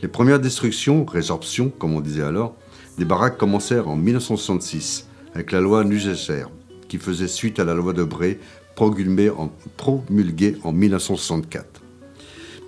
Les 0.00 0.08
premières 0.08 0.40
destructions, 0.40 1.04
résorptions 1.04 1.70
comme 1.78 1.94
on 1.94 2.00
disait 2.00 2.22
alors, 2.22 2.56
des 2.98 3.04
baraques 3.04 3.38
commencèrent 3.38 3.88
en 3.88 3.96
1966 3.96 5.08
avec 5.34 5.52
la 5.52 5.60
loi 5.60 5.84
Nugécher 5.84 6.44
qui 6.88 6.98
faisait 6.98 7.28
suite 7.28 7.58
à 7.58 7.64
la 7.64 7.74
loi 7.74 7.92
de 7.92 8.06
en, 9.30 9.50
promulguée 9.76 10.56
en 10.62 10.72
1964. 10.72 11.82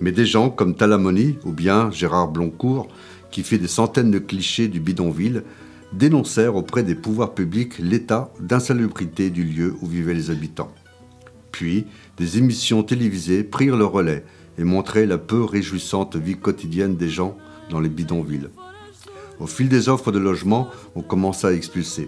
Mais 0.01 0.11
des 0.11 0.25
gens 0.25 0.49
comme 0.49 0.75
Talamoni 0.75 1.37
ou 1.45 1.51
bien 1.51 1.91
Gérard 1.91 2.29
Bloncourt, 2.29 2.87
qui 3.35 3.43
fait 3.43 3.57
des 3.57 3.67
centaines 3.67 4.11
de 4.11 4.19
clichés 4.19 4.69
du 4.69 4.79
bidonville, 4.79 5.43
dénoncèrent 5.91 6.55
auprès 6.55 6.83
des 6.83 6.95
pouvoirs 6.95 7.33
publics 7.33 7.79
l'état 7.79 8.31
d'insalubrité 8.39 9.29
du 9.29 9.43
lieu 9.43 9.75
où 9.81 9.87
vivaient 9.87 10.13
les 10.13 10.31
habitants. 10.31 10.71
Puis, 11.51 11.85
des 12.15 12.37
émissions 12.37 12.81
télévisées 12.81 13.43
prirent 13.43 13.75
le 13.75 13.83
relais 13.83 14.23
et 14.57 14.63
montraient 14.63 15.05
la 15.05 15.17
peu 15.17 15.43
réjouissante 15.43 16.15
vie 16.15 16.37
quotidienne 16.37 16.95
des 16.95 17.09
gens 17.09 17.35
dans 17.69 17.81
les 17.81 17.89
bidonvilles. 17.89 18.47
Au 19.41 19.47
fil 19.47 19.67
des 19.67 19.89
offres 19.89 20.13
de 20.13 20.19
logement, 20.19 20.69
on 20.95 21.01
commença 21.01 21.49
à 21.49 21.51
expulser. 21.51 22.07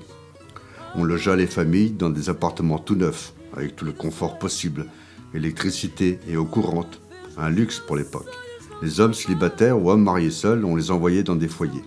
On 0.96 1.04
logea 1.04 1.36
les 1.36 1.46
familles 1.46 1.92
dans 1.92 2.10
des 2.10 2.30
appartements 2.30 2.80
tout 2.80 2.96
neufs, 2.96 3.34
avec 3.52 3.76
tout 3.76 3.84
le 3.84 3.92
confort 3.92 4.40
possible, 4.40 4.86
électricité 5.34 6.20
et 6.30 6.38
eau 6.38 6.46
courante, 6.46 7.02
un 7.38 7.50
luxe 7.50 7.80
pour 7.80 7.98
l'époque. 7.98 8.47
Les 8.82 9.00
hommes 9.00 9.14
célibataires 9.14 9.82
ou 9.82 9.90
hommes 9.90 10.04
mariés 10.04 10.30
seuls, 10.30 10.64
on 10.64 10.76
les 10.76 10.92
envoyait 10.92 11.24
dans 11.24 11.36
des 11.36 11.48
foyers. 11.48 11.84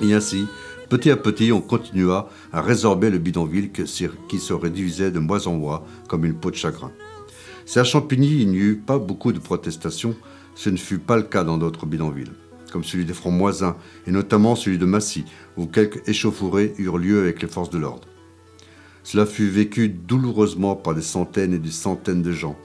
Et 0.00 0.14
ainsi, 0.14 0.46
petit 0.88 1.10
à 1.10 1.16
petit, 1.16 1.52
on 1.52 1.60
continua 1.60 2.30
à 2.52 2.62
résorber 2.62 3.10
le 3.10 3.18
bidonville 3.18 3.70
qui 3.70 4.38
se 4.38 4.52
réduisait 4.52 5.10
de 5.10 5.18
mois 5.18 5.46
en 5.46 5.54
mois 5.54 5.86
comme 6.08 6.24
une 6.24 6.34
peau 6.34 6.50
de 6.50 6.56
chagrin. 6.56 6.90
Si 7.66 7.78
à 7.78 7.84
Champigny, 7.84 8.42
il 8.42 8.50
n'y 8.50 8.58
eut 8.58 8.76
pas 8.76 8.98
beaucoup 8.98 9.32
de 9.32 9.38
protestations, 9.38 10.14
ce 10.54 10.70
ne 10.70 10.76
fut 10.76 10.98
pas 10.98 11.16
le 11.16 11.22
cas 11.22 11.44
dans 11.44 11.58
d'autres 11.58 11.86
bidonvilles, 11.86 12.32
comme 12.72 12.84
celui 12.84 13.04
des 13.04 13.14
Francs-Moisins 13.14 13.76
et 14.06 14.10
notamment 14.10 14.56
celui 14.56 14.78
de 14.78 14.86
Massy, 14.86 15.24
où 15.56 15.66
quelques 15.66 16.06
échauffourées 16.08 16.74
eurent 16.78 16.98
lieu 16.98 17.20
avec 17.20 17.42
les 17.42 17.48
forces 17.48 17.70
de 17.70 17.78
l'ordre. 17.78 18.08
Cela 19.02 19.26
fut 19.26 19.48
vécu 19.48 19.90
douloureusement 19.90 20.76
par 20.76 20.94
des 20.94 21.02
centaines 21.02 21.52
et 21.52 21.58
des 21.58 21.70
centaines 21.70 22.22
de 22.22 22.32
gens 22.32 22.56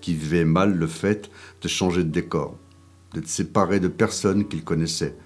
qui 0.00 0.14
vivaient 0.14 0.44
mal 0.44 0.76
le 0.76 0.86
fait 0.86 1.28
de 1.60 1.68
changer 1.68 2.04
de 2.04 2.10
décor, 2.10 2.56
d'être 3.14 3.28
séparés 3.28 3.80
de 3.80 3.88
personnes 3.88 4.46
qu'ils 4.46 4.64
connaissaient, 4.64 5.16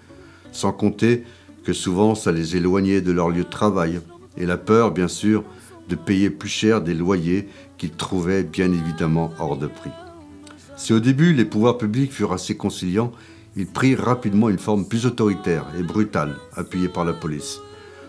sans 0.52 0.72
compter 0.72 1.24
que 1.64 1.72
souvent 1.72 2.14
ça 2.14 2.32
les 2.32 2.56
éloignait 2.56 3.00
de 3.00 3.12
leur 3.12 3.30
lieu 3.30 3.44
de 3.44 3.48
travail, 3.50 4.00
et 4.36 4.46
la 4.46 4.56
peur, 4.56 4.92
bien 4.92 5.08
sûr, 5.08 5.44
de 5.88 5.94
payer 5.94 6.30
plus 6.30 6.48
cher 6.48 6.80
des 6.80 6.94
loyers 6.94 7.48
qu'ils 7.76 7.90
trouvaient 7.90 8.44
bien 8.44 8.72
évidemment 8.72 9.32
hors 9.38 9.56
de 9.56 9.66
prix. 9.66 9.90
Si 10.76 10.92
au 10.92 11.00
début 11.00 11.32
les 11.32 11.44
pouvoirs 11.44 11.78
publics 11.78 12.12
furent 12.12 12.32
assez 12.32 12.56
conciliants, 12.56 13.12
ils 13.56 13.66
prirent 13.66 14.00
rapidement 14.00 14.48
une 14.48 14.58
forme 14.58 14.86
plus 14.86 15.04
autoritaire 15.04 15.66
et 15.78 15.82
brutale, 15.82 16.36
appuyée 16.54 16.88
par 16.88 17.04
la 17.04 17.12
police. 17.12 17.60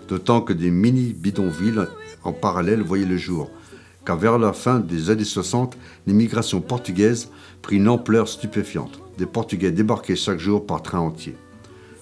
D'autant 0.07 0.41
que 0.41 0.53
des 0.53 0.71
mini-bidonvilles 0.71 1.87
en 2.23 2.31
parallèle 2.31 2.81
voyaient 2.81 3.05
le 3.05 3.17
jour, 3.17 3.51
car 4.05 4.17
vers 4.17 4.37
la 4.37 4.53
fin 4.53 4.79
des 4.79 5.09
années 5.09 5.23
60, 5.23 5.77
l'immigration 6.07 6.61
portugaise 6.61 7.29
prit 7.61 7.77
une 7.77 7.89
ampleur 7.89 8.27
stupéfiante. 8.27 9.02
Des 9.17 9.25
Portugais 9.25 9.71
débarquaient 9.71 10.15
chaque 10.15 10.39
jour 10.39 10.65
par 10.65 10.81
train 10.81 10.99
entier. 10.99 11.35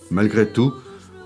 Malgré 0.10 0.48
tout, 0.48 0.74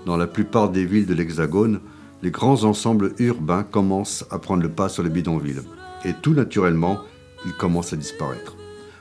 dans 0.04 0.16
la 0.16 0.26
plupart 0.26 0.70
des 0.70 0.84
villes 0.84 1.06
de 1.06 1.14
l'Hexagone, 1.14 1.80
les 2.22 2.30
grands 2.30 2.64
ensembles 2.64 3.14
urbains 3.18 3.62
commencent 3.62 4.24
à 4.30 4.38
prendre 4.38 4.62
le 4.62 4.70
pas 4.70 4.88
sur 4.88 5.02
les 5.02 5.10
bidonvilles. 5.10 5.62
Et 6.04 6.12
tout 6.22 6.34
naturellement, 6.34 7.00
ils 7.44 7.52
commencent 7.52 7.92
à 7.92 7.96
disparaître. 7.96 8.56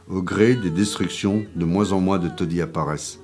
Au 0.10 0.22
gré 0.22 0.56
des 0.56 0.70
destructions, 0.70 1.44
de 1.56 1.66
moins 1.66 1.92
en 1.92 2.00
moins 2.00 2.20
de 2.20 2.30
taudis 2.30 2.62
apparaissent. 2.62 3.20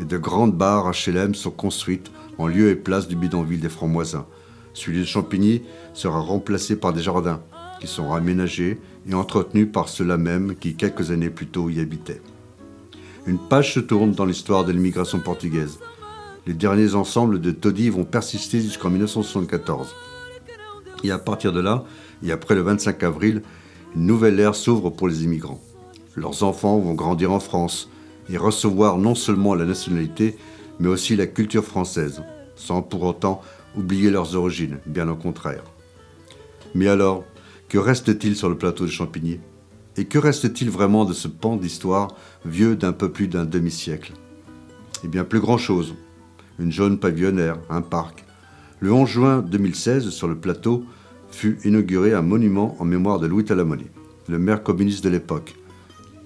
Et 0.00 0.04
de 0.04 0.18
grandes 0.18 0.56
barres 0.56 0.92
HLM 0.92 1.34
sont 1.34 1.50
construites 1.50 2.10
en 2.36 2.46
lieu 2.46 2.70
et 2.70 2.76
place 2.76 3.08
du 3.08 3.16
bidonville 3.16 3.60
des 3.60 3.68
Francs-Moisins. 3.68 4.26
Celui 4.74 5.00
de 5.00 5.04
Champigny 5.04 5.62
sera 5.92 6.20
remplacé 6.20 6.76
par 6.76 6.92
des 6.92 7.02
jardins 7.02 7.40
qui 7.80 7.86
sont 7.86 8.12
aménagés 8.12 8.78
et 9.08 9.14
entretenus 9.14 9.68
par 9.72 9.88
ceux-là 9.88 10.16
même 10.16 10.54
qui, 10.54 10.74
quelques 10.74 11.10
années 11.10 11.30
plus 11.30 11.46
tôt, 11.46 11.70
y 11.70 11.80
habitaient. 11.80 12.20
Une 13.28 13.36
page 13.36 13.74
se 13.74 13.80
tourne 13.80 14.12
dans 14.12 14.24
l'histoire 14.24 14.64
de 14.64 14.72
l'immigration 14.72 15.20
portugaise. 15.20 15.80
Les 16.46 16.54
derniers 16.54 16.94
ensembles 16.94 17.42
de 17.42 17.50
taudis 17.50 17.90
vont 17.90 18.06
persister 18.06 18.58
jusqu'en 18.58 18.88
1974. 18.88 19.94
Et 21.04 21.10
à 21.10 21.18
partir 21.18 21.52
de 21.52 21.60
là, 21.60 21.84
et 22.22 22.32
après 22.32 22.54
le 22.54 22.62
25 22.62 23.02
avril, 23.02 23.42
une 23.94 24.06
nouvelle 24.06 24.40
ère 24.40 24.54
s'ouvre 24.54 24.88
pour 24.88 25.08
les 25.08 25.24
immigrants. 25.24 25.60
Leurs 26.16 26.42
enfants 26.42 26.78
vont 26.78 26.94
grandir 26.94 27.30
en 27.30 27.38
France 27.38 27.90
et 28.30 28.38
recevoir 28.38 28.96
non 28.96 29.14
seulement 29.14 29.54
la 29.54 29.66
nationalité, 29.66 30.38
mais 30.80 30.88
aussi 30.88 31.14
la 31.14 31.26
culture 31.26 31.64
française, 31.64 32.22
sans 32.56 32.80
pour 32.80 33.02
autant 33.02 33.42
oublier 33.76 34.10
leurs 34.10 34.36
origines, 34.36 34.78
bien 34.86 35.06
au 35.06 35.16
contraire. 35.16 35.64
Mais 36.74 36.88
alors, 36.88 37.24
que 37.68 37.76
reste-t-il 37.76 38.36
sur 38.36 38.48
le 38.48 38.56
plateau 38.56 38.86
de 38.86 38.90
Champigny? 38.90 39.38
Et 39.98 40.04
que 40.04 40.18
reste-t-il 40.18 40.70
vraiment 40.70 41.04
de 41.04 41.12
ce 41.12 41.26
pan 41.26 41.56
d'histoire 41.56 42.14
vieux 42.44 42.76
d'un 42.76 42.92
peu 42.92 43.10
plus 43.10 43.26
d'un 43.26 43.44
demi-siècle? 43.44 44.12
Eh 45.04 45.08
bien, 45.08 45.24
plus 45.24 45.40
grand-chose. 45.40 45.96
Une 46.60 46.70
jaune 46.70 47.00
pavillonnaire, 47.00 47.58
un 47.68 47.82
parc. 47.82 48.24
Le 48.78 48.92
11 48.92 49.08
juin 49.08 49.38
2016, 49.42 50.10
sur 50.10 50.28
le 50.28 50.36
plateau, 50.36 50.84
fut 51.32 51.58
inauguré 51.64 52.14
un 52.14 52.22
monument 52.22 52.76
en 52.78 52.84
mémoire 52.84 53.18
de 53.18 53.26
Louis 53.26 53.44
Talamoni, 53.44 53.86
le 54.28 54.38
maire 54.38 54.62
communiste 54.62 55.02
de 55.02 55.08
l'époque, 55.08 55.56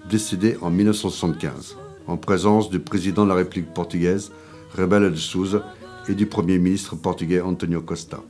décédé 0.07 0.55
en 0.61 0.69
1975, 0.69 1.75
en 2.05 2.17
présence 2.17 2.69
du 2.69 2.79
président 2.79 3.23
de 3.23 3.29
la 3.29 3.35
République 3.35 3.73
portugaise, 3.73 4.31
Rebelo 4.77 5.09
de 5.09 5.15
Souza, 5.15 5.65
et 6.07 6.13
du 6.13 6.27
Premier 6.27 6.59
ministre 6.59 6.95
portugais 6.95 7.41
Antonio 7.41 7.81
Costa. 7.81 8.21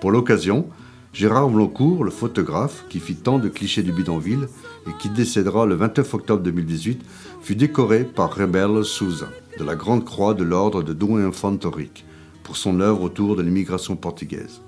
Pour 0.00 0.10
l'occasion, 0.10 0.68
Gérard 1.14 1.48
Bloncourt, 1.48 2.02
le 2.02 2.10
photographe 2.10 2.86
qui 2.88 2.98
fit 2.98 3.14
tant 3.14 3.38
de 3.38 3.48
clichés 3.48 3.84
du 3.84 3.92
bidonville 3.92 4.48
et 4.88 4.90
qui 4.98 5.08
décédera 5.08 5.64
le 5.64 5.76
29 5.76 6.12
octobre 6.12 6.42
2018, 6.42 7.02
fut 7.40 7.54
décoré 7.54 8.02
par 8.02 8.34
Rebelo 8.34 8.82
Souza 8.82 9.28
de 9.56 9.62
la 9.62 9.76
Grande 9.76 10.04
Croix 10.04 10.34
de 10.34 10.42
l'Ordre 10.42 10.82
de 10.82 10.92
Dom 10.92 11.24
Infantorique 11.24 12.04
pour 12.42 12.56
son 12.56 12.80
œuvre 12.80 13.02
autour 13.02 13.36
de 13.36 13.42
l'immigration 13.42 13.94
portugaise. 13.94 14.60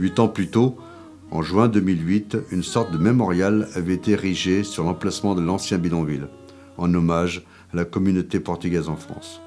Huit 0.00 0.18
ans 0.20 0.28
plus 0.28 0.48
tôt, 0.48 0.78
en 1.30 1.42
juin 1.42 1.68
2008, 1.68 2.38
une 2.50 2.62
sorte 2.62 2.90
de 2.90 2.96
mémorial 2.96 3.68
avait 3.74 3.92
été 3.92 4.12
érigé 4.12 4.64
sur 4.64 4.84
l'emplacement 4.84 5.34
de 5.34 5.42
l'ancien 5.42 5.76
bidonville, 5.76 6.28
en 6.78 6.94
hommage 6.94 7.44
à 7.74 7.76
la 7.76 7.84
communauté 7.84 8.40
portugaise 8.40 8.88
en 8.88 8.96
France. 8.96 9.42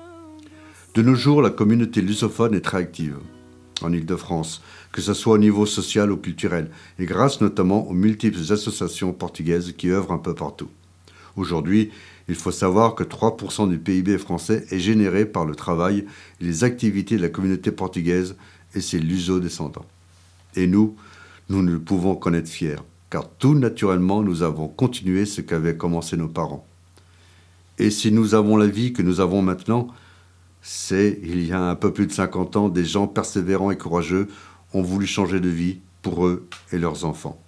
De 0.93 1.01
nos 1.01 1.15
jours, 1.15 1.41
la 1.41 1.49
communauté 1.49 1.99
lusophone 1.99 2.53
est 2.53 2.61
très 2.61 2.77
active 2.77 3.17
en 3.83 3.93
Ile-de-France, 3.93 4.61
que 4.91 5.01
ce 5.01 5.13
soit 5.13 5.35
au 5.35 5.37
niveau 5.37 5.65
social 5.65 6.11
ou 6.11 6.17
culturel, 6.17 6.69
et 6.99 7.05
grâce 7.05 7.41
notamment 7.41 7.87
aux 7.87 7.93
multiples 7.93 8.51
associations 8.51 9.13
portugaises 9.13 9.73
qui 9.77 9.89
œuvrent 9.89 10.11
un 10.11 10.17
peu 10.17 10.35
partout. 10.35 10.69
Aujourd'hui, 11.37 11.91
il 12.27 12.35
faut 12.35 12.51
savoir 12.51 12.95
que 12.95 13.03
3% 13.03 13.69
du 13.69 13.77
PIB 13.77 14.17
français 14.17 14.65
est 14.69 14.79
généré 14.79 15.25
par 15.25 15.45
le 15.45 15.55
travail 15.55 16.05
et 16.39 16.43
les 16.43 16.63
activités 16.63 17.17
de 17.17 17.21
la 17.21 17.29
communauté 17.29 17.71
portugaise 17.71 18.35
et 18.75 18.81
ses 18.81 18.99
luso-descendants. 18.99 19.85
Et 20.55 20.67
nous, 20.67 20.95
nous 21.49 21.63
ne 21.63 21.77
pouvons 21.77 22.15
qu'en 22.15 22.33
être 22.33 22.49
fiers, 22.49 22.77
car 23.09 23.29
tout 23.29 23.55
naturellement 23.55 24.21
nous 24.23 24.43
avons 24.43 24.67
continué 24.67 25.25
ce 25.25 25.41
qu'avaient 25.41 25.77
commencé 25.77 26.17
nos 26.17 26.27
parents. 26.27 26.65
Et 27.79 27.89
si 27.89 28.11
nous 28.11 28.35
avons 28.35 28.57
la 28.57 28.67
vie 28.67 28.93
que 28.93 29.01
nous 29.01 29.19
avons 29.19 29.41
maintenant, 29.41 29.87
c'est, 30.61 31.19
il 31.23 31.45
y 31.45 31.51
a 31.51 31.61
un 31.61 31.75
peu 31.75 31.91
plus 31.91 32.05
de 32.05 32.11
50 32.11 32.55
ans, 32.55 32.69
des 32.69 32.85
gens 32.85 33.07
persévérants 33.07 33.71
et 33.71 33.77
courageux 33.77 34.27
ont 34.73 34.81
voulu 34.81 35.05
changer 35.05 35.39
de 35.39 35.49
vie 35.49 35.79
pour 36.01 36.25
eux 36.25 36.47
et 36.71 36.77
leurs 36.77 37.05
enfants. 37.05 37.39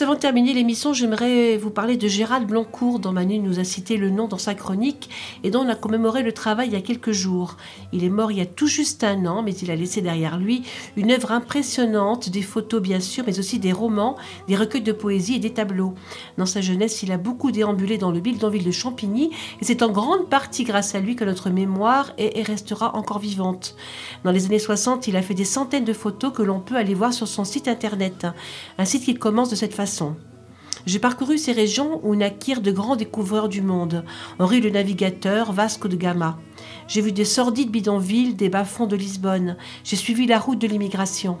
Avant 0.00 0.14
de 0.14 0.18
terminer 0.18 0.52
l'émission, 0.52 0.92
j'aimerais 0.92 1.56
vous 1.56 1.70
parler 1.70 1.96
de 1.96 2.08
Gérald 2.08 2.46
Blancourt, 2.46 2.98
dont 2.98 3.12
Manu 3.12 3.38
nous 3.38 3.58
a 3.58 3.64
cité 3.64 3.96
le 3.96 4.10
nom 4.10 4.28
dans 4.28 4.38
sa 4.38 4.54
chronique 4.54 5.08
et 5.44 5.50
dont 5.50 5.60
on 5.60 5.68
a 5.68 5.74
commémoré 5.76 6.22
le 6.22 6.32
travail 6.32 6.68
il 6.68 6.72
y 6.74 6.76
a 6.76 6.82
quelques 6.82 7.12
jours. 7.12 7.56
Il 7.92 8.04
est 8.04 8.10
mort 8.10 8.32
il 8.32 8.38
y 8.38 8.40
a 8.40 8.46
tout 8.46 8.66
juste 8.66 9.04
un 9.04 9.24
an, 9.24 9.42
mais 9.42 9.52
il 9.52 9.70
a 9.70 9.76
laissé 9.76 10.02
derrière 10.02 10.36
lui 10.36 10.62
une 10.96 11.12
œuvre 11.12 11.32
impressionnante, 11.32 12.28
des 12.28 12.42
photos 12.42 12.82
bien 12.82 12.98
sûr, 13.00 13.24
mais 13.26 13.38
aussi 13.38 13.58
des 13.58 13.72
romans, 13.72 14.16
des 14.48 14.56
recueils 14.56 14.82
de 14.82 14.92
poésie 14.92 15.36
et 15.36 15.38
des 15.38 15.52
tableaux. 15.52 15.94
Dans 16.38 16.46
sa 16.46 16.60
jeunesse, 16.60 17.02
il 17.02 17.12
a 17.12 17.16
beaucoup 17.16 17.52
déambulé 17.52 17.96
dans 17.96 18.10
le 18.10 18.20
bidonville 18.20 18.64
de 18.64 18.72
Champigny 18.72 19.30
et 19.60 19.64
c'est 19.64 19.82
en 19.82 19.90
grande 19.90 20.28
partie 20.28 20.64
grâce 20.64 20.94
à 20.94 21.00
lui 21.00 21.14
que 21.16 21.24
notre 21.24 21.50
mémoire 21.50 22.12
est 22.18 22.36
et 22.38 22.42
restera 22.42 22.96
encore 22.96 23.20
vivante. 23.20 23.76
Dans 24.24 24.32
les 24.32 24.46
années 24.46 24.58
60, 24.58 25.08
il 25.08 25.16
a 25.16 25.22
fait 25.22 25.34
des 25.34 25.44
centaines 25.44 25.84
de 25.84 25.92
photos 25.92 26.32
que 26.32 26.42
l'on 26.42 26.60
peut 26.60 26.76
aller 26.76 26.94
voir 26.94 27.12
sur 27.12 27.28
son 27.28 27.44
site 27.44 27.68
internet, 27.68 28.26
un 28.76 28.84
site 28.84 29.04
qui 29.04 29.14
commence 29.14 29.50
de 29.50 29.56
cette 29.56 29.72
façon. 29.72 29.83
J'ai 30.86 30.98
parcouru 30.98 31.38
ces 31.38 31.52
régions 31.52 32.00
où 32.02 32.14
naquirent 32.14 32.60
de 32.60 32.70
grands 32.70 32.96
découvreurs 32.96 33.48
du 33.48 33.62
monde, 33.62 34.04
Henri 34.38 34.60
le 34.60 34.68
Navigateur, 34.68 35.52
Vasco 35.52 35.88
de 35.88 35.96
Gama. 35.96 36.38
J'ai 36.88 37.00
vu 37.00 37.12
des 37.12 37.24
sordides 37.24 37.70
bidonvilles, 37.70 38.34
des 38.34 38.50
bas-fonds 38.50 38.86
de 38.86 38.96
Lisbonne. 38.96 39.56
J'ai 39.82 39.96
suivi 39.96 40.26
la 40.26 40.38
route 40.38 40.58
de 40.58 40.66
l'immigration. 40.66 41.38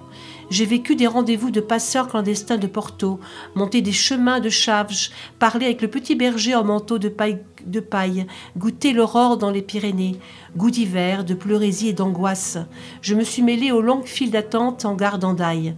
J'ai 0.48 0.64
vécu 0.64 0.96
des 0.96 1.06
rendez-vous 1.06 1.50
de 1.50 1.60
passeurs 1.60 2.08
clandestins 2.08 2.56
de 2.56 2.66
Porto, 2.66 3.20
monté 3.54 3.82
des 3.82 3.92
chemins 3.92 4.40
de 4.40 4.48
Chavge, 4.48 5.10
parlé 5.38 5.66
avec 5.66 5.82
le 5.82 5.88
petit 5.88 6.14
berger 6.14 6.54
en 6.54 6.64
manteau 6.64 6.98
de 6.98 7.08
paille, 7.08 7.40
de 7.66 7.80
paille 7.80 8.26
goûté 8.56 8.92
l'aurore 8.92 9.36
dans 9.36 9.50
les 9.50 9.62
Pyrénées, 9.62 10.16
goût 10.56 10.70
d'hiver, 10.70 11.24
de 11.24 11.34
pleurésie 11.34 11.88
et 11.88 11.92
d'angoisse. 11.92 12.58
Je 13.02 13.14
me 13.14 13.24
suis 13.24 13.42
mêlé 13.42 13.72
aux 13.72 13.82
longues 13.82 14.06
files 14.06 14.30
d'attente 14.30 14.86
en 14.86 14.94
gare 14.94 15.18
d'Andaille. 15.18 15.74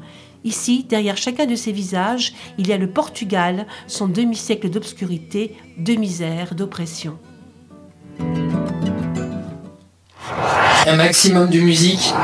Ici, 0.47 0.87
derrière 0.89 1.17
chacun 1.17 1.45
de 1.45 1.57
ces 1.57 1.73
visages, 1.73 2.33
il 2.57 2.69
y 2.69 2.73
a 2.73 2.79
le 2.79 2.89
Portugal, 2.89 3.67
son 3.89 4.07
demi-siècle 4.07 4.71
d'obscurité, 4.71 5.57
de 5.77 5.95
misère, 5.95 6.55
d'oppression. 6.55 7.19
Un 10.87 10.97
maximum 10.97 11.51
de 11.51 11.59
musique, 11.59 12.15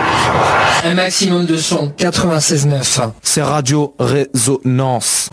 un 0.85 0.95
maximum 0.95 1.47
de 1.47 1.57
son. 1.57 1.93
96.9, 1.99 3.11
c'est 3.23 3.43
Radio 3.43 3.93
Résonance. 3.99 5.29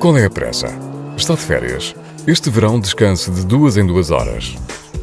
Qual 0.00 0.16
é 0.16 0.24
a 0.24 0.30
pressa? 0.30 0.68
Está 1.18 1.34
de 1.34 1.40
férias. 1.40 1.94
Este 2.26 2.48
verão 2.48 2.80
descanse 2.80 3.30
de 3.30 3.44
duas 3.44 3.76
em 3.76 3.86
duas 3.86 4.10
horas. 4.10 4.54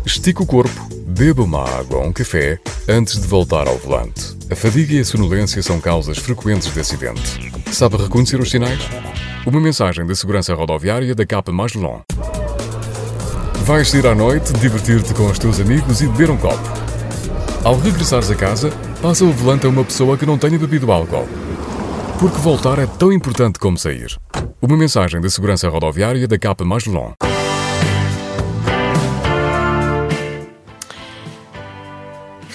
Estique 0.04 0.42
o 0.42 0.48
corpo, 0.48 0.90
beba 1.16 1.44
uma 1.44 1.64
água 1.64 2.00
ou 2.00 2.08
um 2.08 2.12
café 2.12 2.60
antes 2.90 3.22
de 3.22 3.26
voltar 3.26 3.70
ao 3.70 3.78
volante. 3.78 4.36
A 4.52 4.56
fadiga 4.56 4.96
e 4.96 5.00
a 5.00 5.06
sonolência 5.06 5.64
são 5.64 5.80
causas 5.80 6.18
frequentes 6.18 6.74
de 6.74 6.78
acidente. 6.78 7.54
Sabe 7.72 7.96
reconhecer 7.96 8.38
os 8.38 8.52
sinais? 8.52 8.82
Uma 9.46 9.62
mensagem 9.62 10.06
da 10.06 10.14
segurança 10.14 10.54
rodoviária 10.54 11.16
da 11.16 11.26
capa 11.26 11.54
mais 11.54 11.74
long. 11.74 12.02
Vais 13.64 13.90
sair 13.90 14.06
à 14.08 14.14
noite, 14.14 14.52
divertir-te 14.54 15.14
com 15.14 15.28
os 15.28 15.40
teus 15.40 15.62
amigos 15.62 16.02
e 16.02 16.08
beber 16.08 16.32
um 16.32 16.38
copo. 16.38 16.70
Ao 17.64 17.80
regressares 17.80 18.30
a 18.30 18.36
casa, 18.36 18.70
passa 19.02 19.24
o 19.24 19.32
volante 19.32 19.66
a 19.66 19.70
uma 19.70 19.86
pessoa 19.86 20.18
que 20.18 20.26
não 20.26 20.38
tenha 20.38 20.60
bebido 20.60 20.92
álcool. 20.92 21.30
Porque 22.20 22.38
voltar 22.40 22.78
é 22.78 22.86
tão 22.86 23.14
importante 23.14 23.58
como 23.58 23.78
sair. 23.78 24.18
Uma 24.62 24.76
mensagem 24.76 25.22
da 25.22 25.30
segurança 25.30 25.70
rodoviária 25.70 26.28
da 26.28 26.38
capa 26.38 26.66
mais 26.66 26.86
long. 26.86 27.14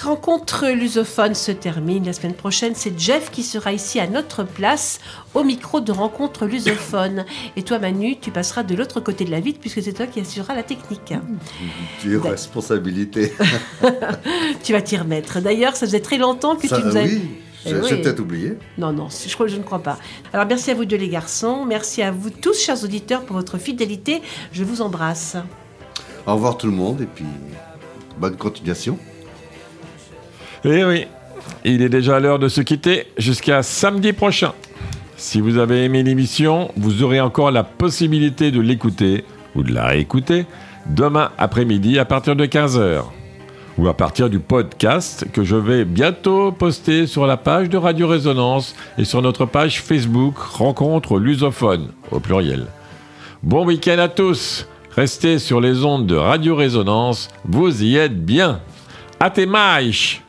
Rencontre 0.02 0.66
lusophone 0.68 1.34
se 1.34 1.52
termine. 1.52 2.04
La 2.04 2.12
semaine 2.12 2.34
prochaine, 2.34 2.74
c'est 2.74 2.98
Jeff 2.98 3.30
qui 3.30 3.42
sera 3.42 3.72
ici 3.72 3.98
à 4.00 4.06
notre 4.06 4.44
place 4.44 5.00
au 5.34 5.44
micro 5.44 5.80
de 5.80 5.92
rencontre 5.92 6.46
lusophone. 6.46 7.24
Et 7.56 7.62
toi, 7.62 7.78
Manu, 7.78 8.16
tu 8.18 8.30
passeras 8.30 8.62
de 8.62 8.74
l'autre 8.74 9.00
côté 9.00 9.24
de 9.24 9.30
la 9.30 9.40
vitre 9.40 9.60
puisque 9.60 9.82
c'est 9.82 9.92
toi 9.92 10.06
qui 10.06 10.20
assurera 10.20 10.54
la 10.54 10.62
technique. 10.62 11.14
Tu 12.00 12.14
es 12.14 12.18
responsabilité. 12.18 13.32
tu 14.62 14.72
vas 14.72 14.82
t'y 14.82 14.96
remettre. 14.96 15.40
D'ailleurs, 15.40 15.76
ça 15.76 15.86
faisait 15.86 16.00
très 16.00 16.18
longtemps 16.18 16.56
que 16.56 16.68
Ça, 16.68 16.78
tu 16.80 16.86
nous 16.86 16.96
as... 16.96 17.02
oui, 17.02 17.22
Eh 17.66 17.68
j'ai 17.70 17.76
oui. 17.76 17.88
peut-être 18.02 18.20
oublié. 18.20 18.58
Non, 18.78 18.92
non, 18.92 19.08
je, 19.10 19.32
crois, 19.34 19.46
je 19.48 19.56
ne 19.56 19.62
crois 19.62 19.82
pas. 19.82 19.98
Alors, 20.32 20.46
merci 20.46 20.70
à 20.70 20.74
vous 20.74 20.84
deux, 20.84 20.96
les 20.96 21.08
garçons. 21.08 21.64
Merci 21.66 22.02
à 22.02 22.10
vous 22.10 22.30
tous, 22.30 22.58
chers 22.58 22.82
auditeurs, 22.84 23.24
pour 23.24 23.36
votre 23.36 23.58
fidélité. 23.58 24.22
Je 24.52 24.64
vous 24.64 24.82
embrasse. 24.82 25.36
Au 26.26 26.34
revoir 26.34 26.56
tout 26.56 26.66
le 26.66 26.72
monde 26.72 27.00
et 27.00 27.06
puis 27.06 27.24
bonne 28.18 28.36
continuation. 28.36 28.98
Eh 30.64 30.84
oui, 30.84 31.06
il 31.64 31.82
est 31.82 31.88
déjà 31.88 32.20
l'heure 32.20 32.38
de 32.38 32.48
se 32.48 32.60
quitter 32.60 33.06
jusqu'à 33.16 33.62
samedi 33.62 34.12
prochain. 34.12 34.52
Si 35.16 35.40
vous 35.40 35.58
avez 35.58 35.84
aimé 35.84 36.02
l'émission, 36.02 36.70
vous 36.76 37.02
aurez 37.02 37.20
encore 37.20 37.50
la 37.50 37.64
possibilité 37.64 38.50
de 38.50 38.60
l'écouter 38.60 39.24
ou 39.54 39.62
de 39.62 39.72
la 39.72 39.86
réécouter 39.86 40.46
demain 40.86 41.30
après-midi 41.38 41.98
à 41.98 42.04
partir 42.04 42.36
de 42.36 42.46
15h. 42.46 43.02
Ou 43.78 43.88
à 43.88 43.94
partir 43.94 44.28
du 44.28 44.38
podcast 44.38 45.26
que 45.32 45.44
je 45.44 45.56
vais 45.56 45.84
bientôt 45.84 46.52
poster 46.52 47.06
sur 47.06 47.26
la 47.26 47.38
page 47.38 47.70
de 47.70 47.78
Radio 47.78 48.08
Résonance 48.08 48.74
et 48.98 49.04
sur 49.04 49.22
notre 49.22 49.46
page 49.46 49.80
Facebook 49.80 50.36
Rencontre 50.36 51.18
Lusophone 51.18 51.88
au 52.10 52.20
pluriel. 52.20 52.66
Bon 53.42 53.64
week-end 53.64 53.98
à 53.98 54.08
tous. 54.08 54.66
Restez 54.94 55.38
sur 55.38 55.60
les 55.60 55.84
ondes 55.84 56.06
de 56.06 56.16
Radio 56.16 56.56
Résonance. 56.56 57.28
Vous 57.44 57.82
y 57.82 57.96
êtes 57.96 58.24
bien. 58.24 58.60
Até 59.18 59.46
mais. 59.46 60.20